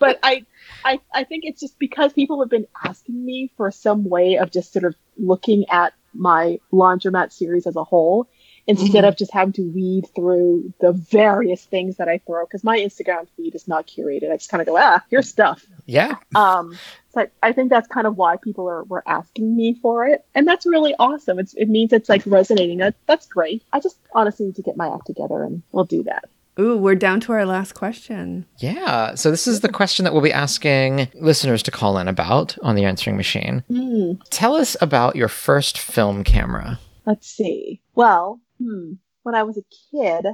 but 0.00 0.18
I, 0.22 0.44
I, 0.84 1.00
I 1.12 1.24
think 1.24 1.44
it's 1.44 1.60
just 1.60 1.78
because 1.78 2.12
people 2.12 2.40
have 2.40 2.50
been 2.50 2.66
asking 2.84 3.24
me 3.24 3.50
for 3.56 3.70
some 3.70 4.04
way 4.08 4.36
of 4.36 4.50
just 4.50 4.72
sort 4.72 4.84
of 4.84 4.94
looking 5.16 5.64
at 5.70 5.92
my 6.12 6.60
laundromat 6.72 7.32
series 7.32 7.66
as 7.66 7.76
a 7.76 7.84
whole 7.84 8.28
instead 8.66 9.04
of 9.04 9.16
just 9.16 9.32
having 9.32 9.52
to 9.52 9.62
weed 9.62 10.06
through 10.14 10.72
the 10.80 10.92
various 10.92 11.64
things 11.64 11.96
that 11.96 12.08
I 12.08 12.18
throw 12.26 12.44
because 12.46 12.64
my 12.64 12.78
Instagram 12.78 13.26
feed 13.36 13.54
is 13.54 13.68
not 13.68 13.86
curated. 13.86 14.30
I 14.32 14.36
just 14.36 14.50
kind 14.50 14.60
of 14.60 14.66
go, 14.66 14.76
ah, 14.78 15.02
here's 15.10 15.28
stuff. 15.28 15.66
Yeah. 15.86 16.14
Um, 16.34 16.78
so 17.12 17.22
I, 17.22 17.28
I 17.42 17.52
think 17.52 17.70
that's 17.70 17.88
kind 17.88 18.06
of 18.06 18.16
why 18.16 18.36
people 18.36 18.68
are 18.68 18.84
were 18.84 19.02
asking 19.06 19.54
me 19.54 19.78
for 19.80 20.06
it, 20.06 20.24
and 20.34 20.48
that's 20.48 20.66
really 20.66 20.94
awesome. 20.98 21.38
It's 21.38 21.54
it 21.54 21.68
means 21.68 21.92
it's 21.92 22.08
like 22.08 22.22
resonating. 22.26 22.78
That, 22.78 22.94
that's 23.06 23.26
great. 23.26 23.62
I 23.72 23.80
just 23.80 23.98
honestly 24.14 24.46
need 24.46 24.56
to 24.56 24.62
get 24.62 24.76
my 24.76 24.92
act 24.92 25.06
together, 25.06 25.44
and 25.44 25.62
we'll 25.72 25.84
do 25.84 26.02
that. 26.04 26.24
Ooh, 26.58 26.76
we're 26.76 26.94
down 26.94 27.20
to 27.20 27.32
our 27.32 27.44
last 27.44 27.72
question. 27.74 28.46
Yeah. 28.58 29.14
So 29.16 29.30
this 29.30 29.46
is 29.46 29.60
the 29.60 29.68
question 29.68 30.04
that 30.04 30.12
we'll 30.12 30.22
be 30.22 30.32
asking 30.32 31.08
listeners 31.14 31.62
to 31.64 31.70
call 31.70 31.98
in 31.98 32.06
about 32.06 32.56
on 32.62 32.76
the 32.76 32.84
answering 32.84 33.16
machine. 33.16 33.64
Hmm. 33.68 34.12
Tell 34.30 34.54
us 34.54 34.76
about 34.80 35.16
your 35.16 35.28
first 35.28 35.78
film 35.78 36.22
camera. 36.22 36.78
Let's 37.06 37.28
see. 37.28 37.80
Well, 37.94 38.40
hmm, 38.60 38.92
when 39.24 39.34
I 39.34 39.42
was 39.42 39.58
a 39.58 39.64
kid, 39.90 40.26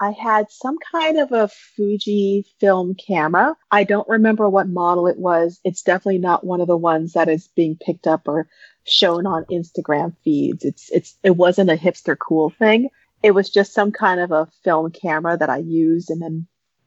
I 0.00 0.12
had 0.12 0.50
some 0.50 0.76
kind 0.92 1.18
of 1.18 1.32
a 1.32 1.48
Fuji 1.48 2.46
film 2.60 2.94
camera. 2.94 3.56
I 3.70 3.84
don't 3.84 4.08
remember 4.08 4.48
what 4.48 4.68
model 4.68 5.08
it 5.08 5.18
was. 5.18 5.60
It's 5.64 5.82
definitely 5.82 6.18
not 6.18 6.44
one 6.46 6.60
of 6.60 6.68
the 6.68 6.76
ones 6.76 7.14
that 7.14 7.28
is 7.28 7.48
being 7.56 7.76
picked 7.76 8.06
up 8.06 8.28
or 8.28 8.48
shown 8.84 9.26
on 9.26 9.44
Instagram 9.50 10.14
feeds. 10.24 10.64
It's 10.64 10.88
it's 10.90 11.16
it 11.22 11.36
wasn't 11.36 11.70
a 11.70 11.76
hipster 11.76 12.16
cool 12.16 12.50
thing. 12.50 12.90
It 13.22 13.32
was 13.32 13.50
just 13.50 13.72
some 13.72 13.92
kind 13.92 14.20
of 14.20 14.30
a 14.30 14.48
film 14.64 14.90
camera 14.90 15.36
that 15.36 15.50
I 15.50 15.58
used 15.58 16.10
and 16.10 16.22
then 16.22 16.46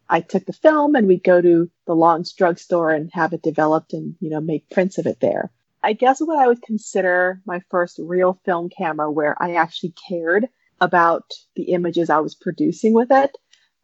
I 0.10 0.20
took 0.20 0.46
the 0.46 0.54
film 0.54 0.96
and 0.96 1.08
we'd 1.08 1.24
go 1.24 1.42
to 1.42 1.72
the 1.88 1.96
Lawrence 1.96 2.34
drugstore 2.34 2.92
and 2.92 3.10
have 3.14 3.32
it 3.32 3.42
developed 3.42 3.94
and, 3.94 4.16
you 4.20 4.30
know, 4.30 4.42
make 4.42 4.70
prints 4.70 4.98
of 4.98 5.06
it 5.06 5.20
there. 5.22 5.52
I 5.84 5.94
guess 5.94 6.20
what 6.20 6.38
I 6.38 6.48
would 6.48 6.62
consider 6.62 7.42
my 7.46 7.62
first 7.70 7.98
real 7.98 8.40
film 8.46 8.70
camera 8.70 9.10
where 9.10 9.42
I 9.42 9.56
actually 9.56 9.94
cared 10.08 10.48
about 10.82 11.32
the 11.56 11.72
images 11.72 12.10
I 12.10 12.20
was 12.20 12.36
producing 12.36 12.94
with 12.94 13.10
it 13.12 13.32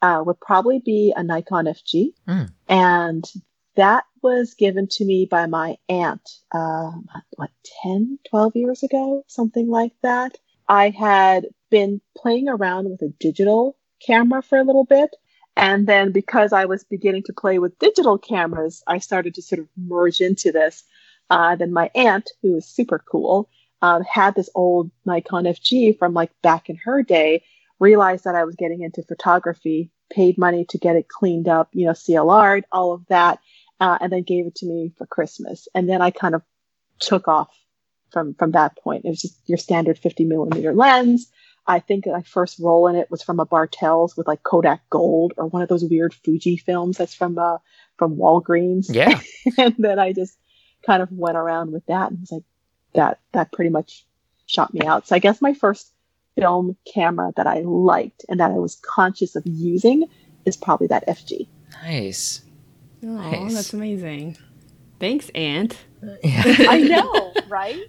uh, 0.02 0.22
would 0.26 0.40
probably 0.40 0.80
be 0.84 1.14
a 1.16 1.24
Nikon 1.24 1.66
FG. 1.66 2.14
Mm. 2.28 2.52
And 2.68 3.24
that 3.76 4.04
was 4.22 4.54
given 4.54 4.88
to 4.92 5.06
me 5.06 5.28
by 5.30 5.46
my 5.46 5.78
aunt, 5.88 6.28
uh, 6.54 6.92
what, 7.36 7.52
10, 7.84 8.20
12 8.30 8.56
years 8.56 8.84
ago, 8.84 9.24
something 9.28 9.70
like 9.70 9.94
that. 10.04 10.38
I 10.68 10.90
had 10.90 11.48
been 11.70 12.02
playing 12.18 12.50
around 12.50 12.90
with 12.90 13.02
a 13.02 13.14
digital 13.20 13.78
camera 14.06 14.42
for 14.42 14.58
a 14.58 14.64
little 14.64 14.86
bit. 14.86 15.16
And 15.56 15.88
then 15.88 16.12
because 16.12 16.54
I 16.54 16.66
was 16.66 16.84
beginning 16.84 17.24
to 17.24 17.34
play 17.34 17.58
with 17.58 17.80
digital 17.80 18.18
cameras, 18.18 18.84
I 18.86 19.00
started 19.00 19.34
to 19.36 19.42
sort 19.42 19.60
of 19.60 19.68
merge 19.76 20.22
into 20.22 20.52
this. 20.52 20.84
Uh, 21.30 21.56
then 21.56 21.74
my 21.74 21.90
aunt, 21.96 22.30
who 22.42 22.54
was 22.54 22.66
super 22.66 23.00
cool, 23.00 23.50
um, 23.82 24.04
had 24.04 24.36
this 24.36 24.50
old 24.56 24.92
Nikon 25.06 25.46
FG 25.46 25.98
from 25.98 26.14
like 26.14 26.32
back 26.42 26.70
in 26.70 26.78
her 26.78 27.02
day, 27.04 27.44
realized 27.80 28.24
that 28.24 28.36
I 28.36 28.44
was 28.44 28.56
getting 28.56 28.82
into 28.82 29.04
photography, 29.04 29.92
paid 30.10 30.38
money 30.38 30.66
to 30.70 30.78
get 30.78 30.96
it 30.96 31.08
cleaned 31.08 31.48
up, 31.48 31.70
you 31.74 31.86
know, 31.86 31.92
CLR'd, 31.92 32.66
all 32.72 32.94
of 32.94 33.06
that, 33.08 33.40
uh, 33.80 33.98
and 34.00 34.12
then 34.12 34.24
gave 34.24 34.46
it 34.46 34.56
to 34.56 34.66
me 34.66 34.94
for 34.98 35.06
Christmas. 35.06 35.68
And 35.76 35.90
then 35.90 36.02
I 36.02 36.12
kind 36.12 36.36
of 36.36 36.44
took 37.00 37.28
off 37.28 37.50
from 38.12 38.34
from 38.36 38.52
that 38.52 38.78
point. 38.78 39.06
It 39.06 39.10
was 39.10 39.22
just 39.22 39.38
your 39.46 39.58
standard 39.58 39.98
50 39.98 40.26
millimeter 40.26 40.74
lens. 40.74 41.32
I 41.70 41.80
think 41.80 42.06
my 42.08 42.22
first 42.22 42.60
roll 42.60 42.88
in 42.88 42.96
it 42.96 43.12
was 43.12 43.22
from 43.22 43.40
a 43.42 43.46
Bartell's 43.46 44.16
with 44.16 44.28
like 44.28 44.42
Kodak 44.44 44.90
Gold 44.90 45.34
or 45.36 45.48
one 45.48 45.62
of 45.62 45.68
those 45.70 45.84
weird 45.84 46.14
Fuji 46.14 46.56
films 46.58 46.98
that's 46.98 47.14
from 47.14 47.38
uh, 47.38 47.58
from 47.98 48.16
Walgreens. 48.16 48.86
Yeah. 48.90 49.20
and 49.58 49.76
then 49.78 50.00
I 50.00 50.14
just 50.14 50.38
kind 50.86 51.04
of 51.04 51.12
went 51.12 51.36
around 51.38 51.72
with 51.74 51.86
that 51.88 52.12
and 52.12 52.22
was 52.22 52.32
like, 52.32 52.44
that 52.94 53.20
that 53.34 53.52
pretty 53.52 53.70
much 53.70 54.06
shot 54.46 54.74
me 54.74 54.86
out. 54.86 55.08
So 55.08 55.16
I 55.16 55.20
guess 55.20 55.42
my 55.42 55.54
first 55.54 55.92
film 56.38 56.78
camera 56.94 57.34
that 57.36 57.48
I 57.48 57.62
liked 57.62 58.24
and 58.30 58.40
that 58.40 58.52
I 58.52 58.56
was 58.60 58.76
conscious 58.76 59.36
of 59.36 59.44
using 59.46 60.06
is 60.46 60.56
probably 60.56 60.88
that 60.88 61.06
FG. 61.08 61.48
Nice. 61.84 62.44
Oh, 63.04 63.08
Nice. 63.08 63.54
that's 63.54 63.74
amazing. 63.74 64.38
Thanks, 65.00 65.30
Aunt. 65.36 65.78
I 66.24 66.82
know, 66.82 67.34
right? 67.48 67.80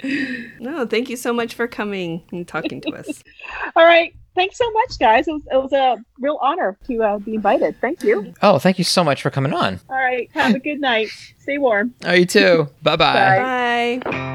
No, 0.61 0.87
thank 0.87 1.09
you 1.09 1.17
so 1.17 1.33
much 1.33 1.55
for 1.55 1.69
coming 1.69 2.23
and 2.33 2.47
talking 2.47 2.81
to 2.83 2.91
us. 2.93 3.23
All 3.77 3.85
right. 3.85 4.15
Thanks 4.35 4.57
so 4.57 4.71
much, 4.71 4.99
guys. 5.01 5.27
It 5.27 5.33
was, 5.33 5.43
it 5.51 5.57
was 5.57 5.73
a 5.73 6.03
real 6.21 6.39
honor 6.41 6.79
to 6.87 7.03
uh, 7.03 7.19
be 7.19 7.35
invited. 7.35 7.81
Thank 7.81 8.05
you. 8.05 8.33
Oh, 8.41 8.59
thank 8.59 8.79
you 8.79 8.85
so 8.85 9.03
much 9.03 9.21
for 9.21 9.31
coming 9.31 9.53
on. 9.53 9.81
All 9.91 9.97
right. 9.97 10.31
Have 10.33 10.55
a 10.55 10.61
good 10.61 10.81
night. 10.81 11.09
Stay 11.41 11.59
warm. 11.59 11.93
Oh, 12.05 12.13
you 12.13 12.25
too. 12.25 12.69
Bye-bye. 12.83 14.01
Bye. 14.05 14.35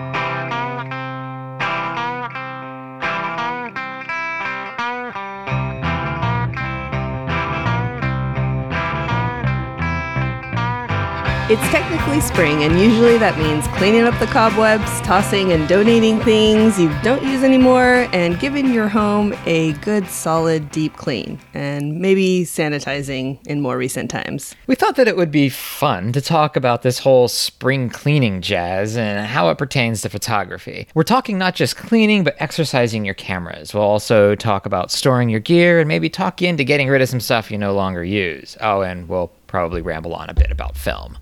It's 11.50 11.62
technically 11.72 12.22
spring, 12.22 12.64
and 12.64 12.80
usually 12.80 13.18
that 13.18 13.38
means 13.38 13.68
cleaning 13.78 14.04
up 14.04 14.18
the 14.18 14.28
cobwebs, 14.28 15.02
tossing 15.02 15.52
and 15.52 15.68
donating 15.68 16.22
things 16.22 16.80
you 16.80 16.90
don't 17.04 17.22
use 17.22 17.44
anymore, 17.44 18.08
and 18.14 18.40
giving 18.40 18.74
your 18.74 18.88
home 18.88 19.36
a 19.46 19.74
good, 19.74 20.08
solid, 20.08 20.72
deep 20.72 20.96
clean, 20.96 21.42
and 21.54 22.00
maybe 22.00 22.46
sanitizing 22.46 23.46
in 23.46 23.60
more 23.60 23.78
recent 23.78 24.10
times. 24.10 24.56
We 24.68 24.76
thought 24.76 24.96
that 24.96 25.10
it 25.10 25.18
would 25.18 25.32
be 25.32 25.50
fun 25.50 26.14
to 26.14 26.22
talk 26.22 26.56
about 26.56 26.82
this 26.82 27.00
whole 27.00 27.28
spring 27.28 27.90
cleaning 27.90 28.40
jazz 28.40 28.96
and 28.96 29.28
how 29.28 29.50
it 29.50 29.58
pertains 29.58 30.02
to 30.04 30.10
photography. 30.10 30.88
We're 30.96 31.04
talking 31.04 31.38
not 31.38 31.56
just 31.56 31.76
cleaning, 31.76 32.24
but 32.24 32.38
exercising 32.40 33.04
your 33.04 33.16
cameras. 33.16 33.74
We'll 33.74 33.84
also 33.84 34.34
talk 34.36 34.66
about 34.66 34.92
storing 34.92 35.28
your 35.28 35.42
gear 35.42 35.82
and 35.82 35.90
maybe 35.90 36.10
talk 36.10 36.42
into 36.42 36.64
getting 36.64 36.88
rid 36.88 37.02
of 37.02 37.10
some 37.10 37.20
stuff 37.20 37.52
you 37.52 37.58
no 37.58 37.74
longer 37.74 38.02
use. 38.02 38.56
Oh, 38.62 38.82
and 38.82 39.10
we'll 39.10 39.34
probably 39.48 39.82
ramble 39.82 40.14
on 40.14 40.30
a 40.30 40.34
bit 40.34 40.50
about 40.50 40.78
film. 40.78 41.18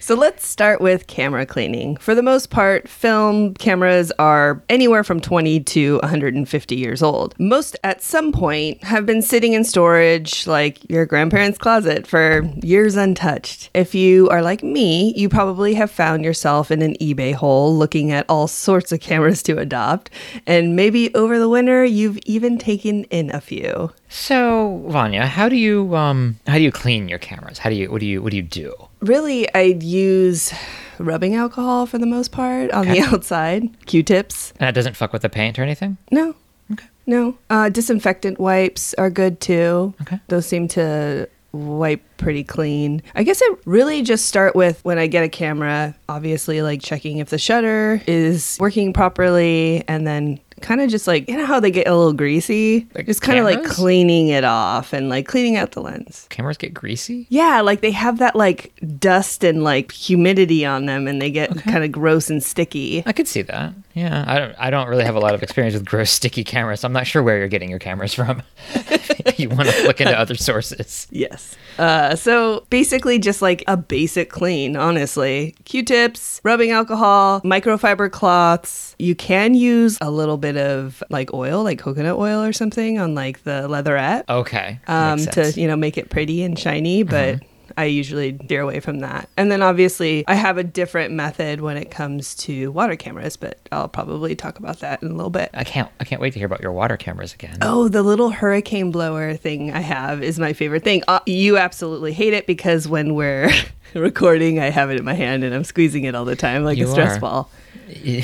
So 0.00 0.14
let's 0.14 0.46
start 0.46 0.80
with 0.80 1.06
camera 1.06 1.46
cleaning. 1.46 1.96
For 1.96 2.14
the 2.14 2.22
most 2.22 2.50
part, 2.50 2.88
film 2.88 3.54
cameras 3.54 4.10
are 4.18 4.62
anywhere 4.68 5.04
from 5.04 5.20
20 5.20 5.60
to 5.60 5.98
150 5.98 6.76
years 6.76 7.02
old. 7.02 7.34
Most 7.38 7.76
at 7.84 8.02
some 8.02 8.32
point 8.32 8.82
have 8.84 9.06
been 9.06 9.22
sitting 9.22 9.52
in 9.52 9.64
storage 9.64 10.46
like 10.46 10.78
your 10.90 11.06
grandparents' 11.06 11.58
closet 11.58 12.06
for 12.06 12.42
years 12.62 12.96
untouched. 12.96 13.70
If 13.74 13.94
you 13.94 14.28
are 14.30 14.42
like 14.42 14.62
me, 14.62 15.12
you 15.16 15.28
probably 15.28 15.74
have 15.74 15.90
found 15.90 16.24
yourself 16.24 16.70
in 16.70 16.82
an 16.82 16.94
eBay 16.94 17.34
hole 17.34 17.76
looking 17.76 18.10
at 18.10 18.26
all 18.28 18.48
sorts 18.48 18.92
of 18.92 19.00
cameras 19.00 19.42
to 19.44 19.58
adopt, 19.58 20.10
and 20.46 20.74
maybe 20.74 21.14
over 21.14 21.38
the 21.38 21.48
winter 21.48 21.84
you've 21.84 22.18
even 22.26 22.58
taken 22.58 23.04
in 23.04 23.34
a 23.34 23.40
few. 23.40 23.92
So, 24.08 24.84
Vanya, 24.88 25.26
how 25.26 25.48
do 25.48 25.56
you 25.56 25.94
um 25.94 26.38
how 26.46 26.56
do 26.56 26.62
you 26.62 26.72
clean 26.72 27.08
your 27.08 27.20
cameras? 27.20 27.58
How 27.58 27.70
do 27.70 27.76
you 27.76 27.90
what 27.90 28.00
do 28.00 28.06
you 28.06 28.20
what 28.22 28.30
do 28.30 28.36
you 28.36 28.42
do? 28.42 28.74
Really, 29.00 29.52
I'd 29.54 29.82
use 29.82 30.52
rubbing 30.98 31.34
alcohol 31.34 31.86
for 31.86 31.98
the 31.98 32.06
most 32.06 32.32
part 32.32 32.70
on 32.72 32.86
the 32.86 33.00
outside, 33.12 33.68
Q-tips. 33.86 34.50
And 34.52 34.66
that 34.68 34.74
doesn't 34.74 34.96
fuck 34.96 35.12
with 35.12 35.22
the 35.22 35.28
paint 35.30 35.58
or 35.58 35.62
anything? 35.62 35.96
No. 36.10 36.34
Okay. 36.72 36.86
No. 37.06 37.38
Uh, 37.48 37.68
disinfectant 37.68 38.38
wipes 38.38 38.94
are 38.94 39.10
good 39.10 39.40
too. 39.40 39.94
Okay. 40.02 40.20
Those 40.28 40.46
seem 40.46 40.68
to 40.68 41.28
wipe 41.52 42.02
pretty 42.16 42.44
clean. 42.44 43.02
I 43.14 43.22
guess 43.24 43.40
I 43.42 43.54
really 43.64 44.02
just 44.02 44.26
start 44.26 44.54
with 44.54 44.84
when 44.84 44.98
I 44.98 45.06
get 45.06 45.24
a 45.24 45.28
camera, 45.28 45.96
obviously, 46.08 46.62
like 46.62 46.80
checking 46.82 47.18
if 47.18 47.30
the 47.30 47.38
shutter 47.38 48.02
is 48.06 48.56
working 48.60 48.92
properly 48.92 49.82
and 49.88 50.06
then 50.06 50.38
kind 50.60 50.80
of 50.80 50.90
just 50.90 51.06
like, 51.06 51.28
you 51.28 51.36
know 51.36 51.46
how 51.46 51.60
they 51.60 51.70
get 51.70 51.86
a 51.86 51.94
little 51.94 52.12
greasy? 52.12 52.86
Like 52.94 53.06
just 53.06 53.22
kind 53.22 53.38
of 53.38 53.44
like 53.44 53.64
cleaning 53.64 54.28
it 54.28 54.44
off 54.44 54.92
and 54.92 55.08
like 55.08 55.26
cleaning 55.26 55.56
out 55.56 55.72
the 55.72 55.80
lens. 55.80 56.26
Cameras 56.30 56.56
get 56.56 56.74
greasy? 56.74 57.26
Yeah, 57.28 57.60
like 57.60 57.80
they 57.80 57.90
have 57.90 58.18
that 58.18 58.36
like 58.36 58.72
dust 58.98 59.44
and 59.44 59.64
like 59.64 59.92
humidity 59.92 60.64
on 60.64 60.86
them 60.86 61.06
and 61.06 61.20
they 61.20 61.30
get 61.30 61.56
kind 61.62 61.84
of 61.84 61.92
gross 61.92 62.30
and 62.30 62.42
sticky. 62.42 63.02
I 63.06 63.12
could 63.12 63.28
see 63.28 63.42
that. 63.42 63.74
Yeah, 63.94 64.24
I 64.26 64.38
don't. 64.38 64.54
I 64.58 64.70
don't 64.70 64.88
really 64.88 65.04
have 65.04 65.16
a 65.16 65.20
lot 65.20 65.34
of 65.34 65.42
experience 65.42 65.74
with 65.74 65.84
gross, 65.84 66.10
sticky 66.10 66.44
cameras. 66.44 66.84
I'm 66.84 66.92
not 66.92 67.06
sure 67.06 67.22
where 67.22 67.38
you're 67.38 67.48
getting 67.48 67.70
your 67.70 67.80
cameras 67.80 68.14
from. 68.14 68.42
you 69.36 69.48
want 69.48 69.68
to 69.68 69.82
look 69.82 70.00
into 70.00 70.16
other 70.18 70.36
sources. 70.36 71.08
Yes. 71.10 71.56
Uh, 71.76 72.14
so 72.14 72.66
basically, 72.70 73.18
just 73.18 73.42
like 73.42 73.64
a 73.66 73.76
basic 73.76 74.30
clean, 74.30 74.76
honestly. 74.76 75.56
Q 75.64 75.82
tips, 75.82 76.40
rubbing 76.44 76.70
alcohol, 76.70 77.40
microfiber 77.40 78.10
cloths. 78.10 78.89
You 79.00 79.14
can 79.14 79.54
use 79.54 79.98
a 80.00 80.10
little 80.10 80.36
bit 80.36 80.56
of 80.56 81.02
like 81.10 81.32
oil, 81.34 81.64
like 81.64 81.78
coconut 81.78 82.16
oil 82.18 82.42
or 82.44 82.52
something, 82.52 82.98
on 82.98 83.14
like 83.14 83.42
the 83.44 83.66
leatherette 83.68 84.24
Okay. 84.28 84.78
um, 84.86 85.18
to, 85.18 85.52
you 85.56 85.66
know, 85.66 85.76
make 85.76 85.96
it 85.98 86.10
pretty 86.10 86.42
and 86.42 86.58
shiny, 86.58 87.02
but. 87.02 87.40
I 87.78 87.84
usually 87.84 88.36
steer 88.46 88.62
away 88.62 88.80
from 88.80 88.98
that. 88.98 89.28
And 89.36 89.50
then 89.50 89.62
obviously, 89.62 90.24
I 90.26 90.34
have 90.34 90.58
a 90.58 90.64
different 90.64 91.14
method 91.14 91.60
when 91.60 91.76
it 91.76 91.88
comes 91.88 92.34
to 92.38 92.72
water 92.72 92.96
cameras, 92.96 93.36
but 93.36 93.60
I'll 93.70 93.86
probably 93.88 94.34
talk 94.34 94.58
about 94.58 94.80
that 94.80 95.04
in 95.04 95.08
a 95.12 95.14
little 95.14 95.30
bit. 95.30 95.50
I 95.54 95.62
can't. 95.62 95.88
I 96.00 96.04
can't 96.04 96.20
wait 96.20 96.32
to 96.32 96.40
hear 96.40 96.46
about 96.46 96.62
your 96.62 96.72
water 96.72 96.96
cameras 96.96 97.32
again. 97.32 97.58
Oh, 97.62 97.86
the 97.86 98.02
little 98.02 98.30
hurricane 98.30 98.90
blower 98.90 99.34
thing 99.34 99.70
I 99.72 99.80
have 99.80 100.20
is 100.20 100.36
my 100.40 100.52
favorite 100.52 100.82
thing. 100.82 101.04
Uh, 101.06 101.20
you 101.26 101.58
absolutely 101.58 102.12
hate 102.12 102.34
it 102.34 102.48
because 102.48 102.88
when 102.88 103.14
we're 103.14 103.52
recording, 103.94 104.58
I 104.58 104.70
have 104.70 104.90
it 104.90 104.98
in 104.98 105.04
my 105.04 105.14
hand 105.14 105.44
and 105.44 105.54
I'm 105.54 105.64
squeezing 105.64 106.02
it 106.04 106.16
all 106.16 106.24
the 106.24 106.36
time 106.36 106.64
like 106.64 106.76
You 106.76 106.88
a 106.88 106.90
stress 106.90 107.18
are. 107.18 107.20
ball. 107.20 107.50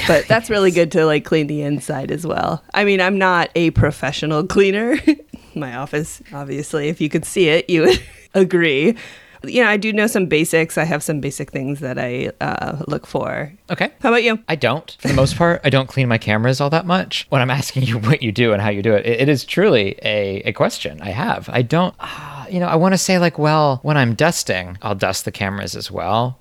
But 0.06 0.26
that's 0.28 0.50
really 0.50 0.70
good 0.70 0.92
to 0.92 1.04
like 1.04 1.24
clean 1.24 1.46
the 1.46 1.62
inside 1.62 2.10
as 2.10 2.26
well. 2.26 2.62
I 2.74 2.84
mean, 2.84 3.00
I'm 3.00 3.18
not 3.18 3.50
a 3.54 3.70
professional 3.70 4.46
cleaner. 4.46 4.96
my 5.54 5.76
office, 5.76 6.22
obviously, 6.32 6.88
if 6.88 7.00
you 7.00 7.08
could 7.08 7.24
see 7.24 7.48
it, 7.48 7.68
you 7.68 7.82
would 7.82 8.02
agree. 8.34 8.96
You 9.44 9.62
know, 9.62 9.68
I 9.68 9.76
do 9.76 9.92
know 9.92 10.06
some 10.06 10.26
basics. 10.26 10.76
I 10.76 10.84
have 10.84 11.02
some 11.02 11.20
basic 11.20 11.52
things 11.52 11.80
that 11.80 11.98
I 11.98 12.32
uh, 12.40 12.82
look 12.88 13.06
for. 13.06 13.52
Okay. 13.70 13.92
How 14.00 14.08
about 14.08 14.24
you? 14.24 14.38
I 14.48 14.56
don't. 14.56 14.96
For 14.98 15.08
the 15.08 15.14
most 15.14 15.36
part, 15.36 15.60
I 15.62 15.70
don't 15.70 15.88
clean 15.88 16.08
my 16.08 16.18
cameras 16.18 16.60
all 16.60 16.70
that 16.70 16.86
much. 16.86 17.26
When 17.28 17.40
I'm 17.40 17.50
asking 17.50 17.82
you 17.84 17.98
what 17.98 18.22
you 18.22 18.32
do 18.32 18.52
and 18.52 18.60
how 18.60 18.70
you 18.70 18.82
do 18.82 18.94
it, 18.94 19.06
it, 19.06 19.20
it 19.20 19.28
is 19.28 19.44
truly 19.44 19.98
a, 20.02 20.42
a 20.46 20.52
question 20.52 21.00
I 21.00 21.10
have. 21.10 21.48
I 21.52 21.62
don't, 21.62 21.94
ah, 22.00 22.46
you 22.50 22.58
know, 22.60 22.66
I 22.66 22.76
want 22.76 22.94
to 22.94 22.98
say, 22.98 23.18
like, 23.18 23.38
well, 23.38 23.78
when 23.82 23.96
I'm 23.96 24.14
dusting, 24.14 24.78
I'll 24.82 24.94
dust 24.94 25.24
the 25.24 25.32
cameras 25.32 25.76
as 25.76 25.90
well. 25.90 26.38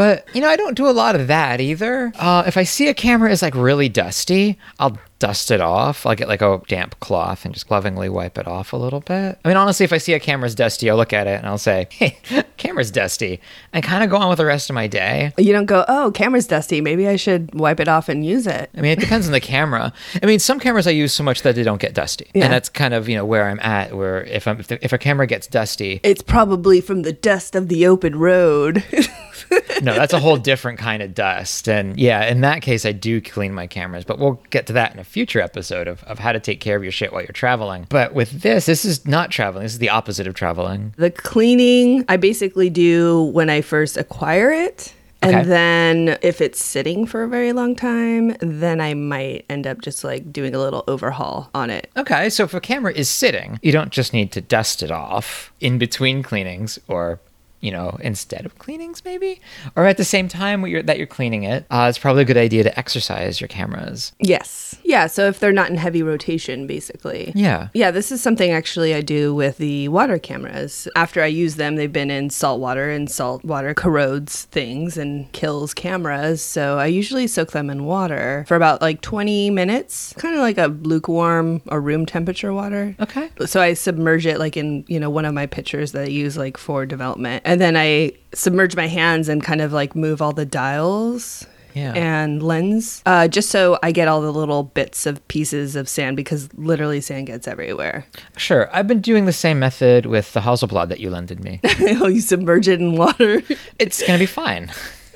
But, 0.00 0.34
you 0.34 0.40
know, 0.40 0.48
I 0.48 0.56
don't 0.56 0.78
do 0.78 0.88
a 0.88 0.96
lot 0.96 1.14
of 1.14 1.26
that 1.26 1.60
either. 1.60 2.10
Uh, 2.18 2.42
if 2.46 2.56
I 2.56 2.62
see 2.62 2.88
a 2.88 2.94
camera 2.94 3.30
is 3.30 3.42
like 3.42 3.54
really 3.54 3.90
dusty, 3.90 4.58
I'll 4.78 4.98
dust 5.20 5.50
it 5.52 5.60
off. 5.60 6.04
I'll 6.04 6.16
get 6.16 6.26
like 6.26 6.42
a 6.42 6.60
damp 6.66 6.98
cloth 6.98 7.44
and 7.44 7.54
just 7.54 7.70
lovingly 7.70 8.08
wipe 8.08 8.36
it 8.38 8.48
off 8.48 8.72
a 8.72 8.76
little 8.76 9.00
bit. 9.00 9.38
I 9.44 9.48
mean, 9.48 9.56
honestly, 9.56 9.84
if 9.84 9.92
I 9.92 9.98
see 9.98 10.14
a 10.14 10.18
camera's 10.18 10.56
dusty, 10.56 10.90
I'll 10.90 10.96
look 10.96 11.12
at 11.12 11.28
it 11.28 11.38
and 11.38 11.46
I'll 11.46 11.58
say, 11.58 11.86
hey, 11.92 12.18
camera's 12.56 12.90
dusty, 12.90 13.40
and 13.72 13.84
kind 13.84 14.02
of 14.02 14.10
go 14.10 14.16
on 14.16 14.28
with 14.28 14.38
the 14.38 14.44
rest 14.46 14.68
of 14.70 14.74
my 14.74 14.86
day. 14.88 15.32
You 15.38 15.52
don't 15.52 15.66
go, 15.66 15.84
oh, 15.86 16.10
camera's 16.12 16.46
dusty. 16.48 16.80
Maybe 16.80 17.06
I 17.06 17.14
should 17.16 17.54
wipe 17.54 17.78
it 17.78 17.86
off 17.88 18.08
and 18.08 18.24
use 18.26 18.46
it. 18.46 18.70
I 18.76 18.80
mean, 18.80 18.90
it 18.92 18.98
depends 19.00 19.26
on 19.26 19.32
the 19.32 19.40
camera. 19.40 19.92
I 20.22 20.26
mean, 20.26 20.40
some 20.40 20.58
cameras 20.58 20.86
I 20.86 20.90
use 20.90 21.12
so 21.12 21.22
much 21.22 21.42
that 21.42 21.54
they 21.54 21.62
don't 21.62 21.80
get 21.80 21.94
dusty, 21.94 22.26
Yeah. 22.34 22.44
and 22.44 22.52
that's 22.52 22.68
kind 22.68 22.94
of 22.94 23.08
you 23.08 23.14
know 23.16 23.24
where 23.24 23.48
I'm 23.48 23.60
at. 23.60 23.94
Where 23.96 24.22
if 24.24 24.48
I'm 24.48 24.58
if, 24.58 24.66
the, 24.68 24.84
if 24.84 24.92
a 24.92 24.98
camera 24.98 25.26
gets 25.26 25.46
dusty, 25.46 26.00
It's 26.02 26.22
probably 26.22 26.80
from 26.80 27.02
the 27.02 27.12
dust 27.12 27.54
of 27.54 27.68
the 27.68 27.86
open 27.86 28.16
road. 28.18 28.82
no, 29.82 29.94
that's 29.94 30.12
a 30.12 30.18
whole 30.20 30.36
different 30.36 30.78
kind 30.78 31.02
of 31.02 31.14
dust. 31.14 31.68
And 31.68 31.98
yeah, 31.98 32.26
in 32.26 32.40
that 32.42 32.62
case, 32.62 32.86
I 32.86 32.92
do 32.92 33.20
clean 33.20 33.52
my 33.52 33.66
cameras, 33.66 34.04
but 34.04 34.18
we'll 34.18 34.40
get 34.50 34.66
to 34.68 34.72
that 34.74 34.92
in 34.94 34.98
a 34.98 35.04
future 35.10 35.40
episode 35.40 35.88
of, 35.88 36.04
of 36.04 36.20
how 36.20 36.30
to 36.30 36.38
take 36.40 36.60
care 36.60 36.76
of 36.76 36.82
your 36.84 36.92
shit 36.92 37.12
while 37.12 37.22
you're 37.22 37.32
traveling. 37.32 37.86
But 37.88 38.14
with 38.14 38.42
this, 38.42 38.66
this 38.66 38.84
is 38.84 39.04
not 39.06 39.30
traveling. 39.30 39.64
This 39.64 39.72
is 39.72 39.78
the 39.78 39.90
opposite 39.90 40.26
of 40.28 40.34
traveling. 40.34 40.94
the 40.96 41.10
cleaning 41.10 42.04
I 42.08 42.16
basically 42.16 42.70
do 42.70 43.24
when 43.24 43.50
I 43.50 43.60
first 43.60 43.96
acquire 43.96 44.50
it. 44.50 44.94
And 45.22 45.46
then 45.46 46.16
if 46.22 46.40
it's 46.40 46.64
sitting 46.64 47.04
for 47.04 47.22
a 47.22 47.28
very 47.28 47.52
long 47.52 47.76
time, 47.76 48.36
then 48.40 48.80
I 48.80 48.94
might 48.94 49.44
end 49.50 49.66
up 49.66 49.82
just 49.82 50.02
like 50.02 50.32
doing 50.32 50.54
a 50.54 50.58
little 50.58 50.82
overhaul 50.88 51.50
on 51.54 51.68
it. 51.68 51.90
Okay, 51.96 52.30
so 52.30 52.44
if 52.44 52.54
a 52.54 52.60
camera 52.60 52.92
is 52.94 53.10
sitting, 53.10 53.58
you 53.62 53.70
don't 53.70 53.90
just 53.90 54.14
need 54.14 54.32
to 54.32 54.40
dust 54.40 54.82
it 54.82 54.90
off 54.90 55.52
in 55.60 55.76
between 55.76 56.22
cleanings 56.22 56.78
or 56.88 57.20
you 57.60 57.70
know, 57.70 57.98
instead 58.00 58.46
of 58.46 58.58
cleanings, 58.58 59.04
maybe, 59.04 59.40
or 59.76 59.86
at 59.86 59.96
the 59.96 60.04
same 60.04 60.28
time 60.28 60.66
you're, 60.66 60.82
that 60.82 60.98
you're 60.98 61.06
cleaning 61.06 61.42
it, 61.42 61.66
uh, 61.70 61.86
it's 61.88 61.98
probably 61.98 62.22
a 62.22 62.26
good 62.26 62.36
idea 62.36 62.62
to 62.62 62.78
exercise 62.78 63.40
your 63.40 63.48
cameras. 63.48 64.12
Yes. 64.18 64.74
Yeah. 64.82 65.06
So 65.06 65.26
if 65.26 65.40
they're 65.40 65.52
not 65.52 65.70
in 65.70 65.76
heavy 65.76 66.02
rotation, 66.02 66.66
basically. 66.66 67.32
Yeah. 67.34 67.68
Yeah. 67.74 67.90
This 67.90 68.10
is 68.10 68.22
something 68.22 68.50
actually 68.50 68.94
I 68.94 69.00
do 69.00 69.34
with 69.34 69.58
the 69.58 69.88
water 69.88 70.18
cameras. 70.18 70.88
After 70.96 71.22
I 71.22 71.26
use 71.26 71.56
them, 71.56 71.76
they've 71.76 71.92
been 71.92 72.10
in 72.10 72.30
salt 72.30 72.60
water, 72.60 72.90
and 72.90 73.10
salt 73.10 73.44
water 73.44 73.74
corrodes 73.74 74.44
things 74.44 74.96
and 74.96 75.30
kills 75.32 75.74
cameras. 75.74 76.42
So 76.42 76.78
I 76.78 76.86
usually 76.86 77.26
soak 77.26 77.52
them 77.52 77.70
in 77.70 77.84
water 77.84 78.44
for 78.48 78.56
about 78.56 78.80
like 78.80 79.00
20 79.00 79.50
minutes, 79.50 80.14
kind 80.16 80.34
of 80.34 80.40
like 80.40 80.58
a 80.58 80.66
lukewarm 80.66 81.62
or 81.66 81.80
room 81.80 82.06
temperature 82.06 82.52
water. 82.52 82.96
Okay. 83.00 83.30
So 83.46 83.60
I 83.60 83.74
submerge 83.74 84.26
it 84.26 84.38
like 84.38 84.56
in, 84.56 84.84
you 84.88 84.98
know, 84.98 85.10
one 85.10 85.24
of 85.24 85.34
my 85.34 85.46
pictures 85.46 85.92
that 85.92 86.04
I 86.04 86.08
use 86.08 86.36
like 86.36 86.56
for 86.56 86.86
development. 86.86 87.42
And 87.50 87.60
then 87.60 87.76
I 87.76 88.12
submerge 88.32 88.76
my 88.76 88.86
hands 88.86 89.28
and 89.28 89.42
kind 89.42 89.60
of 89.60 89.72
like 89.72 89.96
move 89.96 90.22
all 90.22 90.30
the 90.30 90.46
dials 90.46 91.44
Yeah. 91.74 91.94
and 91.96 92.40
lens, 92.40 93.02
uh, 93.06 93.26
just 93.26 93.50
so 93.50 93.76
I 93.82 93.90
get 93.90 94.06
all 94.06 94.20
the 94.20 94.32
little 94.32 94.62
bits 94.62 95.04
of 95.04 95.26
pieces 95.26 95.74
of 95.74 95.88
sand 95.88 96.16
because 96.16 96.48
literally 96.54 97.00
sand 97.00 97.26
gets 97.26 97.48
everywhere. 97.48 98.06
Sure. 98.36 98.70
I've 98.72 98.86
been 98.86 99.00
doing 99.00 99.24
the 99.24 99.32
same 99.32 99.58
method 99.58 100.06
with 100.06 100.32
the 100.32 100.40
Hasselblad 100.42 100.90
that 100.90 101.00
you 101.00 101.10
lended 101.10 101.42
me. 101.42 101.58
oh, 102.00 102.06
you 102.06 102.20
submerge 102.20 102.68
it 102.68 102.78
in 102.80 102.94
water. 102.96 103.42
it's 103.80 103.98
going 104.00 104.12
to 104.16 104.22
be 104.22 104.26
fine. 104.26 104.70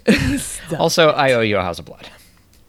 also, 0.76 1.11
I 1.11 1.35
owe 1.35 1.41
you 1.41 1.57
a 1.57 1.61
Hasselblad. 1.61 2.09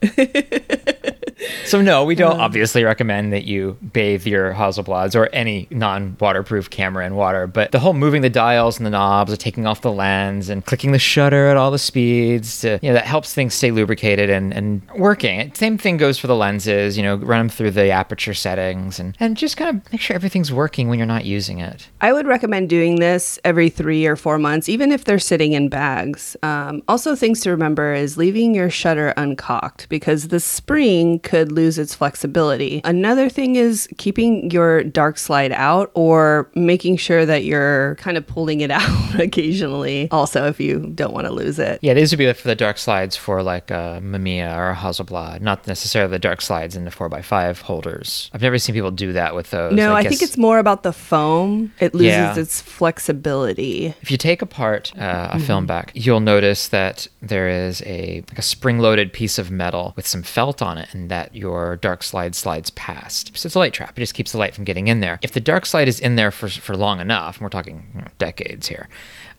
so 1.64 1.80
no, 1.80 2.04
we 2.04 2.14
don't 2.14 2.40
obviously 2.40 2.84
recommend 2.84 3.32
that 3.32 3.44
you 3.44 3.76
bathe 3.92 4.26
your 4.26 4.54
Hasselblads 4.54 5.14
or 5.14 5.26
any 5.26 5.66
non-waterproof 5.70 6.70
camera 6.70 7.06
in 7.06 7.14
water. 7.14 7.46
But 7.46 7.72
the 7.72 7.78
whole 7.78 7.92
moving 7.92 8.22
the 8.22 8.30
dials 8.30 8.78
and 8.78 8.86
the 8.86 8.90
knobs, 8.90 9.30
and 9.32 9.40
taking 9.40 9.66
off 9.66 9.82
the 9.82 9.92
lens, 9.92 10.48
and 10.48 10.64
clicking 10.64 10.92
the 10.92 10.98
shutter 10.98 11.48
at 11.48 11.56
all 11.56 11.70
the 11.70 11.78
speeds, 11.78 12.60
to, 12.60 12.78
you 12.82 12.88
know, 12.88 12.94
that 12.94 13.04
helps 13.04 13.34
things 13.34 13.54
stay 13.54 13.70
lubricated 13.70 14.30
and, 14.30 14.52
and 14.54 14.82
working. 14.96 15.52
Same 15.54 15.78
thing 15.78 15.96
goes 15.96 16.18
for 16.18 16.26
the 16.26 16.36
lenses. 16.36 16.96
You 16.96 17.02
know, 17.02 17.16
run 17.16 17.40
them 17.40 17.48
through 17.48 17.72
the 17.72 17.90
aperture 17.90 18.34
settings 18.34 18.98
and 18.98 19.16
and 19.20 19.36
just 19.36 19.56
kind 19.56 19.76
of 19.76 19.92
make 19.92 20.00
sure 20.00 20.14
everything's 20.14 20.52
working 20.52 20.88
when 20.88 20.98
you're 20.98 21.06
not 21.06 21.24
using 21.24 21.58
it. 21.58 21.88
I 22.00 22.12
would 22.12 22.26
recommend 22.26 22.68
doing 22.68 22.96
this 22.96 23.38
every 23.44 23.68
three 23.68 24.06
or 24.06 24.16
four 24.16 24.38
months, 24.38 24.68
even 24.68 24.92
if 24.92 25.04
they're 25.04 25.18
sitting 25.18 25.52
in 25.52 25.68
bags. 25.68 26.36
Um, 26.42 26.82
also, 26.88 27.14
things 27.14 27.40
to 27.40 27.50
remember 27.50 27.92
is 27.92 28.16
leaving 28.16 28.54
your 28.54 28.70
shutter 28.70 29.12
uncocked 29.16 29.88
because 29.88 30.28
the 30.28 30.40
spring 30.40 31.18
could 31.26 31.52
lose 31.52 31.76
its 31.78 31.94
flexibility. 31.94 32.80
Another 32.84 33.28
thing 33.28 33.56
is 33.56 33.86
keeping 33.98 34.50
your 34.50 34.82
dark 34.84 35.18
slide 35.18 35.52
out 35.52 35.90
or 35.94 36.48
making 36.54 36.96
sure 36.96 37.26
that 37.26 37.44
you're 37.44 37.96
kind 37.96 38.16
of 38.16 38.26
pulling 38.26 38.60
it 38.62 38.70
out 38.80 39.20
occasionally. 39.20 40.08
Also, 40.10 40.46
if 40.46 40.58
you 40.60 40.78
don't 40.94 41.12
want 41.12 41.26
to 41.26 41.32
lose 41.32 41.58
it. 41.58 41.78
Yeah, 41.82 41.94
these 41.94 42.12
would 42.12 42.18
be 42.18 42.32
for 42.32 42.48
the 42.48 42.54
dark 42.54 42.78
slides 42.78 43.16
for 43.16 43.42
like 43.42 43.70
a 43.70 44.00
Mamiya 44.02 44.56
or 44.56 44.70
a 44.70 44.74
Hasselblad, 44.76 45.40
not 45.40 45.66
necessarily 45.66 46.10
the 46.10 46.18
dark 46.18 46.40
slides 46.40 46.76
in 46.76 46.84
the 46.84 46.90
4x5 46.90 47.60
holders. 47.62 48.30
I've 48.32 48.42
never 48.42 48.58
seen 48.58 48.74
people 48.74 48.92
do 48.92 49.12
that 49.12 49.34
with 49.34 49.50
those. 49.50 49.72
No, 49.72 49.94
I, 49.94 50.02
guess 50.04 50.10
think 50.10 50.22
it's 50.22 50.38
more 50.38 50.58
about 50.58 50.84
the 50.84 50.92
foam. 50.92 51.72
It 51.80 51.92
loses 51.92 52.06
Yeah. 52.06 52.38
its 52.38 52.60
flexibility. 52.60 53.94
If 54.02 54.10
you 54.10 54.16
take 54.16 54.42
apart 54.42 54.92
uh, 54.98 55.30
a 55.32 55.38
film 55.40 55.66
back, 55.66 55.90
you'll 55.94 56.20
notice 56.20 56.68
that 56.68 57.08
there 57.20 57.48
is 57.48 57.82
a 57.82 58.22
like 58.28 58.38
a 58.38 58.42
spring-loaded 58.42 59.12
piece 59.12 59.38
of 59.38 59.50
metal 59.50 59.92
with 59.96 60.06
some 60.06 60.22
felt 60.22 60.62
on 60.62 60.78
it, 60.78 60.88
and 60.92 61.08
that 61.10 61.15
your 61.32 61.76
dark 61.76 62.02
slide 62.02 62.34
slides 62.34 62.70
past. 62.70 63.36
So 63.36 63.46
it's 63.46 63.54
a 63.54 63.58
light 63.58 63.72
trap. 63.72 63.96
It 63.98 64.00
just 64.00 64.14
keeps 64.14 64.32
the 64.32 64.38
light 64.38 64.54
from 64.54 64.64
getting 64.64 64.88
in 64.88 65.00
there. 65.00 65.18
If 65.22 65.32
the 65.32 65.40
dark 65.40 65.66
slide 65.66 65.88
is 65.88 66.00
in 66.00 66.16
there 66.16 66.30
for 66.30 66.48
for 66.48 66.76
long 66.76 67.00
enough, 67.00 67.36
and 67.36 67.42
we're 67.42 67.50
talking 67.50 67.86
you 67.94 68.00
know, 68.00 68.08
decades 68.18 68.68
here, 68.68 68.88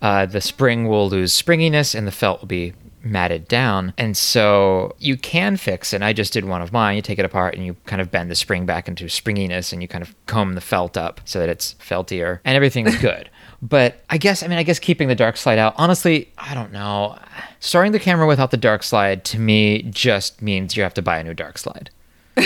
uh, 0.02 0.26
the 0.26 0.42
spring 0.42 0.88
will 0.88 1.10
lose 1.10 1.34
springiness, 1.34 1.96
and 1.96 2.08
the 2.08 2.12
felt 2.12 2.42
will 2.42 2.48
be 2.48 2.74
matted 3.04 3.48
down. 3.48 3.94
And 3.98 4.16
so 4.16 4.96
you 5.00 5.18
can 5.18 5.58
fix 5.58 5.94
it. 5.94 5.98
And 5.98 6.06
I 6.06 6.14
just 6.14 6.34
did 6.34 6.46
one 6.46 6.62
of 6.62 6.72
mine. 6.72 6.96
You 6.96 7.02
take 7.02 7.20
it 7.20 7.26
apart 7.26 7.56
and 7.56 7.66
you 7.66 7.76
kind 7.86 8.02
of 8.02 8.12
bend 8.12 8.30
the 8.30 8.36
spring 8.36 8.66
back 8.66 8.88
into 8.88 9.08
springiness 9.10 9.72
and 9.72 9.82
you 9.82 9.88
kind 9.88 10.02
of 10.02 10.16
comb 10.26 10.56
the 10.56 10.62
felt 10.62 10.98
up 10.98 11.22
so 11.26 11.40
that 11.40 11.50
it's 11.50 11.76
feltier 11.76 12.40
and 12.44 12.56
everything's 12.56 12.98
good. 13.02 13.30
But 13.62 14.04
I 14.10 14.18
guess, 14.18 14.44
I 14.44 14.48
mean, 14.48 14.58
I 14.58 14.64
guess 14.64 14.78
keeping 14.80 15.08
the 15.08 15.16
dark 15.16 15.36
slide 15.36 15.58
out, 15.58 15.74
honestly, 15.78 16.32
I 16.38 16.54
don't 16.54 16.72
know. 16.72 17.18
Starting 17.60 17.92
the 17.92 18.00
camera 18.00 18.28
without 18.28 18.52
the 18.52 18.58
dark 18.58 18.84
slide 18.84 19.24
to 19.26 19.40
me 19.40 19.82
just 19.84 20.42
means 20.42 20.78
you 20.78 20.84
have 20.84 20.94
to 20.94 21.02
buy 21.02 21.18
a 21.18 21.24
new 21.24 21.34
dark 21.34 21.58
slide. 21.58 21.90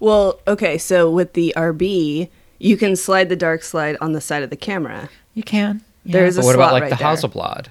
Well, 0.00 0.40
okay, 0.46 0.78
so 0.78 1.10
with 1.10 1.34
the 1.34 1.52
RB, 1.56 2.28
you 2.58 2.76
can 2.76 2.96
slide 2.96 3.28
the 3.28 3.36
dark 3.36 3.62
slide 3.62 3.96
on 4.00 4.12
the 4.12 4.20
side 4.20 4.42
of 4.42 4.50
the 4.50 4.56
camera. 4.56 5.08
You 5.34 5.42
can. 5.42 5.82
There's 6.04 6.36
but 6.36 6.42
a 6.42 6.46
what 6.46 6.54
about 6.54 6.72
like 6.72 6.82
right 6.82 6.90
the 6.90 6.96
there. 6.96 7.06
Hasselblad? 7.06 7.66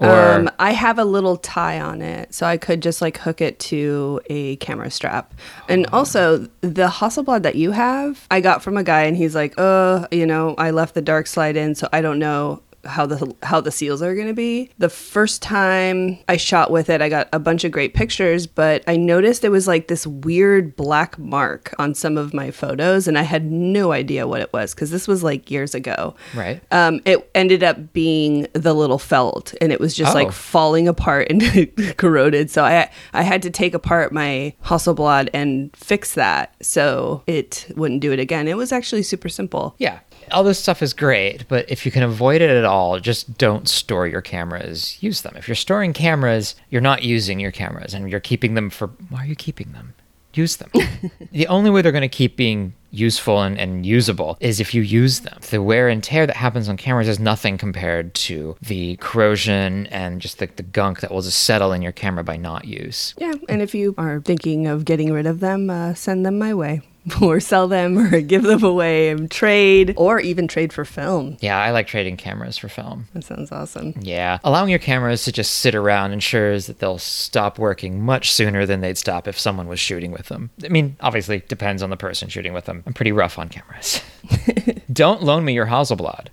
Or 0.00 0.10
um, 0.34 0.50
I 0.60 0.70
have 0.72 0.98
a 0.98 1.04
little 1.04 1.36
tie 1.36 1.80
on 1.80 2.02
it, 2.02 2.32
so 2.32 2.46
I 2.46 2.56
could 2.56 2.80
just 2.82 3.02
like 3.02 3.18
hook 3.18 3.40
it 3.40 3.58
to 3.60 4.20
a 4.30 4.54
camera 4.56 4.90
strap. 4.92 5.34
And 5.68 5.86
Oh. 5.92 5.98
also, 5.98 6.46
the 6.60 6.86
Hasselblad 6.86 7.42
that 7.42 7.56
you 7.56 7.72
have, 7.72 8.24
I 8.30 8.40
got 8.40 8.62
from 8.62 8.76
a 8.76 8.84
guy, 8.84 9.02
and 9.02 9.16
he's 9.16 9.34
like, 9.34 9.54
"Uh, 9.58 10.06
you 10.12 10.24
know, 10.24 10.54
I 10.56 10.70
left 10.70 10.94
the 10.94 11.02
dark 11.02 11.26
slide 11.26 11.56
in, 11.56 11.74
so 11.74 11.88
I 11.92 12.00
don't 12.00 12.20
know." 12.20 12.62
How 12.88 13.06
the 13.06 13.34
how 13.42 13.60
the 13.60 13.70
seals 13.70 14.02
are 14.02 14.14
going 14.14 14.26
to 14.28 14.34
be. 14.34 14.70
The 14.78 14.88
first 14.88 15.42
time 15.42 16.18
I 16.28 16.36
shot 16.36 16.70
with 16.70 16.90
it, 16.90 17.00
I 17.00 17.08
got 17.08 17.28
a 17.32 17.38
bunch 17.38 17.64
of 17.64 17.72
great 17.72 17.94
pictures, 17.94 18.46
but 18.46 18.82
I 18.86 18.96
noticed 18.96 19.44
it 19.44 19.50
was 19.50 19.66
like 19.68 19.88
this 19.88 20.06
weird 20.06 20.74
black 20.76 21.18
mark 21.18 21.74
on 21.78 21.94
some 21.94 22.16
of 22.16 22.32
my 22.34 22.50
photos 22.50 23.06
and 23.06 23.18
I 23.18 23.22
had 23.22 23.44
no 23.50 23.92
idea 23.92 24.26
what 24.26 24.40
it 24.40 24.52
was 24.52 24.74
cuz 24.74 24.90
this 24.90 25.06
was 25.06 25.22
like 25.22 25.50
years 25.50 25.74
ago. 25.74 26.14
right. 26.34 26.60
Um, 26.70 27.00
it 27.04 27.30
ended 27.34 27.62
up 27.62 27.92
being 27.92 28.46
the 28.54 28.74
little 28.74 28.98
felt, 28.98 29.54
and 29.60 29.72
it 29.72 29.80
was 29.80 29.94
just 29.94 30.12
Oh. 30.12 30.14
like 30.14 30.32
falling 30.32 30.88
apart 30.88 31.28
and 31.30 31.42
corroded. 31.96 32.50
So 32.50 32.64
I 32.64 32.90
I 33.12 33.22
had 33.22 33.42
to 33.42 33.50
take 33.50 33.74
apart 33.74 34.12
my 34.12 34.54
Hasselblad 34.64 35.28
and 35.34 35.70
fix 35.76 36.14
that 36.14 36.54
so 36.62 37.22
it 37.26 37.66
wouldn't 37.76 38.00
do 38.00 38.12
it 38.12 38.18
again. 38.20 38.48
It 38.48 38.56
was 38.56 38.72
actually 38.72 39.02
super 39.02 39.28
simple. 39.28 39.74
Yeah. 39.78 39.98
All 40.32 40.44
this 40.44 40.58
stuff 40.58 40.82
is 40.82 40.92
great, 40.92 41.46
but 41.48 41.70
if 41.70 41.84
you 41.84 41.92
can 41.92 42.02
avoid 42.02 42.40
it 42.40 42.50
at 42.50 42.64
all, 42.64 42.98
just 43.00 43.38
don't 43.38 43.68
store 43.68 44.06
your 44.06 44.20
cameras. 44.20 45.02
Use 45.02 45.22
them. 45.22 45.36
If 45.36 45.48
you're 45.48 45.54
storing 45.54 45.92
cameras, 45.92 46.54
you're 46.70 46.80
not 46.80 47.02
using 47.02 47.40
your 47.40 47.52
cameras 47.52 47.94
and 47.94 48.10
you're 48.10 48.20
keeping 48.20 48.54
them 48.54 48.70
for. 48.70 48.88
Why 49.08 49.22
are 49.22 49.26
you 49.26 49.36
keeping 49.36 49.72
them? 49.72 49.94
Use 50.34 50.56
them. 50.56 50.70
the 51.32 51.46
only 51.48 51.70
way 51.70 51.82
they're 51.82 51.92
going 51.92 52.02
to 52.02 52.08
keep 52.08 52.36
being 52.36 52.74
useful 52.90 53.42
and, 53.42 53.58
and 53.58 53.84
usable 53.84 54.36
is 54.40 54.60
if 54.60 54.74
you 54.74 54.82
use 54.82 55.20
them. 55.20 55.38
The 55.50 55.62
wear 55.62 55.88
and 55.88 56.02
tear 56.02 56.26
that 56.26 56.36
happens 56.36 56.68
on 56.68 56.76
cameras 56.76 57.08
is 57.08 57.18
nothing 57.18 57.58
compared 57.58 58.14
to 58.14 58.56
the 58.62 58.96
corrosion 58.96 59.86
and 59.88 60.20
just 60.20 60.38
the, 60.38 60.46
the 60.46 60.62
gunk 60.62 61.00
that 61.00 61.10
will 61.10 61.22
just 61.22 61.42
settle 61.42 61.72
in 61.72 61.82
your 61.82 61.92
camera 61.92 62.24
by 62.24 62.36
not 62.36 62.66
use. 62.66 63.14
Yeah, 63.18 63.34
and 63.48 63.62
if 63.62 63.74
you 63.74 63.94
are 63.98 64.20
thinking 64.20 64.66
of 64.66 64.84
getting 64.84 65.12
rid 65.12 65.26
of 65.26 65.40
them, 65.40 65.70
uh, 65.70 65.94
send 65.94 66.24
them 66.24 66.38
my 66.38 66.54
way. 66.54 66.82
Or 67.22 67.40
sell 67.40 67.68
them, 67.68 67.98
or 67.98 68.20
give 68.22 68.42
them 68.42 68.62
away 68.62 69.10
and 69.10 69.30
trade, 69.30 69.94
or 69.96 70.20
even 70.20 70.46
trade 70.46 70.72
for 70.72 70.84
film. 70.84 71.36
Yeah, 71.40 71.58
I 71.58 71.72
like 71.72 71.86
trading 71.86 72.16
cameras 72.16 72.56
for 72.58 72.68
film. 72.68 73.06
That 73.12 73.24
sounds 73.24 73.50
awesome. 73.50 73.94
Yeah. 74.00 74.38
Allowing 74.44 74.70
your 74.70 74.78
cameras 74.78 75.24
to 75.24 75.32
just 75.32 75.54
sit 75.54 75.74
around 75.74 76.12
ensures 76.12 76.66
that 76.66 76.78
they'll 76.78 76.98
stop 76.98 77.58
working 77.58 78.02
much 78.02 78.32
sooner 78.32 78.66
than 78.66 78.80
they'd 78.80 78.98
stop 78.98 79.26
if 79.26 79.38
someone 79.38 79.66
was 79.68 79.80
shooting 79.80 80.12
with 80.12 80.26
them. 80.26 80.50
I 80.64 80.68
mean, 80.68 80.96
obviously, 81.00 81.42
depends 81.48 81.82
on 81.82 81.90
the 81.90 81.96
person 81.96 82.28
shooting 82.28 82.52
with 82.52 82.66
them. 82.66 82.82
I'm 82.86 82.94
pretty 82.94 83.12
rough 83.12 83.38
on 83.38 83.48
cameras. 83.48 84.00
Don't 84.92 85.22
loan 85.22 85.44
me 85.44 85.54
your 85.54 85.66
Hasselblad. 85.66 86.28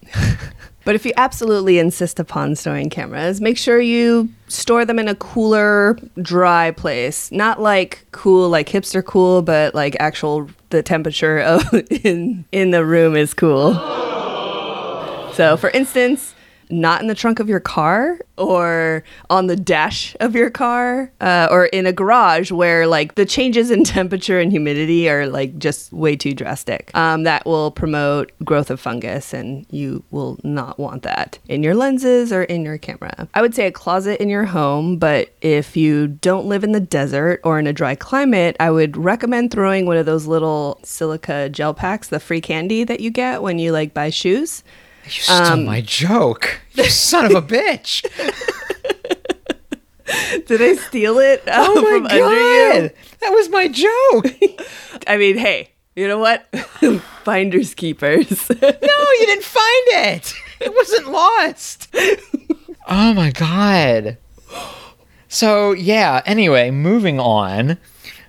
But 0.85 0.93
if 0.93 1.03
you 1.03 1.11
absolutely 1.17 1.79
insist 1.79 2.19
upon 2.19 2.55
storing 2.55 2.91
cameras, 2.91 3.41
make 3.41 3.57
sure 3.57 3.81
you 3.81 4.29
store 4.47 4.85
them 4.85 4.99
in 4.99 5.07
a 5.07 5.15
cooler, 5.15 5.97
dry 6.21 6.71
place. 6.71 7.31
Not 7.31 7.59
like 7.59 8.05
cool, 8.11 8.49
like 8.49 8.69
hipster 8.69 9.03
cool, 9.03 9.41
but 9.41 9.73
like 9.73 9.97
actual 9.99 10.47
the 10.69 10.83
temperature 10.83 11.39
of 11.39 11.63
in 12.03 12.45
in 12.51 12.69
the 12.69 12.85
room 12.85 13.15
is 13.15 13.33
cool. 13.33 13.73
So, 15.33 15.57
for 15.57 15.71
instance, 15.71 16.34
not 16.69 17.01
in 17.01 17.07
the 17.07 17.15
trunk 17.15 17.39
of 17.39 17.49
your 17.49 17.59
car 17.59 18.19
or 18.37 19.03
on 19.29 19.47
the 19.47 19.55
dash 19.55 20.15
of 20.19 20.35
your 20.35 20.49
car 20.49 21.11
uh, 21.21 21.47
or 21.49 21.65
in 21.67 21.85
a 21.85 21.93
garage 21.93 22.51
where 22.51 22.87
like 22.87 23.15
the 23.15 23.25
changes 23.25 23.71
in 23.71 23.83
temperature 23.95 24.39
and 24.39 24.51
humidity 24.51 25.09
are 25.09 25.27
like 25.27 25.57
just 25.57 25.91
way 25.93 26.15
too 26.15 26.33
drastic. 26.33 26.91
Um, 26.95 27.23
that 27.23 27.45
will 27.45 27.71
promote 27.71 28.31
growth 28.43 28.69
of 28.69 28.79
fungus 28.79 29.33
and 29.33 29.65
you 29.69 30.03
will 30.11 30.39
not 30.43 30.79
want 30.79 31.03
that 31.03 31.39
in 31.47 31.63
your 31.63 31.75
lenses 31.75 32.31
or 32.33 32.43
in 32.43 32.63
your 32.63 32.77
camera. 32.77 33.27
I 33.33 33.41
would 33.41 33.55
say 33.55 33.67
a 33.67 33.71
closet 33.71 34.21
in 34.21 34.29
your 34.29 34.45
home, 34.45 34.97
but 34.97 35.33
if 35.41 35.77
you 35.77 36.07
don't 36.07 36.47
live 36.47 36.63
in 36.63 36.71
the 36.71 36.79
desert 36.79 37.41
or 37.43 37.59
in 37.59 37.67
a 37.67 37.73
dry 37.73 37.95
climate, 37.95 38.55
I 38.59 38.71
would 38.71 38.97
recommend 38.97 39.51
throwing 39.51 39.85
one 39.85 39.97
of 39.97 40.05
those 40.05 40.25
little 40.25 40.79
silica 40.83 41.49
gel 41.49 41.73
packs, 41.73 42.09
the 42.09 42.19
free 42.19 42.41
candy 42.41 42.83
that 42.83 42.99
you 42.99 43.11
get 43.11 43.41
when 43.41 43.59
you 43.59 43.71
like 43.71 43.93
buy 43.93 44.09
shoes. 44.09 44.63
You 45.05 45.11
stole 45.11 45.37
Um, 45.37 45.65
my 45.65 45.81
joke. 45.81 46.59
You 46.73 46.83
son 46.89 47.25
of 47.25 47.31
a 47.35 47.41
bitch. 47.41 48.03
Did 50.45 50.61
I 50.61 50.75
steal 50.75 51.17
it 51.17 51.47
uh, 51.47 51.65
Oh 51.67 51.81
my 51.81 51.89
from 51.89 52.05
under 52.05 52.15
you? 52.17 52.81
God. 52.89 52.93
That 53.21 53.29
was 53.31 53.49
my 53.49 53.67
joke. 53.67 54.61
I 55.07 55.17
mean, 55.17 55.37
hey, 55.37 55.71
you 55.95 56.07
know 56.07 56.19
what? 56.19 56.45
Finders 57.23 57.73
keepers. 57.73 58.49
no, 58.49 58.55
you 58.61 59.25
didn't 59.25 59.43
find 59.43 59.87
it. 59.87 60.33
It 60.59 60.73
wasn't 60.73 61.11
lost. 61.11 61.93
oh 62.87 63.13
my 63.13 63.31
god. 63.31 64.17
So 65.27 65.71
yeah. 65.73 66.21
Anyway, 66.25 66.69
moving 66.71 67.19
on. 67.19 67.77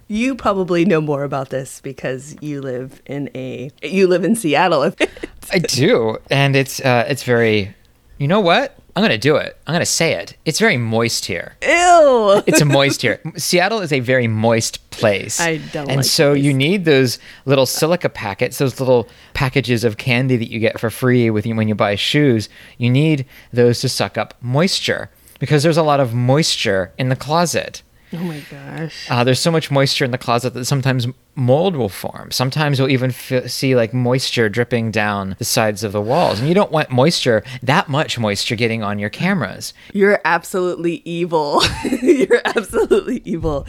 You 0.09 0.35
probably 0.35 0.85
know 0.85 1.01
more 1.01 1.25
about 1.25 1.51
this 1.51 1.81
because 1.81 2.37
you 2.41 2.61
live 2.61 3.03
in 3.07 3.31
a 3.35 3.71
you 3.83 4.07
live 4.07 4.25
in 4.25 4.37
Seattle. 4.37 4.93
I 5.53 5.59
do, 5.59 6.19
and 6.31 6.57
it's 6.57 6.81
uh, 6.81 7.05
it's 7.09 7.23
very. 7.23 7.75
You 8.19 8.29
know 8.29 8.41
what? 8.41 8.79
I'm 8.97 9.03
gonna 9.03 9.19
do 9.19 9.37
it. 9.37 9.59
I'm 9.67 9.75
gonna 9.75 9.85
say 9.85 10.13
it. 10.15 10.39
It's 10.47 10.59
very 10.59 10.79
moist 10.79 11.27
here. 11.27 11.57
Ew. 11.63 12.43
It's 12.47 12.63
a 12.63 12.65
moist 12.65 13.03
here. 13.03 13.21
Seattle 13.37 13.81
is 13.81 13.93
a 13.93 14.01
very 14.01 14.27
moist 14.27 14.91
place. 14.91 15.39
I 15.39 15.59
don't 15.59 15.89
And 15.89 15.99
like 15.99 16.07
so 16.07 16.33
you 16.33 16.55
need 16.55 16.87
those 16.87 17.19
little 17.45 17.67
silica 17.67 18.09
packets, 18.09 18.57
those 18.57 18.81
little 18.81 19.07
packages 19.35 19.85
of 19.85 19.99
candy 19.99 20.39
that 20.39 20.51
you 20.51 20.61
get 20.61 20.81
for 20.81 20.89
free 20.89 21.29
with 21.29 21.45
you 21.45 21.55
when 21.55 21.69
you 21.69 21.75
buy 21.75 21.95
shoes. 21.95 22.49
You 22.79 22.89
need 22.89 23.27
those 23.53 23.81
to 23.81 23.91
suck 23.91 24.17
up 24.17 24.33
moisture 24.41 25.11
because 25.39 25.63
there's 25.63 25.77
a 25.77 25.83
lot 25.83 26.01
of 26.01 26.15
moisture 26.15 26.95
in 26.97 27.11
the 27.11 27.17
closet. 27.17 27.83
Oh 28.17 28.25
my 28.25 28.41
gosh. 28.51 29.11
Uh, 29.11 29.25
there's 29.25 29.41
so 29.41 29.51
much 29.51 29.71
moisture 29.71 30.05
in 30.05 30.11
the 30.11 30.19
closet 30.19 30.55
that 30.55 30.65
sometimes 30.65 31.07
mold 31.37 31.77
will 31.77 31.91
form. 31.91 32.31
Sometimes 32.31 32.79
you'll 32.79 32.89
even 32.89 33.11
f- 33.11 33.51
see 33.51 33.77
like 33.77 33.93
moisture 33.93 34.49
dripping 34.49 34.91
down 34.91 35.37
the 35.39 35.45
sides 35.45 35.85
of 35.85 35.93
the 35.93 36.01
walls. 36.01 36.41
And 36.41 36.49
you 36.49 36.55
don't 36.55 36.73
want 36.73 36.91
moisture, 36.91 37.45
that 37.63 37.89
much 37.89 38.19
moisture 38.19 38.57
getting 38.57 38.83
on 38.83 38.99
your 38.99 39.11
cameras. 39.11 39.75
You're 39.93 40.21
absolutely 40.25 41.03
evil. 41.05 41.63
You're 42.03 42.41
absolutely 42.45 43.21
evil. 43.25 43.67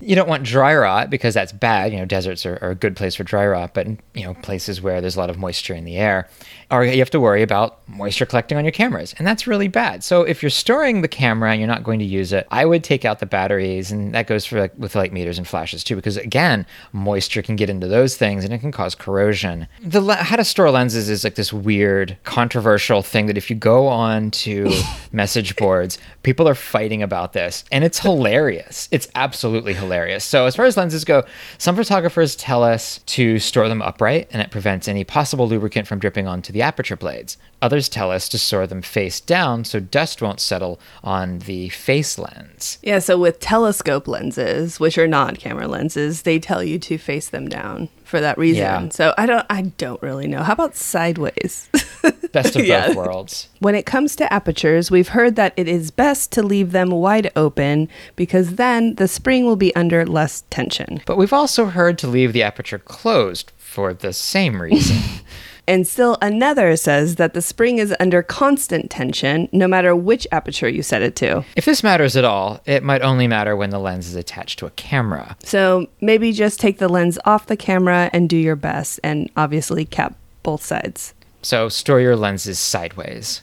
You 0.00 0.14
don't 0.14 0.28
want 0.28 0.44
dry 0.44 0.76
rot 0.76 1.10
because 1.10 1.34
that's 1.34 1.52
bad. 1.52 1.92
You 1.92 1.98
know, 1.98 2.04
deserts 2.04 2.46
are, 2.46 2.58
are 2.62 2.70
a 2.70 2.74
good 2.76 2.96
place 2.96 3.16
for 3.16 3.24
dry 3.24 3.46
rot, 3.46 3.74
but 3.74 3.88
you 4.14 4.22
know, 4.22 4.34
places 4.34 4.80
where 4.80 5.00
there's 5.00 5.16
a 5.16 5.18
lot 5.18 5.30
of 5.30 5.38
moisture 5.38 5.74
in 5.74 5.84
the 5.84 5.96
air, 5.96 6.28
or 6.70 6.84
you 6.84 6.98
have 7.00 7.10
to 7.10 7.20
worry 7.20 7.42
about 7.42 7.86
moisture 7.88 8.26
collecting 8.26 8.56
on 8.56 8.64
your 8.64 8.72
cameras, 8.72 9.14
and 9.18 9.26
that's 9.26 9.46
really 9.48 9.66
bad. 9.66 10.04
So 10.04 10.22
if 10.22 10.42
you're 10.42 10.50
storing 10.50 11.02
the 11.02 11.08
camera 11.08 11.50
and 11.50 11.60
you're 11.60 11.66
not 11.66 11.82
going 11.82 11.98
to 11.98 12.04
use 12.04 12.32
it, 12.32 12.46
I 12.50 12.64
would 12.64 12.84
take 12.84 13.04
out 13.04 13.18
the 13.18 13.26
batteries, 13.26 13.90
and 13.90 14.14
that 14.14 14.28
goes 14.28 14.46
for 14.46 14.60
like 14.60 14.72
with 14.78 14.94
light 14.94 15.12
meters 15.12 15.36
and 15.38 15.48
flashes 15.48 15.82
too, 15.82 15.96
because 15.96 16.16
again, 16.16 16.64
moisture 17.08 17.40
can 17.40 17.56
get 17.56 17.70
into 17.70 17.88
those 17.88 18.18
things 18.18 18.44
and 18.44 18.52
it 18.52 18.58
can 18.58 18.70
cause 18.70 18.94
corrosion. 18.94 19.66
The 19.82 20.02
le- 20.02 20.16
how 20.16 20.36
to 20.36 20.44
store 20.44 20.70
lenses 20.70 21.08
is 21.08 21.24
like 21.24 21.36
this 21.36 21.54
weird, 21.54 22.18
controversial 22.24 23.00
thing 23.02 23.26
that 23.28 23.38
if 23.38 23.48
you 23.48 23.56
go 23.56 23.86
on 23.86 24.30
to 24.42 24.70
message 25.12 25.56
boards, 25.56 25.96
people 26.22 26.46
are 26.46 26.54
fighting 26.54 27.02
about 27.02 27.32
this, 27.32 27.64
and 27.72 27.82
it's 27.82 27.98
hilarious. 28.00 28.88
It's 28.90 29.08
absolutely 29.14 29.72
hilarious. 29.72 30.22
So 30.22 30.44
as 30.44 30.54
far 30.54 30.66
as 30.66 30.76
lenses 30.76 31.06
go, 31.06 31.24
some 31.56 31.76
photographers 31.76 32.36
tell 32.36 32.62
us 32.62 33.00
to 33.06 33.38
store 33.38 33.68
them 33.68 33.80
upright, 33.80 34.28
and 34.30 34.42
it 34.42 34.50
prevents 34.50 34.86
any 34.86 35.02
possible 35.02 35.48
lubricant 35.48 35.88
from 35.88 35.98
dripping 35.98 36.26
onto 36.26 36.52
the 36.52 36.60
aperture 36.60 36.96
blades. 36.96 37.38
Others 37.62 37.88
tell 37.88 38.10
us 38.10 38.28
to 38.28 38.38
store 38.38 38.66
them 38.66 38.82
face 38.82 39.18
down 39.18 39.64
so 39.64 39.80
dust 39.80 40.20
won't 40.20 40.40
settle 40.40 40.78
on 41.02 41.38
the 41.40 41.70
face 41.70 42.18
lens. 42.18 42.78
Yeah, 42.82 42.98
so 42.98 43.18
with 43.18 43.40
telescope 43.40 44.06
lenses, 44.06 44.78
which 44.78 44.98
are 44.98 45.08
not 45.08 45.38
camera 45.38 45.66
lenses, 45.66 46.22
they 46.22 46.38
tell 46.38 46.62
you 46.62 46.78
to 46.80 46.97
face 46.98 47.28
them 47.30 47.48
down 47.48 47.88
for 48.04 48.20
that 48.20 48.36
reason. 48.38 48.62
Yeah. 48.62 48.88
So 48.90 49.14
I 49.16 49.26
don't 49.26 49.46
I 49.48 49.62
don't 49.78 50.02
really 50.02 50.26
know. 50.26 50.42
How 50.42 50.52
about 50.52 50.76
sideways? 50.76 51.68
Best 52.32 52.56
of 52.56 52.64
Yeah. 52.66 52.88
both 52.88 52.96
worlds. 52.96 53.48
When 53.60 53.74
it 53.74 53.86
comes 53.86 54.14
to 54.16 54.30
apertures, 54.32 54.90
we've 54.90 55.08
heard 55.08 55.36
that 55.36 55.54
it 55.56 55.66
is 55.68 55.90
best 55.90 56.30
to 56.32 56.42
leave 56.42 56.72
them 56.72 56.90
wide 56.90 57.30
open 57.36 57.88
because 58.16 58.56
then 58.56 58.96
the 58.96 59.08
spring 59.08 59.46
will 59.46 59.56
be 59.56 59.74
under 59.74 60.04
less 60.04 60.44
tension. 60.50 61.00
But 61.06 61.16
we've 61.16 61.32
also 61.32 61.66
heard 61.66 61.96
to 61.98 62.06
leave 62.06 62.32
the 62.34 62.42
aperture 62.42 62.78
closed 62.78 63.52
for 63.56 63.94
the 63.94 64.12
same 64.12 64.60
reason. 64.60 64.98
And 65.68 65.86
still 65.86 66.16
another 66.22 66.76
says 66.76 67.16
that 67.16 67.34
the 67.34 67.42
spring 67.42 67.76
is 67.76 67.94
under 68.00 68.22
constant 68.22 68.90
tension 68.90 69.50
no 69.52 69.68
matter 69.68 69.94
which 69.94 70.26
aperture 70.32 70.68
you 70.68 70.82
set 70.82 71.02
it 71.02 71.14
to. 71.16 71.44
if 71.56 71.66
this 71.66 71.82
matters 71.82 72.16
at 72.16 72.24
all, 72.24 72.60
it 72.64 72.82
might 72.82 73.02
only 73.02 73.28
matter 73.28 73.54
when 73.54 73.68
the 73.68 73.78
lens 73.78 74.08
is 74.08 74.14
attached 74.14 74.58
to 74.60 74.66
a 74.66 74.70
camera. 74.70 75.36
So 75.44 75.86
maybe 76.00 76.32
just 76.32 76.58
take 76.58 76.78
the 76.78 76.88
lens 76.88 77.18
off 77.26 77.46
the 77.46 77.56
camera 77.56 78.08
and 78.14 78.30
do 78.30 78.36
your 78.38 78.56
best 78.56 78.98
and 79.04 79.30
obviously 79.36 79.84
cap 79.84 80.16
both 80.42 80.64
sides. 80.64 81.12
So 81.42 81.68
store 81.68 82.00
your 82.00 82.16
lenses 82.16 82.58
sideways 82.58 83.42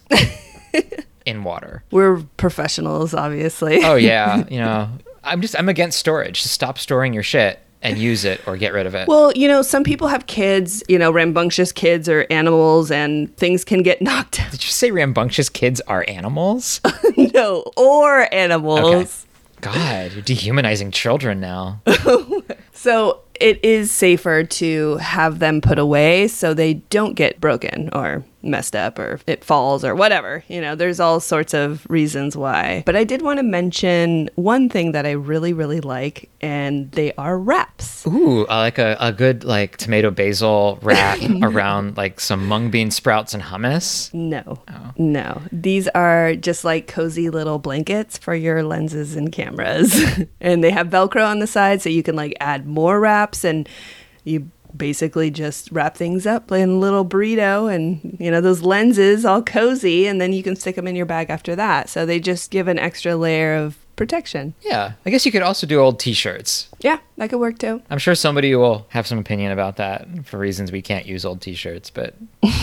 in 1.27 1.43
water. 1.43 1.83
We're 1.91 2.23
professionals, 2.37 3.13
obviously. 3.13 3.83
Oh 3.83 3.95
yeah, 3.95 4.45
you 4.49 4.57
know, 4.57 4.89
I'm 5.23 5.41
just 5.41 5.57
I'm 5.57 5.69
against 5.69 5.99
storage. 5.99 6.41
Just 6.41 6.55
stop 6.55 6.79
storing 6.79 7.13
your 7.13 7.23
shit 7.23 7.59
and 7.85 7.97
use 7.97 8.25
it 8.25 8.45
or 8.47 8.57
get 8.57 8.73
rid 8.73 8.85
of 8.85 8.95
it. 8.95 9.07
Well, 9.07 9.31
you 9.35 9.47
know, 9.47 9.61
some 9.61 9.83
people 9.83 10.07
have 10.07 10.27
kids, 10.27 10.83
you 10.87 10.97
know, 10.97 11.11
rambunctious 11.11 11.71
kids 11.71 12.09
or 12.09 12.25
animals, 12.29 12.91
and 12.91 13.35
things 13.37 13.63
can 13.63 13.83
get 13.83 14.01
knocked 14.01 14.39
out. 14.39 14.51
Did 14.51 14.63
you 14.63 14.71
say 14.71 14.91
rambunctious 14.91 15.49
kids 15.49 15.81
are 15.81 16.05
animals? 16.07 16.81
no, 17.33 17.63
or 17.77 18.33
animals. 18.33 19.25
God, 19.61 20.11
you're 20.13 20.21
dehumanizing 20.21 20.91
children 20.91 21.39
now. 21.39 21.81
So 22.85 23.21
it 23.39 23.63
is 23.65 23.91
safer 23.91 24.43
to 24.43 24.97
have 24.97 25.39
them 25.39 25.59
put 25.59 25.79
away 25.79 26.27
so 26.27 26.53
they 26.53 26.75
don't 26.75 27.15
get 27.15 27.41
broken 27.41 27.89
or 27.93 28.23
messed 28.45 28.75
up 28.75 28.99
or 28.99 29.19
it 29.27 29.43
falls 29.43 29.83
or 29.83 29.95
whatever. 29.95 30.43
You 30.47 30.61
know, 30.61 30.75
there's 30.75 30.99
all 30.99 31.19
sorts 31.19 31.53
of 31.53 31.85
reasons 31.89 32.37
why. 32.37 32.83
But 32.85 32.95
I 32.95 33.03
did 33.03 33.21
want 33.21 33.37
to 33.37 33.43
mention 33.43 34.29
one 34.35 34.69
thing 34.69 34.91
that 34.93 35.05
I 35.05 35.11
really, 35.11 35.53
really 35.53 35.81
like, 35.81 36.29
and 36.41 36.91
they 36.91 37.13
are 37.13 37.37
wraps. 37.37 38.05
Ooh, 38.07 38.45
I 38.47 38.59
like 38.59 38.77
a, 38.77 38.97
a 38.99 39.11
good 39.11 39.43
like 39.43 39.77
tomato 39.77 40.11
basil 40.11 40.79
wrap 40.81 41.19
around 41.41 41.97
like 41.97 42.19
some 42.19 42.47
mung 42.47 42.69
bean 42.69 42.91
sprouts 42.91 43.33
and 43.33 43.43
hummus. 43.43 44.13
No, 44.13 44.63
oh. 44.69 44.91
no. 44.97 45.41
These 45.51 45.87
are 45.89 46.35
just 46.35 46.63
like 46.63 46.87
cozy 46.87 47.29
little 47.29 47.59
blankets 47.59 48.17
for 48.17 48.35
your 48.35 48.63
lenses 48.63 49.15
and 49.15 49.31
cameras. 49.31 49.99
and 50.41 50.63
they 50.63 50.71
have 50.71 50.87
Velcro 50.87 51.25
on 51.27 51.39
the 51.39 51.47
side 51.47 51.81
so 51.81 51.89
you 51.89 52.03
can 52.03 52.15
like 52.15 52.35
add 52.39 52.65
more 52.65 52.99
wraps 52.99 53.43
and 53.43 53.67
you 54.23 54.49
basically 54.75 55.31
just 55.31 55.71
wrap 55.71 55.95
things 55.95 56.25
up 56.25 56.51
in 56.51 56.69
a 56.69 56.77
little 56.77 57.05
burrito 57.05 57.73
and 57.73 58.17
you 58.19 58.29
know 58.29 58.41
those 58.41 58.61
lenses 58.61 59.25
all 59.25 59.41
cozy 59.41 60.07
and 60.07 60.19
then 60.19 60.33
you 60.33 60.43
can 60.43 60.55
stick 60.55 60.75
them 60.75 60.87
in 60.87 60.95
your 60.95 61.05
bag 61.05 61.29
after 61.29 61.55
that. 61.55 61.89
So 61.89 62.05
they 62.05 62.19
just 62.19 62.51
give 62.51 62.67
an 62.67 62.79
extra 62.79 63.15
layer 63.15 63.55
of 63.55 63.77
protection. 63.95 64.53
Yeah, 64.61 64.93
I 65.05 65.09
guess 65.09 65.25
you 65.25 65.31
could 65.31 65.41
also 65.41 65.65
do 65.65 65.79
old 65.79 65.99
T-shirts. 65.99 66.69
Yeah, 66.79 66.99
that 67.17 67.29
could 67.29 67.39
work 67.39 67.57
too. 67.57 67.81
I'm 67.89 67.97
sure 67.97 68.15
somebody 68.15 68.53
will 68.55 68.85
have 68.89 69.07
some 69.07 69.17
opinion 69.17 69.51
about 69.51 69.77
that 69.77 70.07
for 70.25 70.37
reasons 70.37 70.71
we 70.71 70.81
can't 70.81 71.05
use 71.05 71.25
old 71.25 71.41
T-shirts, 71.41 71.89
but 71.89 72.15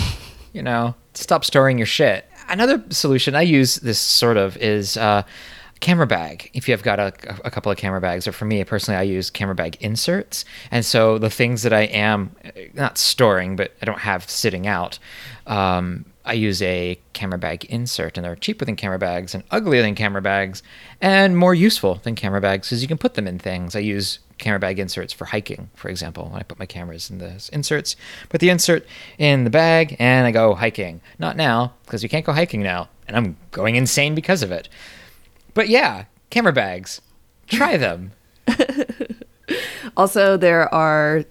you 0.52 0.62
know, 0.62 0.94
stop 1.14 1.44
storing 1.44 1.78
your 1.78 1.86
shit. 1.86 2.28
Another 2.48 2.82
solution 2.90 3.34
I 3.34 3.42
use 3.42 3.76
this 3.76 3.98
sort 3.98 4.36
of 4.36 4.56
is 4.58 4.96
uh, 4.96 5.22
camera 5.82 6.06
bag. 6.06 6.48
If 6.54 6.68
you 6.68 6.72
have 6.72 6.82
got 6.82 6.98
a, 6.98 7.12
a 7.44 7.50
couple 7.50 7.70
of 7.70 7.76
camera 7.76 8.00
bags, 8.00 8.26
or 8.26 8.32
for 8.32 8.46
me 8.46 8.62
personally, 8.64 8.96
I 8.96 9.02
use 9.02 9.28
camera 9.28 9.54
bag 9.54 9.76
inserts. 9.80 10.44
And 10.70 10.84
so 10.84 11.18
the 11.18 11.28
things 11.28 11.64
that 11.64 11.72
I 11.72 11.82
am 11.82 12.34
not 12.72 12.96
storing, 12.96 13.56
but 13.56 13.72
I 13.82 13.84
don't 13.84 13.98
have 13.98 14.30
sitting 14.30 14.66
out, 14.66 14.98
um, 15.46 16.06
I 16.24 16.34
use 16.34 16.62
a 16.62 16.98
camera 17.14 17.38
bag 17.38 17.64
insert, 17.64 18.16
and 18.16 18.24
they're 18.24 18.36
cheaper 18.36 18.64
than 18.64 18.76
camera 18.76 18.98
bags 18.98 19.34
and 19.34 19.42
uglier 19.50 19.82
than 19.82 19.96
camera 19.96 20.22
bags 20.22 20.62
and 21.00 21.36
more 21.36 21.52
useful 21.52 21.96
than 22.04 22.14
camera 22.14 22.40
bags 22.40 22.68
because 22.68 22.80
you 22.80 22.86
can 22.86 22.96
put 22.96 23.14
them 23.14 23.26
in 23.26 23.40
things. 23.40 23.74
I 23.74 23.80
use 23.80 24.20
camera 24.38 24.60
bag 24.60 24.78
inserts 24.78 25.12
for 25.12 25.24
hiking, 25.24 25.68
for 25.74 25.88
example, 25.88 26.28
when 26.28 26.38
I 26.38 26.44
put 26.44 26.60
my 26.60 26.66
cameras 26.66 27.10
in 27.10 27.18
the 27.18 27.50
inserts. 27.52 27.96
Put 28.28 28.40
the 28.40 28.50
insert 28.50 28.86
in 29.18 29.42
the 29.42 29.50
bag 29.50 29.96
and 29.98 30.28
I 30.28 30.30
go 30.30 30.54
hiking. 30.54 31.00
Not 31.18 31.36
now 31.36 31.74
because 31.84 32.04
you 32.04 32.08
can't 32.08 32.24
go 32.24 32.32
hiking 32.32 32.62
now, 32.62 32.88
and 33.08 33.16
I'm 33.16 33.36
going 33.50 33.74
insane 33.74 34.14
because 34.14 34.44
of 34.44 34.52
it. 34.52 34.68
But 35.54 35.68
yeah, 35.68 36.04
camera 36.30 36.52
bags. 36.52 37.00
Try 37.46 37.76
them. 37.76 38.12
Also, 39.96 40.36
there 40.36 40.72
are 40.74 41.24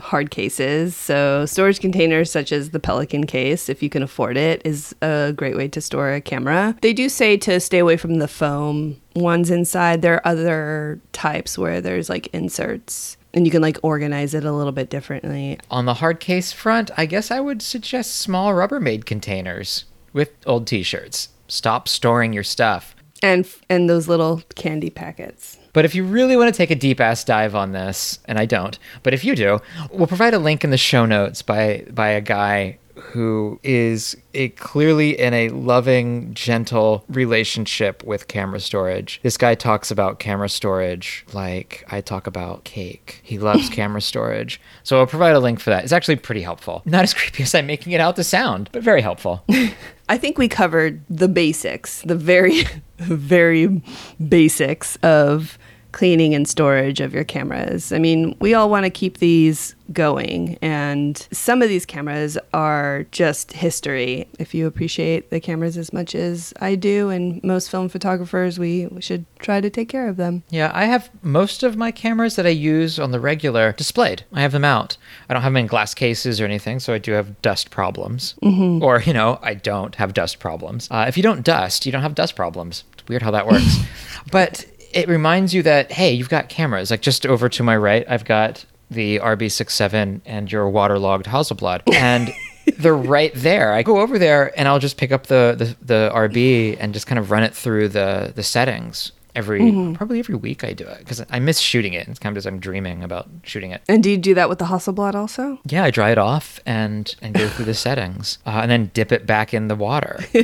hard 0.00 0.30
cases. 0.30 0.96
So, 0.96 1.46
storage 1.46 1.80
containers 1.80 2.30
such 2.30 2.52
as 2.52 2.70
the 2.70 2.80
Pelican 2.80 3.26
case, 3.26 3.68
if 3.68 3.82
you 3.82 3.90
can 3.90 4.02
afford 4.02 4.36
it, 4.36 4.62
is 4.64 4.94
a 5.02 5.32
great 5.36 5.56
way 5.56 5.68
to 5.68 5.80
store 5.80 6.12
a 6.12 6.20
camera. 6.20 6.76
They 6.80 6.92
do 6.92 7.08
say 7.08 7.36
to 7.38 7.60
stay 7.60 7.78
away 7.78 7.96
from 7.96 8.14
the 8.14 8.28
foam 8.28 9.00
ones 9.14 9.50
inside. 9.50 10.02
There 10.02 10.14
are 10.14 10.26
other 10.26 11.00
types 11.12 11.58
where 11.58 11.80
there's 11.80 12.08
like 12.08 12.28
inserts 12.28 13.16
and 13.32 13.46
you 13.46 13.52
can 13.52 13.62
like 13.62 13.78
organize 13.82 14.34
it 14.34 14.44
a 14.44 14.52
little 14.52 14.72
bit 14.72 14.90
differently. 14.90 15.58
On 15.70 15.84
the 15.84 15.94
hard 15.94 16.18
case 16.18 16.52
front, 16.52 16.90
I 16.96 17.06
guess 17.06 17.30
I 17.30 17.40
would 17.40 17.62
suggest 17.62 18.16
small 18.16 18.52
Rubbermaid 18.52 19.04
containers 19.04 19.84
with 20.12 20.30
old 20.46 20.66
t-shirts. 20.66 21.28
Stop 21.46 21.86
storing 21.86 22.32
your 22.32 22.42
stuff. 22.42 22.96
And 23.22 23.46
and 23.68 23.88
those 23.88 24.08
little 24.08 24.42
candy 24.54 24.90
packets. 24.90 25.58
But 25.72 25.84
if 25.84 25.94
you 25.94 26.04
really 26.04 26.36
want 26.36 26.52
to 26.52 26.56
take 26.56 26.70
a 26.70 26.74
deep 26.74 27.00
ass 27.00 27.22
dive 27.22 27.54
on 27.54 27.72
this, 27.72 28.18
and 28.24 28.38
I 28.38 28.46
don't, 28.46 28.78
but 29.02 29.14
if 29.14 29.24
you 29.24 29.36
do, 29.36 29.60
we'll 29.92 30.08
provide 30.08 30.34
a 30.34 30.38
link 30.38 30.64
in 30.64 30.70
the 30.70 30.78
show 30.78 31.06
notes 31.06 31.42
by 31.42 31.84
by 31.90 32.08
a 32.08 32.20
guy 32.20 32.78
who 33.00 33.58
is 33.62 34.16
a, 34.34 34.50
clearly 34.50 35.18
in 35.18 35.34
a 35.34 35.48
loving, 35.48 36.32
gentle 36.34 37.04
relationship 37.08 38.04
with 38.04 38.28
camera 38.28 38.60
storage. 38.60 39.20
This 39.22 39.36
guy 39.36 39.54
talks 39.54 39.90
about 39.90 40.18
camera 40.18 40.48
storage 40.48 41.24
like 41.32 41.84
I 41.88 42.00
talk 42.00 42.26
about 42.26 42.64
cake. 42.64 43.20
He 43.22 43.38
loves 43.38 43.68
camera 43.70 44.00
storage. 44.00 44.60
So 44.82 44.98
I'll 44.98 45.06
provide 45.06 45.34
a 45.34 45.40
link 45.40 45.60
for 45.60 45.70
that. 45.70 45.82
It's 45.84 45.92
actually 45.92 46.16
pretty 46.16 46.42
helpful. 46.42 46.82
Not 46.84 47.02
as 47.02 47.14
creepy 47.14 47.42
as 47.42 47.54
I'm 47.54 47.66
making 47.66 47.92
it 47.92 48.00
out 48.00 48.16
to 48.16 48.24
sound, 48.24 48.68
but 48.72 48.82
very 48.82 49.02
helpful. 49.02 49.44
I 50.10 50.18
think 50.18 50.38
we 50.38 50.48
covered 50.48 51.04
the 51.08 51.28
basics, 51.28 52.02
the 52.02 52.16
very, 52.16 52.64
very 52.98 53.80
basics 54.28 54.96
of 55.04 55.56
cleaning 55.92 56.34
and 56.34 56.46
storage 56.48 57.00
of 57.00 57.12
your 57.14 57.24
cameras. 57.24 57.92
I 57.92 57.98
mean, 57.98 58.36
we 58.40 58.54
all 58.54 58.70
want 58.70 58.84
to 58.84 58.90
keep 58.90 59.18
these 59.18 59.74
going, 59.92 60.56
and 60.62 61.26
some 61.32 61.62
of 61.62 61.68
these 61.68 61.84
cameras 61.84 62.38
are 62.54 63.06
just 63.10 63.52
history. 63.52 64.28
If 64.38 64.54
you 64.54 64.68
appreciate 64.68 65.30
the 65.30 65.40
cameras 65.40 65.76
as 65.76 65.92
much 65.92 66.14
as 66.14 66.54
I 66.60 66.76
do, 66.76 67.08
and 67.08 67.42
most 67.42 67.70
film 67.70 67.88
photographers, 67.88 68.56
we 68.58 68.88
should 69.00 69.24
try 69.40 69.60
to 69.60 69.68
take 69.68 69.88
care 69.88 70.08
of 70.08 70.16
them. 70.16 70.44
Yeah, 70.48 70.70
I 70.72 70.84
have 70.84 71.10
most 71.22 71.64
of 71.64 71.76
my 71.76 71.90
cameras 71.90 72.36
that 72.36 72.46
I 72.46 72.50
use 72.50 73.00
on 73.00 73.10
the 73.10 73.18
regular 73.18 73.72
displayed. 73.72 74.22
I 74.32 74.42
have 74.42 74.52
them 74.52 74.64
out. 74.64 74.96
I 75.28 75.34
don't 75.34 75.42
have 75.42 75.52
them 75.52 75.56
in 75.56 75.66
glass 75.66 75.92
cases 75.92 76.40
or 76.40 76.44
anything, 76.44 76.78
so 76.78 76.94
I 76.94 76.98
do 76.98 77.12
have 77.12 77.42
dust 77.42 77.70
problems. 77.70 78.34
Mhm. 78.44 78.80
Or, 78.82 79.00
you 79.00 79.12
know, 79.12 79.40
I 79.42 79.54
don't 79.54 79.96
have 79.96 80.14
dust 80.14 80.38
problems. 80.38 80.86
Uh, 80.90 81.06
if 81.08 81.16
you 81.16 81.22
don't 81.24 81.42
dust, 81.44 81.84
you 81.84 81.90
don't 81.90 82.02
have 82.02 82.14
dust 82.14 82.36
problems. 82.36 82.84
It's 82.92 83.08
weird 83.08 83.22
how 83.22 83.32
that 83.32 83.48
works. 83.48 83.78
but 84.30 84.66
it 84.92 85.08
reminds 85.08 85.54
you 85.54 85.62
that, 85.62 85.92
hey, 85.92 86.12
you've 86.12 86.28
got 86.28 86.48
cameras. 86.48 86.90
Like 86.90 87.02
just 87.02 87.26
over 87.26 87.48
to 87.48 87.62
my 87.62 87.76
right, 87.76 88.04
I've 88.08 88.24
got 88.24 88.64
the 88.90 89.18
RB67 89.18 90.20
and 90.24 90.50
your 90.50 90.68
waterlogged 90.68 91.26
Hasselblad. 91.26 91.82
And 91.94 92.30
they're 92.78 92.94
right 92.94 93.32
there. 93.34 93.72
I 93.72 93.82
go 93.82 94.00
over 94.00 94.18
there 94.18 94.52
and 94.58 94.68
I'll 94.68 94.78
just 94.78 94.96
pick 94.96 95.12
up 95.12 95.26
the, 95.26 95.54
the, 95.56 95.84
the 95.84 96.12
RB 96.14 96.76
and 96.80 96.92
just 96.92 97.06
kind 97.06 97.18
of 97.18 97.30
run 97.30 97.42
it 97.42 97.54
through 97.54 97.88
the, 97.88 98.32
the 98.34 98.42
settings 98.42 99.12
every 99.34 99.60
Mhm. 99.60 99.94
probably 99.94 100.18
every 100.18 100.34
week 100.34 100.64
I 100.64 100.72
do 100.72 100.84
it 100.84 100.98
because 100.98 101.24
I 101.30 101.38
miss 101.38 101.58
shooting 101.60 101.92
it. 101.92 102.08
It's 102.08 102.18
kind 102.18 102.36
of 102.36 102.42
just 102.42 102.46
I'm 102.46 102.58
dreaming 102.60 103.02
about 103.04 103.28
shooting 103.42 103.70
it. 103.70 103.82
And 103.88 104.02
do 104.02 104.10
you 104.10 104.16
do 104.18 104.34
that 104.34 104.48
with 104.48 104.58
the 104.58 104.66
Hasselblad 104.66 105.14
also? 105.14 105.58
Yeah, 105.64 105.84
I 105.84 105.90
dry 105.90 106.10
it 106.10 106.18
off 106.18 106.60
and 106.66 107.14
and 107.22 107.34
go 107.34 107.48
through 107.48 107.66
the 107.66 107.74
settings, 107.86 108.38
uh, 108.46 108.60
and 108.62 108.70
then 108.70 108.90
dip 108.94 109.12
it 109.12 109.26
back 109.26 109.52
in 109.54 109.68
the 109.68 109.76
water. 109.76 110.20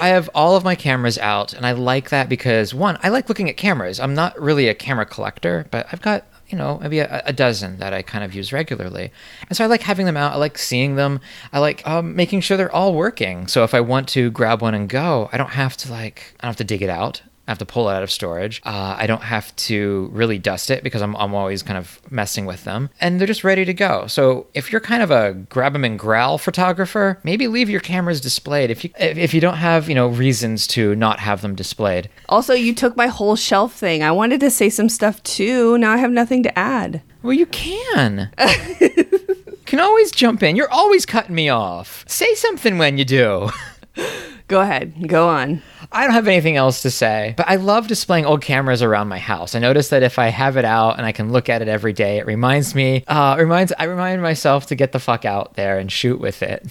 I 0.00 0.08
have 0.08 0.30
all 0.34 0.54
of 0.54 0.62
my 0.62 0.74
cameras 0.76 1.18
out, 1.18 1.52
and 1.52 1.66
I 1.66 1.72
like 1.72 2.10
that 2.10 2.28
because 2.28 2.72
one, 2.72 2.98
I 3.02 3.08
like 3.08 3.28
looking 3.28 3.48
at 3.48 3.56
cameras. 3.56 3.98
I'm 3.98 4.14
not 4.14 4.40
really 4.40 4.68
a 4.68 4.74
camera 4.74 5.04
collector, 5.06 5.66
but 5.72 5.86
I've 5.90 6.02
got 6.02 6.24
you 6.48 6.56
know 6.56 6.78
maybe 6.80 7.00
a, 7.00 7.22
a 7.26 7.32
dozen 7.32 7.78
that 7.80 7.92
I 7.92 8.02
kind 8.02 8.22
of 8.24 8.32
use 8.34 8.52
regularly, 8.52 9.10
and 9.48 9.56
so 9.56 9.64
I 9.64 9.66
like 9.66 9.82
having 9.82 10.06
them 10.06 10.16
out. 10.16 10.32
I 10.32 10.36
like 10.36 10.56
seeing 10.56 10.94
them. 10.94 11.20
I 11.52 11.58
like 11.58 11.84
um, 11.86 12.14
making 12.14 12.42
sure 12.42 12.56
they're 12.56 12.72
all 12.74 12.94
working. 12.94 13.48
So 13.48 13.64
if 13.64 13.74
I 13.74 13.80
want 13.80 14.08
to 14.10 14.30
grab 14.30 14.62
one 14.62 14.74
and 14.74 14.88
go, 14.88 15.28
I 15.32 15.36
don't 15.36 15.50
have 15.50 15.76
to 15.78 15.90
like 15.90 16.32
I 16.38 16.46
don't 16.46 16.50
have 16.50 16.56
to 16.56 16.64
dig 16.64 16.80
it 16.82 16.90
out. 16.90 17.22
I 17.48 17.50
have 17.50 17.58
to 17.58 17.66
pull 17.66 17.88
it 17.88 17.94
out 17.94 18.02
of 18.02 18.10
storage. 18.10 18.60
Uh, 18.62 18.94
I 18.98 19.06
don't 19.06 19.22
have 19.22 19.56
to 19.56 20.10
really 20.12 20.38
dust 20.38 20.68
it 20.68 20.84
because 20.84 21.00
I'm, 21.00 21.16
I'm 21.16 21.34
always 21.34 21.62
kind 21.62 21.78
of 21.78 21.98
messing 22.10 22.44
with 22.44 22.64
them. 22.64 22.90
And 23.00 23.18
they're 23.18 23.26
just 23.26 23.42
ready 23.42 23.64
to 23.64 23.72
go. 23.72 24.06
So 24.06 24.48
if 24.52 24.70
you're 24.70 24.82
kind 24.82 25.02
of 25.02 25.10
a 25.10 25.32
grab 25.32 25.74
'em 25.74 25.82
and 25.82 25.98
growl 25.98 26.36
photographer, 26.36 27.18
maybe 27.24 27.48
leave 27.48 27.70
your 27.70 27.80
cameras 27.80 28.20
displayed 28.20 28.70
if 28.70 28.84
you 28.84 28.90
if, 28.98 29.16
if 29.16 29.32
you 29.32 29.40
don't 29.40 29.56
have, 29.56 29.88
you 29.88 29.94
know, 29.94 30.08
reasons 30.08 30.66
to 30.68 30.94
not 30.94 31.20
have 31.20 31.40
them 31.40 31.54
displayed. 31.54 32.10
Also, 32.28 32.52
you 32.52 32.74
took 32.74 32.98
my 32.98 33.06
whole 33.06 33.34
shelf 33.34 33.72
thing. 33.74 34.02
I 34.02 34.12
wanted 34.12 34.40
to 34.40 34.50
say 34.50 34.68
some 34.68 34.90
stuff 34.90 35.22
too. 35.22 35.78
Now 35.78 35.92
I 35.92 35.96
have 35.96 36.10
nothing 36.10 36.42
to 36.42 36.58
add. 36.58 37.00
Well, 37.22 37.32
you 37.32 37.46
can. 37.46 38.30
can 39.64 39.80
always 39.80 40.10
jump 40.10 40.42
in. 40.42 40.54
You're 40.54 40.70
always 40.70 41.06
cutting 41.06 41.34
me 41.34 41.48
off. 41.48 42.04
Say 42.06 42.34
something 42.34 42.76
when 42.76 42.98
you 42.98 43.06
do. 43.06 43.48
Go 44.48 44.60
ahead. 44.60 45.08
Go 45.08 45.28
on. 45.28 45.62
I 45.92 46.04
don't 46.04 46.14
have 46.14 46.26
anything 46.26 46.56
else 46.56 46.82
to 46.82 46.90
say, 46.90 47.34
but 47.36 47.48
I 47.48 47.56
love 47.56 47.86
displaying 47.86 48.26
old 48.26 48.42
cameras 48.42 48.82
around 48.82 49.08
my 49.08 49.18
house. 49.18 49.54
I 49.54 49.58
notice 49.58 49.88
that 49.90 50.02
if 50.02 50.18
I 50.18 50.28
have 50.28 50.56
it 50.56 50.64
out 50.64 50.96
and 50.96 51.06
I 51.06 51.12
can 51.12 51.32
look 51.32 51.48
at 51.48 51.62
it 51.62 51.68
every 51.68 51.92
day, 51.92 52.18
it 52.18 52.26
reminds 52.26 52.74
me, 52.74 53.04
uh, 53.06 53.36
reminds, 53.38 53.72
I 53.78 53.84
remind 53.84 54.20
myself 54.20 54.66
to 54.66 54.74
get 54.74 54.92
the 54.92 54.98
fuck 54.98 55.24
out 55.24 55.54
there 55.54 55.78
and 55.78 55.90
shoot 55.92 56.18
with 56.18 56.42
it. 56.42 56.66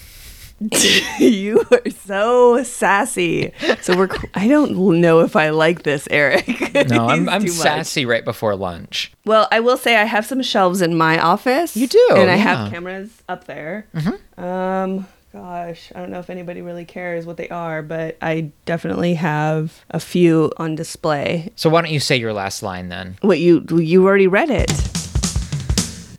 you 1.20 1.64
are 1.72 1.90
so 1.92 2.64
sassy. 2.64 3.54
So 3.82 3.96
we're. 3.96 4.10
I 4.34 4.48
don't 4.48 5.00
know 5.00 5.20
if 5.20 5.36
I 5.36 5.50
like 5.50 5.84
this, 5.84 6.08
Eric. 6.10 6.48
No, 6.88 7.08
I'm, 7.08 7.28
I'm 7.28 7.42
much. 7.42 7.52
sassy 7.52 8.06
right 8.06 8.24
before 8.24 8.56
lunch. 8.56 9.12
Well, 9.26 9.48
I 9.52 9.60
will 9.60 9.78
say 9.78 9.98
I 9.98 10.04
have 10.04 10.26
some 10.26 10.42
shelves 10.44 10.82
in 10.82 10.96
my 10.96 11.20
office. 11.20 11.76
You 11.76 11.88
do, 11.88 12.08
and 12.12 12.30
I 12.30 12.36
yeah. 12.36 12.56
have 12.56 12.72
cameras 12.72 13.24
up 13.28 13.46
there. 13.46 13.88
Mhm. 13.96 14.40
Um, 14.40 15.08
gosh, 15.38 15.92
I 15.94 16.00
don't 16.00 16.10
know 16.10 16.20
if 16.20 16.30
anybody 16.30 16.62
really 16.62 16.86
cares 16.86 17.26
what 17.26 17.38
they 17.38 17.50
are, 17.50 17.82
but 17.82 18.18
I 18.22 18.52
definitely 18.66 19.14
have 19.16 19.86
a 19.90 20.00
few 20.00 20.52
on 20.58 20.76
display. 20.76 21.52
So 21.56 21.70
why 21.70 21.82
don't 21.82 21.92
you 21.92 22.00
say 22.00 22.18
your 22.18 22.34
last 22.34 22.64
line 22.64 22.90
then? 22.90 23.18
What 23.22 23.40
you 23.40 23.66
you 23.78 24.06
already 24.06 24.28
read 24.28 24.50
it? 24.50 24.72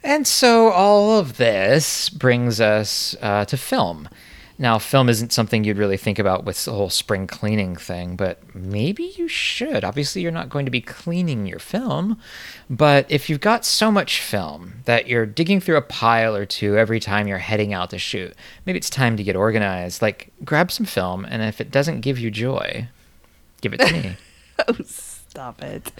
And 0.05 0.27
so 0.27 0.71
all 0.71 1.19
of 1.19 1.37
this 1.37 2.09
brings 2.09 2.61
us 2.61 3.17
uh, 3.21 3.45
to 3.47 3.57
film. 3.57 4.09
Now, 4.61 4.81
film 4.81 5.09
isn't 5.09 5.33
something 5.33 5.63
you'd 5.63 5.79
really 5.79 5.97
think 5.97 6.19
about 6.19 6.45
with 6.45 6.65
the 6.65 6.73
whole 6.73 6.91
spring 6.91 7.29
cleaning 7.29 7.77
thing, 7.77 8.17
but 8.17 8.41
maybe 8.57 9.15
you 9.17 9.29
should. 9.29 9.85
Obviously, 9.85 10.21
you're 10.21 10.33
not 10.33 10.49
going 10.49 10.65
to 10.65 10.71
be 10.71 10.81
cleaning 10.81 11.47
your 11.47 11.61
film, 11.61 12.19
but 12.69 13.07
if 13.09 13.31
you've 13.31 13.41
got 13.41 13.65
so 13.65 13.93
much 13.93 14.21
film 14.21 14.81
that 14.85 15.07
you're 15.07 15.27
digging 15.27 15.61
through 15.61 15.77
a 15.77 15.83
pile 15.83 16.35
or 16.35 16.45
two 16.45 16.77
every 16.77 16.99
time 16.99 17.29
you're 17.29 17.39
heading 17.39 17.73
out 17.73 17.91
to 17.91 17.99
shoot, 17.99 18.35
maybe 18.67 18.79
it's 18.79 18.91
time 18.91 19.17
to 19.17 19.23
get 19.23 19.37
organized. 19.37 20.03
Like, 20.03 20.33
grab 20.45 20.73
some 20.73 20.87
film, 20.87 21.25
and 21.25 21.41
if 21.43 21.61
it 21.61 21.71
doesn't 21.71 22.01
give 22.01 22.19
you 22.19 22.31
joy, 22.31 22.89
give 23.61 23.73
it 23.75 23.81
to 23.81 23.93
me. 23.93 24.17
Oh, 24.67 24.75
stop 24.85 25.63
it. 25.63 25.93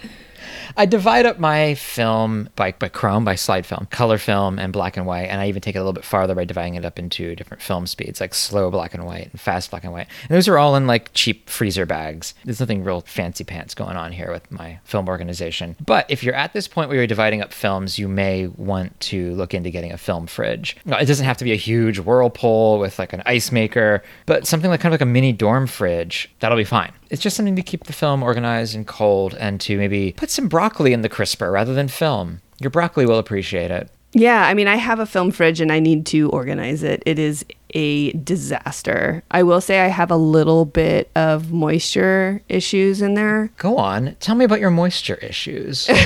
I 0.77 0.85
divide 0.85 1.25
up 1.25 1.39
my 1.39 1.75
film 1.75 2.49
by, 2.55 2.71
by 2.73 2.89
chrome, 2.89 3.25
by 3.25 3.35
slide 3.35 3.65
film, 3.65 3.87
color 3.91 4.17
film, 4.17 4.59
and 4.59 4.73
black 4.73 4.97
and 4.97 5.05
white. 5.05 5.25
And 5.25 5.41
I 5.41 5.47
even 5.47 5.61
take 5.61 5.75
it 5.75 5.79
a 5.79 5.81
little 5.81 5.93
bit 5.93 6.05
farther 6.05 6.35
by 6.35 6.45
dividing 6.45 6.75
it 6.75 6.85
up 6.85 6.99
into 6.99 7.35
different 7.35 7.61
film 7.61 7.87
speeds, 7.87 8.19
like 8.21 8.33
slow 8.33 8.71
black 8.71 8.93
and 8.93 9.05
white 9.05 9.29
and 9.31 9.39
fast 9.39 9.71
black 9.71 9.83
and 9.83 9.93
white. 9.93 10.07
And 10.27 10.35
those 10.35 10.47
are 10.47 10.57
all 10.57 10.75
in 10.75 10.87
like 10.87 11.13
cheap 11.13 11.49
freezer 11.49 11.85
bags. 11.85 12.33
There's 12.45 12.59
nothing 12.59 12.83
real 12.83 13.01
fancy 13.01 13.43
pants 13.43 13.73
going 13.73 13.97
on 13.97 14.11
here 14.11 14.31
with 14.31 14.49
my 14.51 14.79
film 14.83 15.07
organization. 15.07 15.75
But 15.85 16.05
if 16.09 16.23
you're 16.23 16.35
at 16.35 16.53
this 16.53 16.67
point 16.67 16.89
where 16.89 16.97
you're 16.97 17.07
dividing 17.07 17.41
up 17.41 17.53
films, 17.53 17.99
you 17.99 18.07
may 18.07 18.47
want 18.47 18.99
to 19.01 19.33
look 19.35 19.53
into 19.53 19.69
getting 19.69 19.91
a 19.91 19.97
film 19.97 20.27
fridge. 20.27 20.77
It 20.85 21.05
doesn't 21.05 21.25
have 21.25 21.37
to 21.37 21.43
be 21.43 21.51
a 21.51 21.57
huge 21.57 21.99
whirlpool 21.99 22.79
with 22.79 22.99
like 22.99 23.13
an 23.13 23.23
ice 23.25 23.51
maker, 23.51 24.03
but 24.25 24.47
something 24.47 24.69
like 24.69 24.79
kind 24.79 24.93
of 24.93 24.99
like 24.99 25.07
a 25.07 25.11
mini 25.11 25.31
dorm 25.31 25.67
fridge. 25.67 26.29
That'll 26.39 26.57
be 26.57 26.63
fine. 26.63 26.91
It's 27.09 27.21
just 27.21 27.35
something 27.35 27.55
to 27.55 27.61
keep 27.61 27.85
the 27.85 27.93
film 27.93 28.21
organized 28.21 28.75
and 28.75 28.85
cold 28.85 29.35
and 29.35 29.59
to 29.61 29.77
maybe 29.77 30.13
put 30.13 30.29
some 30.29 30.47
broccoli 30.47 30.93
in 30.93 31.01
the 31.01 31.09
crisper 31.09 31.51
rather 31.51 31.73
than 31.73 31.87
film. 31.87 32.41
Your 32.59 32.69
broccoli 32.69 33.05
will 33.05 33.17
appreciate 33.17 33.71
it. 33.71 33.89
Yeah, 34.11 34.45
I 34.47 34.53
mean, 34.55 34.67
I 34.67 34.75
have 34.75 34.99
a 34.99 35.05
film 35.05 35.31
fridge 35.31 35.61
and 35.61 35.71
I 35.71 35.79
need 35.79 36.05
to 36.07 36.29
organize 36.29 36.81
it. 36.81 37.03
It 37.05 37.19
is 37.19 37.45
a 37.75 38.11
disaster. 38.13 39.23
I 39.29 39.43
will 39.43 39.61
say 39.61 39.81
I 39.81 39.87
have 39.87 40.09
a 40.09 40.15
little 40.17 40.65
bit 40.65 41.11
of 41.15 41.51
moisture 41.51 42.41
issues 42.49 43.01
in 43.01 43.13
there. 43.13 43.51
Go 43.57 43.77
on. 43.77 44.15
Tell 44.19 44.35
me 44.35 44.45
about 44.45 44.59
your 44.59 44.71
moisture 44.71 45.15
issues. 45.15 45.87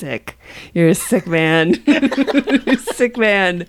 sick. 0.00 0.38
You're 0.74 0.88
a 0.88 0.94
sick 0.94 1.26
man. 1.26 1.74
A 1.86 2.76
sick 2.94 3.16
man. 3.16 3.66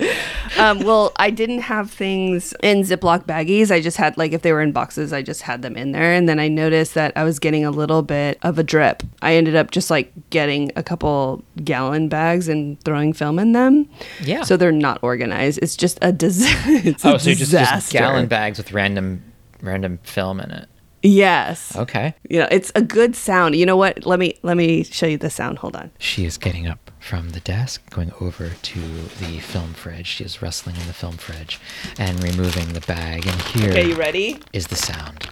Um, 0.57 0.79
well, 0.79 1.11
I 1.17 1.29
didn't 1.29 1.59
have 1.59 1.91
things 1.91 2.53
in 2.63 2.81
Ziploc 2.81 3.25
baggies. 3.25 3.69
I 3.69 3.81
just 3.81 3.97
had, 3.97 4.17
like, 4.17 4.31
if 4.31 4.41
they 4.41 4.53
were 4.53 4.61
in 4.61 4.71
boxes, 4.71 5.13
I 5.13 5.21
just 5.21 5.43
had 5.43 5.61
them 5.61 5.75
in 5.75 5.91
there. 5.91 6.13
And 6.13 6.27
then 6.27 6.39
I 6.39 6.47
noticed 6.47 6.93
that 6.95 7.11
I 7.15 7.23
was 7.23 7.37
getting 7.37 7.65
a 7.65 7.71
little 7.71 8.01
bit 8.01 8.39
of 8.41 8.57
a 8.57 8.63
drip. 8.63 9.03
I 9.21 9.35
ended 9.35 9.55
up 9.55 9.71
just, 9.71 9.91
like, 9.91 10.11
getting 10.29 10.71
a 10.75 10.81
couple 10.81 11.43
gallon 11.63 12.07
bags 12.09 12.47
and 12.47 12.81
throwing 12.83 13.13
film 13.13 13.37
in 13.37 13.51
them. 13.51 13.87
Yeah. 14.21 14.43
So 14.43 14.57
they're 14.57 14.71
not 14.71 15.03
organized. 15.03 15.59
It's 15.61 15.75
just 15.75 15.99
a, 16.01 16.11
dis- 16.11 16.37
it's 16.65 17.03
a 17.05 17.15
oh, 17.15 17.17
so 17.17 17.29
you 17.29 17.35
just, 17.35 17.51
disaster. 17.51 17.75
just 17.75 17.91
gallon 17.91 18.27
bags 18.27 18.57
with 18.57 18.71
random 18.71 19.23
random 19.61 19.99
film 20.03 20.39
in 20.39 20.49
it. 20.49 20.67
Yes. 21.03 21.75
Okay. 21.75 22.13
You 22.29 22.39
know, 22.39 22.47
it's 22.51 22.71
a 22.75 22.81
good 22.81 23.15
sound. 23.15 23.55
You 23.55 23.65
know 23.65 23.75
what? 23.77 24.05
Let 24.05 24.19
me 24.19 24.35
let 24.43 24.55
me 24.57 24.83
show 24.83 25.07
you 25.07 25.17
the 25.17 25.29
sound. 25.29 25.57
Hold 25.59 25.75
on. 25.75 25.91
She 25.97 26.25
is 26.25 26.37
getting 26.37 26.67
up 26.67 26.91
from 26.99 27.29
the 27.29 27.39
desk, 27.39 27.81
going 27.89 28.11
over 28.21 28.49
to 28.49 28.79
the 29.19 29.39
film 29.39 29.73
fridge. 29.73 30.05
She 30.07 30.23
is 30.23 30.41
rustling 30.41 30.75
in 30.75 30.85
the 30.87 30.93
film 30.93 31.17
fridge 31.17 31.59
and 31.97 32.21
removing 32.23 32.73
the 32.73 32.81
bag. 32.81 33.25
And 33.25 33.41
here 33.41 33.71
Okay, 33.71 33.89
you 33.89 33.95
ready? 33.95 34.39
is 34.53 34.67
the 34.67 34.75
sound. 34.75 35.29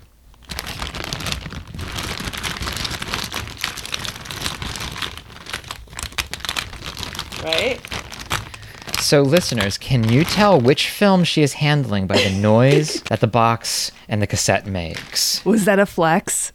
Right? 7.43 7.79
So, 8.97 9.21
listeners, 9.21 9.77
can 9.77 10.09
you 10.09 10.23
tell 10.23 10.59
which 10.59 10.89
film 10.89 11.23
she 11.23 11.41
is 11.41 11.53
handling 11.53 12.05
by 12.07 12.17
the 12.17 12.31
noise 12.31 13.01
that 13.03 13.21
the 13.21 13.27
box 13.27 13.91
and 14.07 14.21
the 14.21 14.27
cassette 14.27 14.67
makes? 14.67 15.43
Was 15.45 15.65
that 15.65 15.79
a 15.79 15.85
flex? 15.85 16.51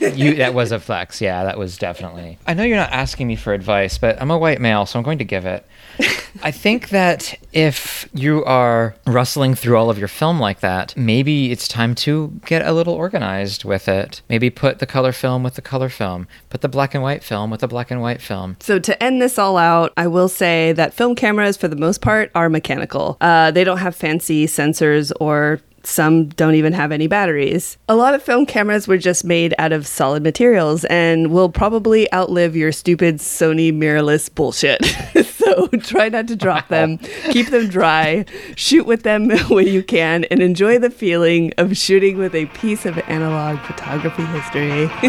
You, 0.00 0.34
that 0.36 0.54
was 0.54 0.72
a 0.72 0.80
flex. 0.80 1.20
Yeah, 1.20 1.44
that 1.44 1.58
was 1.58 1.78
definitely. 1.78 2.38
I 2.46 2.54
know 2.54 2.62
you're 2.64 2.76
not 2.76 2.90
asking 2.90 3.28
me 3.28 3.36
for 3.36 3.52
advice, 3.52 3.98
but 3.98 4.20
I'm 4.20 4.30
a 4.30 4.38
white 4.38 4.60
male, 4.60 4.86
so 4.86 4.98
I'm 4.98 5.04
going 5.04 5.18
to 5.18 5.24
give 5.24 5.46
it. 5.46 5.66
I 6.42 6.50
think 6.50 6.88
that 6.90 7.34
if 7.52 8.08
you 8.14 8.44
are 8.44 8.94
rustling 9.06 9.54
through 9.54 9.76
all 9.76 9.90
of 9.90 9.98
your 9.98 10.08
film 10.08 10.40
like 10.40 10.60
that, 10.60 10.96
maybe 10.96 11.50
it's 11.50 11.68
time 11.68 11.94
to 11.96 12.40
get 12.46 12.66
a 12.66 12.72
little 12.72 12.94
organized 12.94 13.64
with 13.64 13.88
it. 13.88 14.22
Maybe 14.28 14.50
put 14.50 14.78
the 14.78 14.86
color 14.86 15.12
film 15.12 15.42
with 15.42 15.54
the 15.54 15.62
color 15.62 15.88
film, 15.88 16.26
put 16.48 16.60
the 16.60 16.68
black 16.68 16.94
and 16.94 17.02
white 17.02 17.22
film 17.22 17.50
with 17.50 17.60
the 17.60 17.68
black 17.68 17.90
and 17.90 18.00
white 18.00 18.22
film. 18.22 18.56
So 18.60 18.78
to 18.78 19.02
end 19.02 19.20
this 19.20 19.38
all 19.38 19.56
out, 19.56 19.92
I 19.96 20.06
will 20.06 20.28
say 20.28 20.72
that 20.72 20.94
film 20.94 21.14
cameras, 21.14 21.56
for 21.56 21.68
the 21.68 21.76
most 21.76 22.00
part, 22.00 22.30
are 22.34 22.48
mechanical. 22.48 23.16
Uh, 23.20 23.50
they 23.50 23.64
don't 23.64 23.78
have 23.78 23.94
fancy 23.94 24.46
sensors 24.46 25.12
or 25.20 25.60
some 25.82 26.26
don't 26.28 26.54
even 26.54 26.72
have 26.72 26.92
any 26.92 27.06
batteries. 27.06 27.78
A 27.88 27.96
lot 27.96 28.14
of 28.14 28.22
film 28.22 28.46
cameras 28.46 28.86
were 28.86 28.98
just 28.98 29.24
made 29.24 29.54
out 29.58 29.72
of 29.72 29.86
solid 29.86 30.22
materials 30.22 30.84
and 30.86 31.30
will 31.30 31.48
probably 31.48 32.12
outlive 32.12 32.56
your 32.56 32.72
stupid 32.72 33.16
Sony 33.16 33.72
mirrorless 33.72 34.32
bullshit. 34.34 34.84
so 35.24 35.66
try 35.78 36.08
not 36.08 36.28
to 36.28 36.36
drop 36.36 36.68
them, 36.68 36.98
keep 37.30 37.48
them 37.48 37.68
dry, 37.68 38.24
shoot 38.56 38.86
with 38.86 39.02
them 39.02 39.30
when 39.48 39.66
you 39.66 39.82
can, 39.82 40.24
and 40.24 40.40
enjoy 40.40 40.78
the 40.78 40.90
feeling 40.90 41.52
of 41.58 41.76
shooting 41.76 42.18
with 42.18 42.34
a 42.34 42.46
piece 42.46 42.86
of 42.86 42.98
analog 43.08 43.58
photography 43.60 44.24
history. 44.26 44.90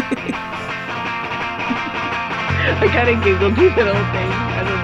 I 2.64 2.88
kind 2.88 3.08
of 3.08 3.22
giggled 3.24 3.54
through 3.54 3.70
the 3.70 3.84
whole 3.84 4.12
thing. 4.12 4.30
I 4.32 4.64
don't 4.64 4.76
know 4.76 4.81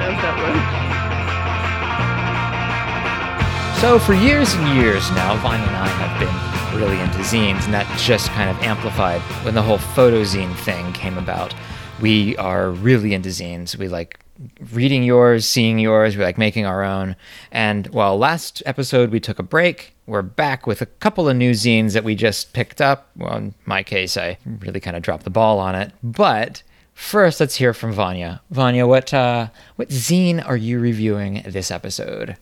So 3.80 4.00
for 4.00 4.12
years 4.12 4.52
and 4.54 4.76
years 4.76 5.08
now, 5.12 5.36
Vanya 5.36 5.64
and 5.64 5.76
I 5.76 5.86
have 5.86 6.18
been 6.18 6.80
really 6.80 7.00
into 7.00 7.18
zines, 7.18 7.64
and 7.64 7.72
that 7.72 7.86
just 7.96 8.28
kind 8.30 8.50
of 8.50 8.60
amplified 8.64 9.20
when 9.44 9.54
the 9.54 9.62
whole 9.62 9.78
photo 9.78 10.22
zine 10.22 10.52
thing 10.56 10.92
came 10.94 11.16
about. 11.16 11.54
We 12.00 12.36
are 12.38 12.72
really 12.72 13.14
into 13.14 13.28
zines. 13.28 13.76
We 13.76 13.86
like 13.86 14.18
reading 14.72 15.04
yours, 15.04 15.46
seeing 15.46 15.78
yours, 15.78 16.16
we 16.16 16.24
like 16.24 16.38
making 16.38 16.66
our 16.66 16.82
own. 16.82 17.14
And 17.52 17.86
while 17.88 18.18
last 18.18 18.64
episode 18.66 19.10
we 19.10 19.20
took 19.20 19.38
a 19.38 19.44
break, 19.44 19.94
we're 20.06 20.22
back 20.22 20.66
with 20.66 20.82
a 20.82 20.86
couple 20.86 21.28
of 21.28 21.36
new 21.36 21.52
zines 21.52 21.92
that 21.92 22.02
we 22.02 22.16
just 22.16 22.52
picked 22.52 22.80
up. 22.80 23.08
Well, 23.14 23.36
in 23.36 23.54
my 23.64 23.84
case, 23.84 24.16
I 24.16 24.38
really 24.44 24.80
kind 24.80 24.96
of 24.96 25.04
dropped 25.04 25.22
the 25.22 25.30
ball 25.30 25.60
on 25.60 25.76
it. 25.76 25.92
But 26.02 26.64
first, 26.94 27.38
let's 27.38 27.54
hear 27.54 27.72
from 27.72 27.92
Vanya. 27.92 28.42
Vanya, 28.50 28.88
what 28.88 29.14
uh, 29.14 29.50
what 29.76 29.90
zine 29.90 30.44
are 30.44 30.56
you 30.56 30.80
reviewing 30.80 31.44
this 31.46 31.70
episode? 31.70 32.36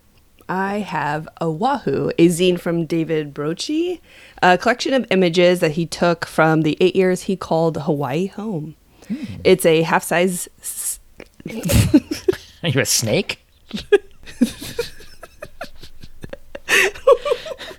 I 0.48 0.78
have 0.78 1.28
Oahu, 1.40 2.10
a 2.18 2.28
zine 2.28 2.58
from 2.60 2.86
David 2.86 3.34
Brochi, 3.34 4.00
a 4.42 4.56
collection 4.56 4.94
of 4.94 5.06
images 5.10 5.60
that 5.60 5.72
he 5.72 5.86
took 5.86 6.24
from 6.26 6.62
the 6.62 6.76
eight 6.80 6.94
years 6.94 7.22
he 7.22 7.36
called 7.36 7.76
Hawaii 7.82 8.26
home. 8.28 8.76
Hmm. 9.08 9.24
It's 9.44 9.66
a 9.66 9.82
half 9.82 10.04
size. 10.04 10.48
S- 10.60 11.00
Are 12.62 12.68
you 12.68 12.80
a 12.80 12.86
snake? 12.86 13.44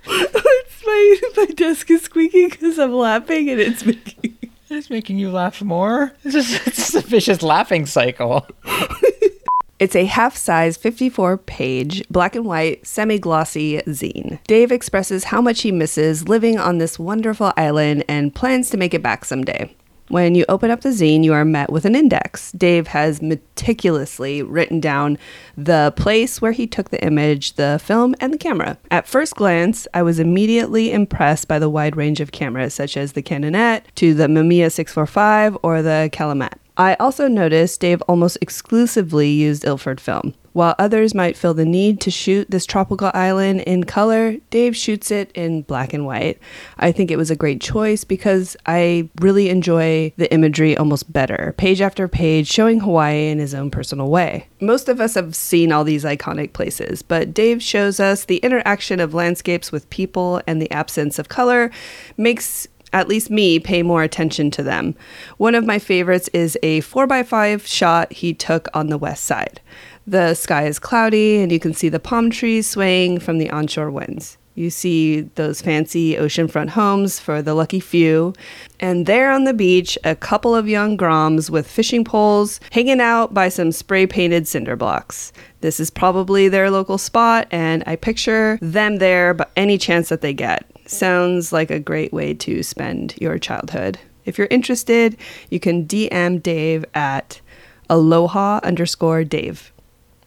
it's 0.06 0.82
my, 0.86 1.20
my 1.36 1.46
desk 1.54 1.90
is 1.90 2.02
squeaking 2.02 2.48
because 2.50 2.78
I'm 2.78 2.92
laughing 2.94 3.48
and 3.50 3.60
it's 3.60 3.84
making. 3.84 4.36
It's 4.70 4.90
making 4.90 5.18
you 5.18 5.30
laugh 5.30 5.62
more. 5.62 6.12
It's 6.24 6.34
just 6.34 6.66
it's 6.66 6.94
a 6.94 7.00
vicious 7.00 7.40
laughing 7.42 7.86
cycle. 7.86 8.46
It's 9.78 9.94
a 9.94 10.06
half 10.06 10.36
size 10.36 10.76
54 10.76 11.38
page 11.38 12.02
black 12.08 12.34
and 12.34 12.44
white 12.44 12.84
semi 12.84 13.16
glossy 13.16 13.78
zine. 13.82 14.40
Dave 14.48 14.72
expresses 14.72 15.24
how 15.24 15.40
much 15.40 15.62
he 15.62 15.70
misses 15.70 16.26
living 16.28 16.58
on 16.58 16.78
this 16.78 16.98
wonderful 16.98 17.52
island 17.56 18.04
and 18.08 18.34
plans 18.34 18.70
to 18.70 18.76
make 18.76 18.92
it 18.92 19.04
back 19.04 19.24
someday. 19.24 19.72
When 20.08 20.34
you 20.34 20.44
open 20.48 20.72
up 20.72 20.80
the 20.80 20.88
zine, 20.88 21.22
you 21.22 21.32
are 21.32 21.44
met 21.44 21.70
with 21.70 21.84
an 21.84 21.94
index. 21.94 22.50
Dave 22.52 22.88
has 22.88 23.22
meticulously 23.22 24.42
written 24.42 24.80
down 24.80 25.16
the 25.56 25.92
place 25.96 26.40
where 26.42 26.52
he 26.52 26.66
took 26.66 26.90
the 26.90 27.04
image, 27.04 27.52
the 27.52 27.80
film, 27.80 28.16
and 28.18 28.32
the 28.32 28.38
camera. 28.38 28.78
At 28.90 29.06
first 29.06 29.36
glance, 29.36 29.86
I 29.94 30.02
was 30.02 30.18
immediately 30.18 30.90
impressed 30.92 31.46
by 31.46 31.60
the 31.60 31.70
wide 31.70 31.94
range 31.94 32.20
of 32.20 32.32
cameras, 32.32 32.74
such 32.74 32.96
as 32.96 33.12
the 33.12 33.22
Canonet 33.22 33.82
to 33.96 34.14
the 34.14 34.26
Mamiya 34.26 34.72
645 34.72 35.58
or 35.62 35.82
the 35.82 36.08
Calumet. 36.10 36.54
I 36.78 36.94
also 37.00 37.26
noticed 37.26 37.80
Dave 37.80 38.00
almost 38.02 38.38
exclusively 38.40 39.28
used 39.28 39.64
Ilford 39.64 40.00
film. 40.00 40.34
While 40.52 40.74
others 40.78 41.14
might 41.14 41.36
feel 41.36 41.54
the 41.54 41.64
need 41.64 42.00
to 42.00 42.10
shoot 42.10 42.50
this 42.50 42.66
tropical 42.66 43.10
island 43.14 43.60
in 43.60 43.84
color, 43.84 44.36
Dave 44.50 44.76
shoots 44.76 45.10
it 45.10 45.30
in 45.34 45.62
black 45.62 45.92
and 45.92 46.06
white. 46.06 46.38
I 46.78 46.90
think 46.90 47.10
it 47.10 47.16
was 47.16 47.30
a 47.30 47.36
great 47.36 47.60
choice 47.60 48.02
because 48.04 48.56
I 48.66 49.08
really 49.20 49.50
enjoy 49.50 50.12
the 50.16 50.32
imagery 50.32 50.76
almost 50.76 51.12
better, 51.12 51.54
page 51.58 51.80
after 51.80 52.08
page, 52.08 52.48
showing 52.48 52.80
Hawaii 52.80 53.28
in 53.28 53.38
his 53.38 53.54
own 53.54 53.70
personal 53.70 54.08
way. 54.08 54.48
Most 54.60 54.88
of 54.88 55.00
us 55.00 55.14
have 55.14 55.36
seen 55.36 55.70
all 55.70 55.84
these 55.84 56.04
iconic 56.04 56.52
places, 56.52 57.02
but 57.02 57.34
Dave 57.34 57.62
shows 57.62 58.00
us 58.00 58.24
the 58.24 58.38
interaction 58.38 59.00
of 59.00 59.14
landscapes 59.14 59.70
with 59.70 59.90
people 59.90 60.40
and 60.46 60.62
the 60.62 60.70
absence 60.70 61.18
of 61.18 61.28
color 61.28 61.70
makes 62.16 62.66
at 62.92 63.08
least 63.08 63.30
me, 63.30 63.58
pay 63.58 63.82
more 63.82 64.02
attention 64.02 64.50
to 64.52 64.62
them. 64.62 64.94
One 65.36 65.54
of 65.54 65.66
my 65.66 65.78
favorites 65.78 66.28
is 66.32 66.56
a 66.62 66.80
4x5 66.80 67.66
shot 67.66 68.12
he 68.12 68.32
took 68.32 68.68
on 68.74 68.88
the 68.88 68.98
west 68.98 69.24
side. 69.24 69.60
The 70.06 70.34
sky 70.34 70.66
is 70.66 70.78
cloudy, 70.78 71.36
and 71.36 71.52
you 71.52 71.60
can 71.60 71.74
see 71.74 71.90
the 71.90 72.00
palm 72.00 72.30
trees 72.30 72.66
swaying 72.66 73.20
from 73.20 73.36
the 73.36 73.50
onshore 73.50 73.90
winds. 73.90 74.37
You 74.58 74.70
see 74.70 75.20
those 75.36 75.62
fancy 75.62 76.16
oceanfront 76.16 76.70
homes 76.70 77.20
for 77.20 77.40
the 77.42 77.54
lucky 77.54 77.78
few. 77.78 78.34
And 78.80 79.06
there 79.06 79.30
on 79.30 79.44
the 79.44 79.54
beach, 79.54 79.96
a 80.02 80.16
couple 80.16 80.52
of 80.52 80.68
young 80.68 80.98
Groms 80.98 81.48
with 81.48 81.70
fishing 81.70 82.04
poles 82.04 82.58
hanging 82.72 83.00
out 83.00 83.32
by 83.32 83.50
some 83.50 83.70
spray 83.70 84.04
painted 84.04 84.48
cinder 84.48 84.74
blocks. 84.74 85.32
This 85.60 85.78
is 85.78 85.90
probably 85.90 86.48
their 86.48 86.72
local 86.72 86.98
spot, 86.98 87.46
and 87.52 87.84
I 87.86 87.94
picture 87.94 88.58
them 88.60 88.96
there 88.96 89.32
but 89.32 89.52
any 89.54 89.78
chance 89.78 90.08
that 90.08 90.22
they 90.22 90.34
get. 90.34 90.66
Sounds 90.86 91.52
like 91.52 91.70
a 91.70 91.78
great 91.78 92.12
way 92.12 92.34
to 92.34 92.64
spend 92.64 93.14
your 93.20 93.38
childhood. 93.38 93.96
If 94.24 94.38
you're 94.38 94.48
interested, 94.50 95.16
you 95.50 95.60
can 95.60 95.86
DM 95.86 96.42
Dave 96.42 96.84
at 96.94 97.40
aloha 97.88 98.58
underscore 98.64 99.22
Dave. 99.22 99.70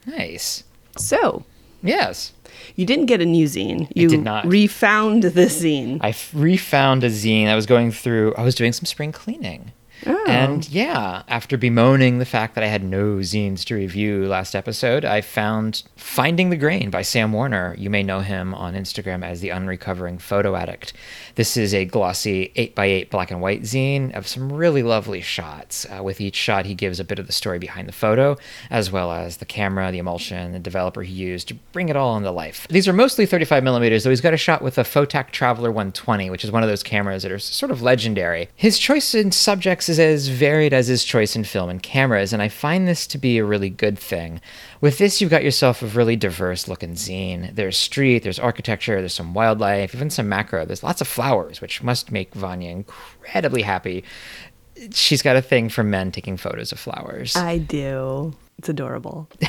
Nice. 0.05 0.63
So, 0.95 1.43
Yes. 1.83 2.33
You 2.75 2.85
didn't 2.85 3.05
get 3.07 3.21
a 3.21 3.25
new 3.25 3.45
zine. 3.45 3.87
You 3.95 4.09
did 4.09 4.23
not. 4.23 4.45
refound 4.45 5.23
the 5.23 5.45
zine. 5.47 5.97
I 6.01 6.09
f- 6.09 6.31
refound 6.33 7.03
a 7.03 7.09
zine. 7.09 7.47
I 7.47 7.55
was 7.55 7.65
going 7.65 7.91
through, 7.91 8.33
I 8.35 8.43
was 8.43 8.55
doing 8.55 8.73
some 8.73 8.85
spring 8.85 9.11
cleaning. 9.11 9.71
Oh. 10.05 10.25
And 10.27 10.67
yeah, 10.69 11.23
after 11.27 11.57
bemoaning 11.57 12.17
the 12.17 12.25
fact 12.25 12.55
that 12.55 12.63
I 12.63 12.67
had 12.67 12.83
no 12.83 13.17
zines 13.17 13.63
to 13.65 13.75
review 13.75 14.25
last 14.25 14.55
episode, 14.55 15.05
I 15.05 15.21
found 15.21 15.83
Finding 15.95 16.49
the 16.49 16.57
Grain 16.57 16.89
by 16.89 17.03
Sam 17.03 17.31
Warner. 17.31 17.75
You 17.77 17.89
may 17.89 18.01
know 18.01 18.21
him 18.21 18.53
on 18.55 18.73
Instagram 18.73 19.23
as 19.23 19.41
the 19.41 19.49
Unrecovering 19.49 20.19
Photo 20.19 20.55
Addict. 20.55 20.93
This 21.35 21.55
is 21.55 21.73
a 21.73 21.85
glossy 21.85 22.51
8x8 22.55 23.09
black 23.09 23.31
and 23.31 23.41
white 23.41 23.61
zine 23.61 24.15
of 24.15 24.27
some 24.27 24.51
really 24.51 24.81
lovely 24.83 25.21
shots. 25.21 25.85
Uh, 25.85 26.01
with 26.01 26.19
each 26.19 26.35
shot, 26.35 26.65
he 26.65 26.73
gives 26.73 26.99
a 26.99 27.03
bit 27.03 27.19
of 27.19 27.27
the 27.27 27.33
story 27.33 27.59
behind 27.59 27.87
the 27.87 27.93
photo, 27.93 28.37
as 28.69 28.91
well 28.91 29.11
as 29.11 29.37
the 29.37 29.45
camera, 29.45 29.91
the 29.91 29.99
emulsion, 29.99 30.51
the 30.51 30.59
developer 30.59 31.03
he 31.03 31.13
used 31.13 31.47
to 31.49 31.53
bring 31.73 31.89
it 31.89 31.95
all 31.95 32.17
into 32.17 32.31
life. 32.31 32.67
These 32.69 32.87
are 32.87 32.93
mostly 32.93 33.25
35 33.25 33.63
millimeters, 33.63 34.03
though 34.03 34.09
he's 34.09 34.21
got 34.21 34.33
a 34.33 34.37
shot 34.37 34.61
with 34.61 34.77
a 34.77 34.83
Photak 34.83 35.31
Traveler 35.31 35.69
120, 35.69 36.29
which 36.29 36.43
is 36.43 36.51
one 36.51 36.63
of 36.63 36.69
those 36.69 36.83
cameras 36.83 37.23
that 37.23 37.31
are 37.31 37.39
sort 37.39 37.71
of 37.71 37.81
legendary. 37.81 38.49
His 38.55 38.79
choice 38.79 39.13
in 39.13 39.31
subjects 39.31 39.90
is 39.91 39.99
as 39.99 40.29
varied 40.29 40.73
as 40.73 40.87
his 40.87 41.03
choice 41.03 41.35
in 41.35 41.43
film 41.43 41.69
and 41.69 41.83
cameras, 41.83 42.31
and 42.33 42.41
I 42.41 42.47
find 42.47 42.87
this 42.87 43.05
to 43.07 43.17
be 43.17 43.37
a 43.37 43.45
really 43.45 43.69
good 43.69 43.99
thing. 43.99 44.41
With 44.79 44.97
this, 44.97 45.19
you've 45.19 45.29
got 45.29 45.43
yourself 45.43 45.81
a 45.81 45.87
really 45.87 46.15
diverse 46.15 46.67
looking 46.67 46.93
zine. 46.93 47.53
There's 47.53 47.77
street, 47.77 48.23
there's 48.23 48.39
architecture, 48.39 48.99
there's 48.99 49.13
some 49.13 49.33
wildlife, 49.33 49.93
even 49.93 50.09
some 50.09 50.29
macro. 50.29 50.65
There's 50.65 50.83
lots 50.83 51.01
of 51.01 51.07
flowers, 51.07 51.61
which 51.61 51.83
must 51.83 52.11
make 52.11 52.33
Vanya 52.33 52.71
incredibly 52.71 53.61
happy. 53.61 54.03
She's 54.93 55.21
got 55.21 55.35
a 55.35 55.41
thing 55.41 55.69
for 55.69 55.83
men 55.83 56.11
taking 56.11 56.37
photos 56.37 56.71
of 56.71 56.79
flowers. 56.79 57.35
I 57.35 57.57
do. 57.59 58.33
It's 58.57 58.69
adorable. 58.69 59.29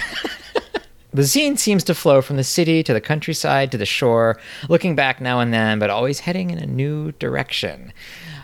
The 1.15 1.23
zine 1.23 1.59
seems 1.59 1.85
to 1.85 1.95
flow 1.95 2.23
from 2.23 2.39
the 2.39 2.45
city 2.45 2.83
to 2.85 2.95
the 2.95 3.01
countryside 3.01 3.71
to 3.73 3.77
the 3.77 3.85
shore, 3.85 4.39
looking 4.71 4.97
back 4.97 5.21
now 5.21 5.41
and 5.41 5.53
then, 5.53 5.79
but 5.79 5.91
always 5.91 6.21
heading 6.21 6.49
in 6.49 6.57
a 6.57 6.67
new 6.67 7.13
direction. 7.13 7.93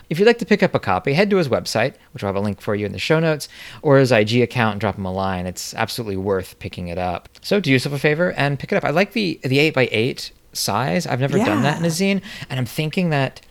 If 0.09 0.19
you'd 0.19 0.25
like 0.25 0.39
to 0.39 0.45
pick 0.45 0.63
up 0.63 0.73
a 0.73 0.79
copy, 0.79 1.13
head 1.13 1.29
to 1.29 1.37
his 1.37 1.49
website, 1.49 1.93
which 2.13 2.23
I'll 2.23 2.29
have 2.29 2.35
a 2.35 2.39
link 2.39 2.61
for 2.61 2.75
you 2.75 2.85
in 2.85 2.91
the 2.91 2.99
show 2.99 3.19
notes, 3.19 3.47
or 3.81 3.99
his 3.99 4.11
IG 4.11 4.41
account 4.41 4.73
and 4.73 4.81
drop 4.81 4.97
him 4.97 5.05
a 5.05 5.11
line. 5.13 5.45
It's 5.45 5.73
absolutely 5.75 6.17
worth 6.17 6.57
picking 6.59 6.87
it 6.87 6.97
up. 6.97 7.29
So 7.41 7.59
do 7.59 7.71
yourself 7.71 7.93
a 7.95 7.99
favor 7.99 8.31
and 8.33 8.57
pick 8.57 8.71
it 8.71 8.75
up. 8.75 8.83
I 8.83 8.89
like 8.89 9.13
the 9.13 9.39
the 9.43 9.59
eight 9.59 9.73
by 9.73 9.87
eight 9.91 10.31
size. 10.53 11.05
I've 11.05 11.19
never 11.19 11.37
done 11.37 11.61
that 11.63 11.77
in 11.77 11.85
a 11.85 11.89
zine, 11.89 12.21
and 12.49 12.59
I'm 12.59 12.65
thinking 12.65 13.11
that 13.11 13.41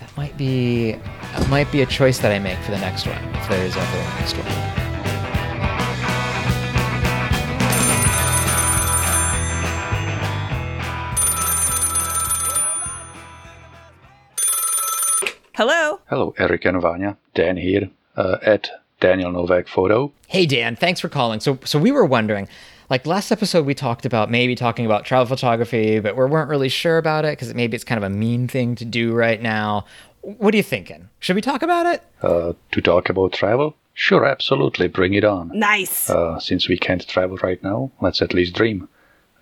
that 0.00 0.16
might 0.16 0.36
be 0.36 0.92
that 0.92 1.48
might 1.48 1.70
be 1.70 1.82
a 1.82 1.86
choice 1.86 2.18
that 2.18 2.32
I 2.32 2.38
make 2.40 2.58
for 2.58 2.72
the 2.72 2.78
next 2.78 3.06
one, 3.06 3.22
if 3.36 3.48
there 3.48 3.64
is 3.64 3.76
ever 3.76 3.96
a 3.98 4.04
next 4.20 4.36
one. 4.36 4.81
Hello. 15.54 16.00
Hello, 16.08 16.34
Eric 16.38 16.64
and 16.64 16.80
Vanya. 16.80 17.18
Dan 17.34 17.58
here 17.58 17.90
uh, 18.16 18.38
at 18.42 18.70
Daniel 19.00 19.30
Novak 19.30 19.68
Photo. 19.68 20.10
Hey 20.26 20.46
Dan, 20.46 20.76
thanks 20.76 20.98
for 20.98 21.10
calling. 21.10 21.40
So 21.40 21.58
so 21.64 21.78
we 21.78 21.90
were 21.90 22.06
wondering, 22.06 22.48
like 22.88 23.06
last 23.06 23.30
episode 23.30 23.66
we 23.66 23.74
talked 23.74 24.06
about 24.06 24.30
maybe 24.30 24.54
talking 24.54 24.86
about 24.86 25.04
travel 25.04 25.26
photography, 25.26 26.00
but 26.00 26.16
we 26.16 26.24
weren't 26.24 26.48
really 26.48 26.70
sure 26.70 26.96
about 26.96 27.26
it 27.26 27.32
because 27.32 27.52
maybe 27.52 27.74
it's 27.74 27.84
kind 27.84 28.02
of 28.02 28.10
a 28.10 28.14
mean 28.14 28.48
thing 28.48 28.74
to 28.76 28.86
do 28.86 29.12
right 29.12 29.42
now. 29.42 29.84
What 30.22 30.54
are 30.54 30.56
you 30.56 30.62
thinking? 30.62 31.10
Should 31.18 31.36
we 31.36 31.42
talk 31.42 31.62
about 31.62 31.84
it? 31.84 32.02
Uh, 32.22 32.54
to 32.70 32.80
talk 32.80 33.10
about 33.10 33.34
travel? 33.34 33.74
Sure, 33.92 34.24
absolutely. 34.24 34.88
Bring 34.88 35.12
it 35.12 35.24
on. 35.24 35.50
Nice. 35.52 36.08
Uh, 36.08 36.38
since 36.38 36.66
we 36.66 36.78
can't 36.78 37.06
travel 37.06 37.36
right 37.42 37.62
now, 37.62 37.90
let's 38.00 38.22
at 38.22 38.32
least 38.32 38.54
dream. 38.54 38.88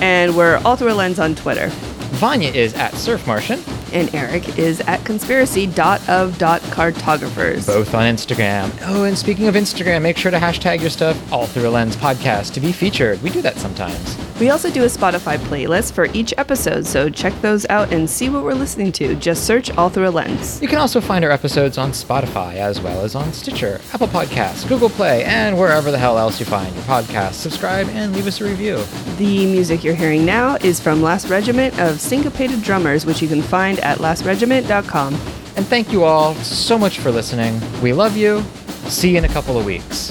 And 0.00 0.36
we're 0.36 0.60
all 0.64 0.76
through 0.76 0.92
a 0.92 0.94
lens 0.94 1.18
on 1.18 1.34
Twitter. 1.34 1.70
Vanya 2.12 2.50
is 2.50 2.74
at 2.74 2.94
Surf 2.94 3.26
Martian. 3.26 3.60
And 3.92 4.14
Eric 4.14 4.58
is 4.58 4.80
at 4.82 5.04
conspiracy.of.cartographers. 5.04 7.66
Both 7.66 7.94
on 7.94 8.04
Instagram. 8.04 8.70
Oh, 8.86 9.04
and 9.04 9.18
speaking 9.18 9.48
of 9.48 9.54
Instagram, 9.54 10.00
make 10.00 10.16
sure 10.16 10.30
to 10.30 10.38
hashtag 10.38 10.80
your 10.80 10.88
stuff 10.88 11.30
all 11.30 11.44
through 11.46 11.68
a 11.68 11.70
lens 11.70 11.94
podcast 11.96 12.54
to 12.54 12.60
be 12.60 12.72
featured. 12.72 13.20
We 13.22 13.28
do 13.28 13.42
that 13.42 13.58
sometimes. 13.58 14.16
We 14.40 14.48
also 14.48 14.70
do 14.70 14.82
a 14.82 14.86
Spotify 14.86 15.36
playlist 15.36 15.92
for 15.92 16.06
each 16.14 16.32
episode, 16.38 16.86
so 16.86 17.10
check 17.10 17.38
those 17.42 17.66
out 17.68 17.92
and 17.92 18.08
see 18.08 18.30
what 18.30 18.44
we're 18.44 18.54
listening 18.54 18.92
to. 18.92 19.14
Just 19.14 19.44
search 19.46 19.70
All 19.76 19.90
Through 19.90 20.08
a 20.08 20.10
Lens. 20.10 20.60
You 20.60 20.66
can 20.68 20.78
also 20.78 21.00
find 21.00 21.24
our 21.24 21.30
episodes 21.30 21.78
on 21.78 21.92
Spotify 21.92 22.54
as 22.54 22.80
well 22.80 23.04
as 23.04 23.14
on 23.14 23.32
Stitcher, 23.32 23.80
Apple 23.92 24.08
Podcasts, 24.08 24.66
Google 24.68 24.88
Play, 24.88 25.22
and 25.24 25.56
wherever 25.58 25.90
the 25.92 25.98
hell 25.98 26.18
else 26.18 26.40
you 26.40 26.46
find 26.46 26.74
your 26.74 26.84
podcast. 26.84 27.34
Subscribe 27.34 27.88
and 27.90 28.12
leave 28.14 28.26
us 28.26 28.40
a 28.40 28.44
review. 28.44 28.82
The 29.18 29.46
music 29.46 29.84
you're 29.84 29.94
hearing 29.94 30.24
now 30.24 30.56
is 30.56 30.80
from 30.80 31.02
Last 31.02 31.28
Regiment 31.28 31.78
of 31.78 32.00
Syncopated 32.02 32.62
Drummers, 32.62 33.06
which 33.06 33.22
you 33.22 33.28
can 33.28 33.40
find 33.42 33.78
at 33.80 33.98
lastregiment.com. 33.98 35.14
And 35.56 35.66
thank 35.66 35.92
you 35.92 36.04
all 36.04 36.34
so 36.36 36.76
much 36.78 36.98
for 36.98 37.10
listening. 37.10 37.60
We 37.80 37.92
love 37.92 38.16
you. 38.16 38.42
See 38.88 39.10
you 39.12 39.18
in 39.18 39.24
a 39.24 39.28
couple 39.28 39.58
of 39.58 39.64
weeks. 39.64 40.10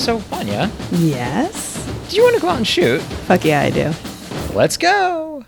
So, 0.00 0.18
Vanya, 0.18 0.70
Yes? 0.92 1.76
do 2.08 2.16
you 2.16 2.22
want 2.22 2.36
to 2.36 2.40
go 2.40 2.48
out 2.48 2.56
and 2.58 2.66
shoot? 2.66 3.00
Fuck 3.02 3.44
yeah, 3.44 3.60
I 3.62 3.70
do. 3.70 3.92
Let's 4.54 4.76
go. 4.76 5.44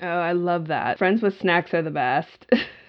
Oh, 0.00 0.06
I 0.06 0.32
love 0.32 0.68
that. 0.68 0.98
Friends 0.98 1.22
with 1.22 1.38
snacks 1.40 1.74
are 1.74 1.82
the 1.82 1.90
best. 1.90 2.46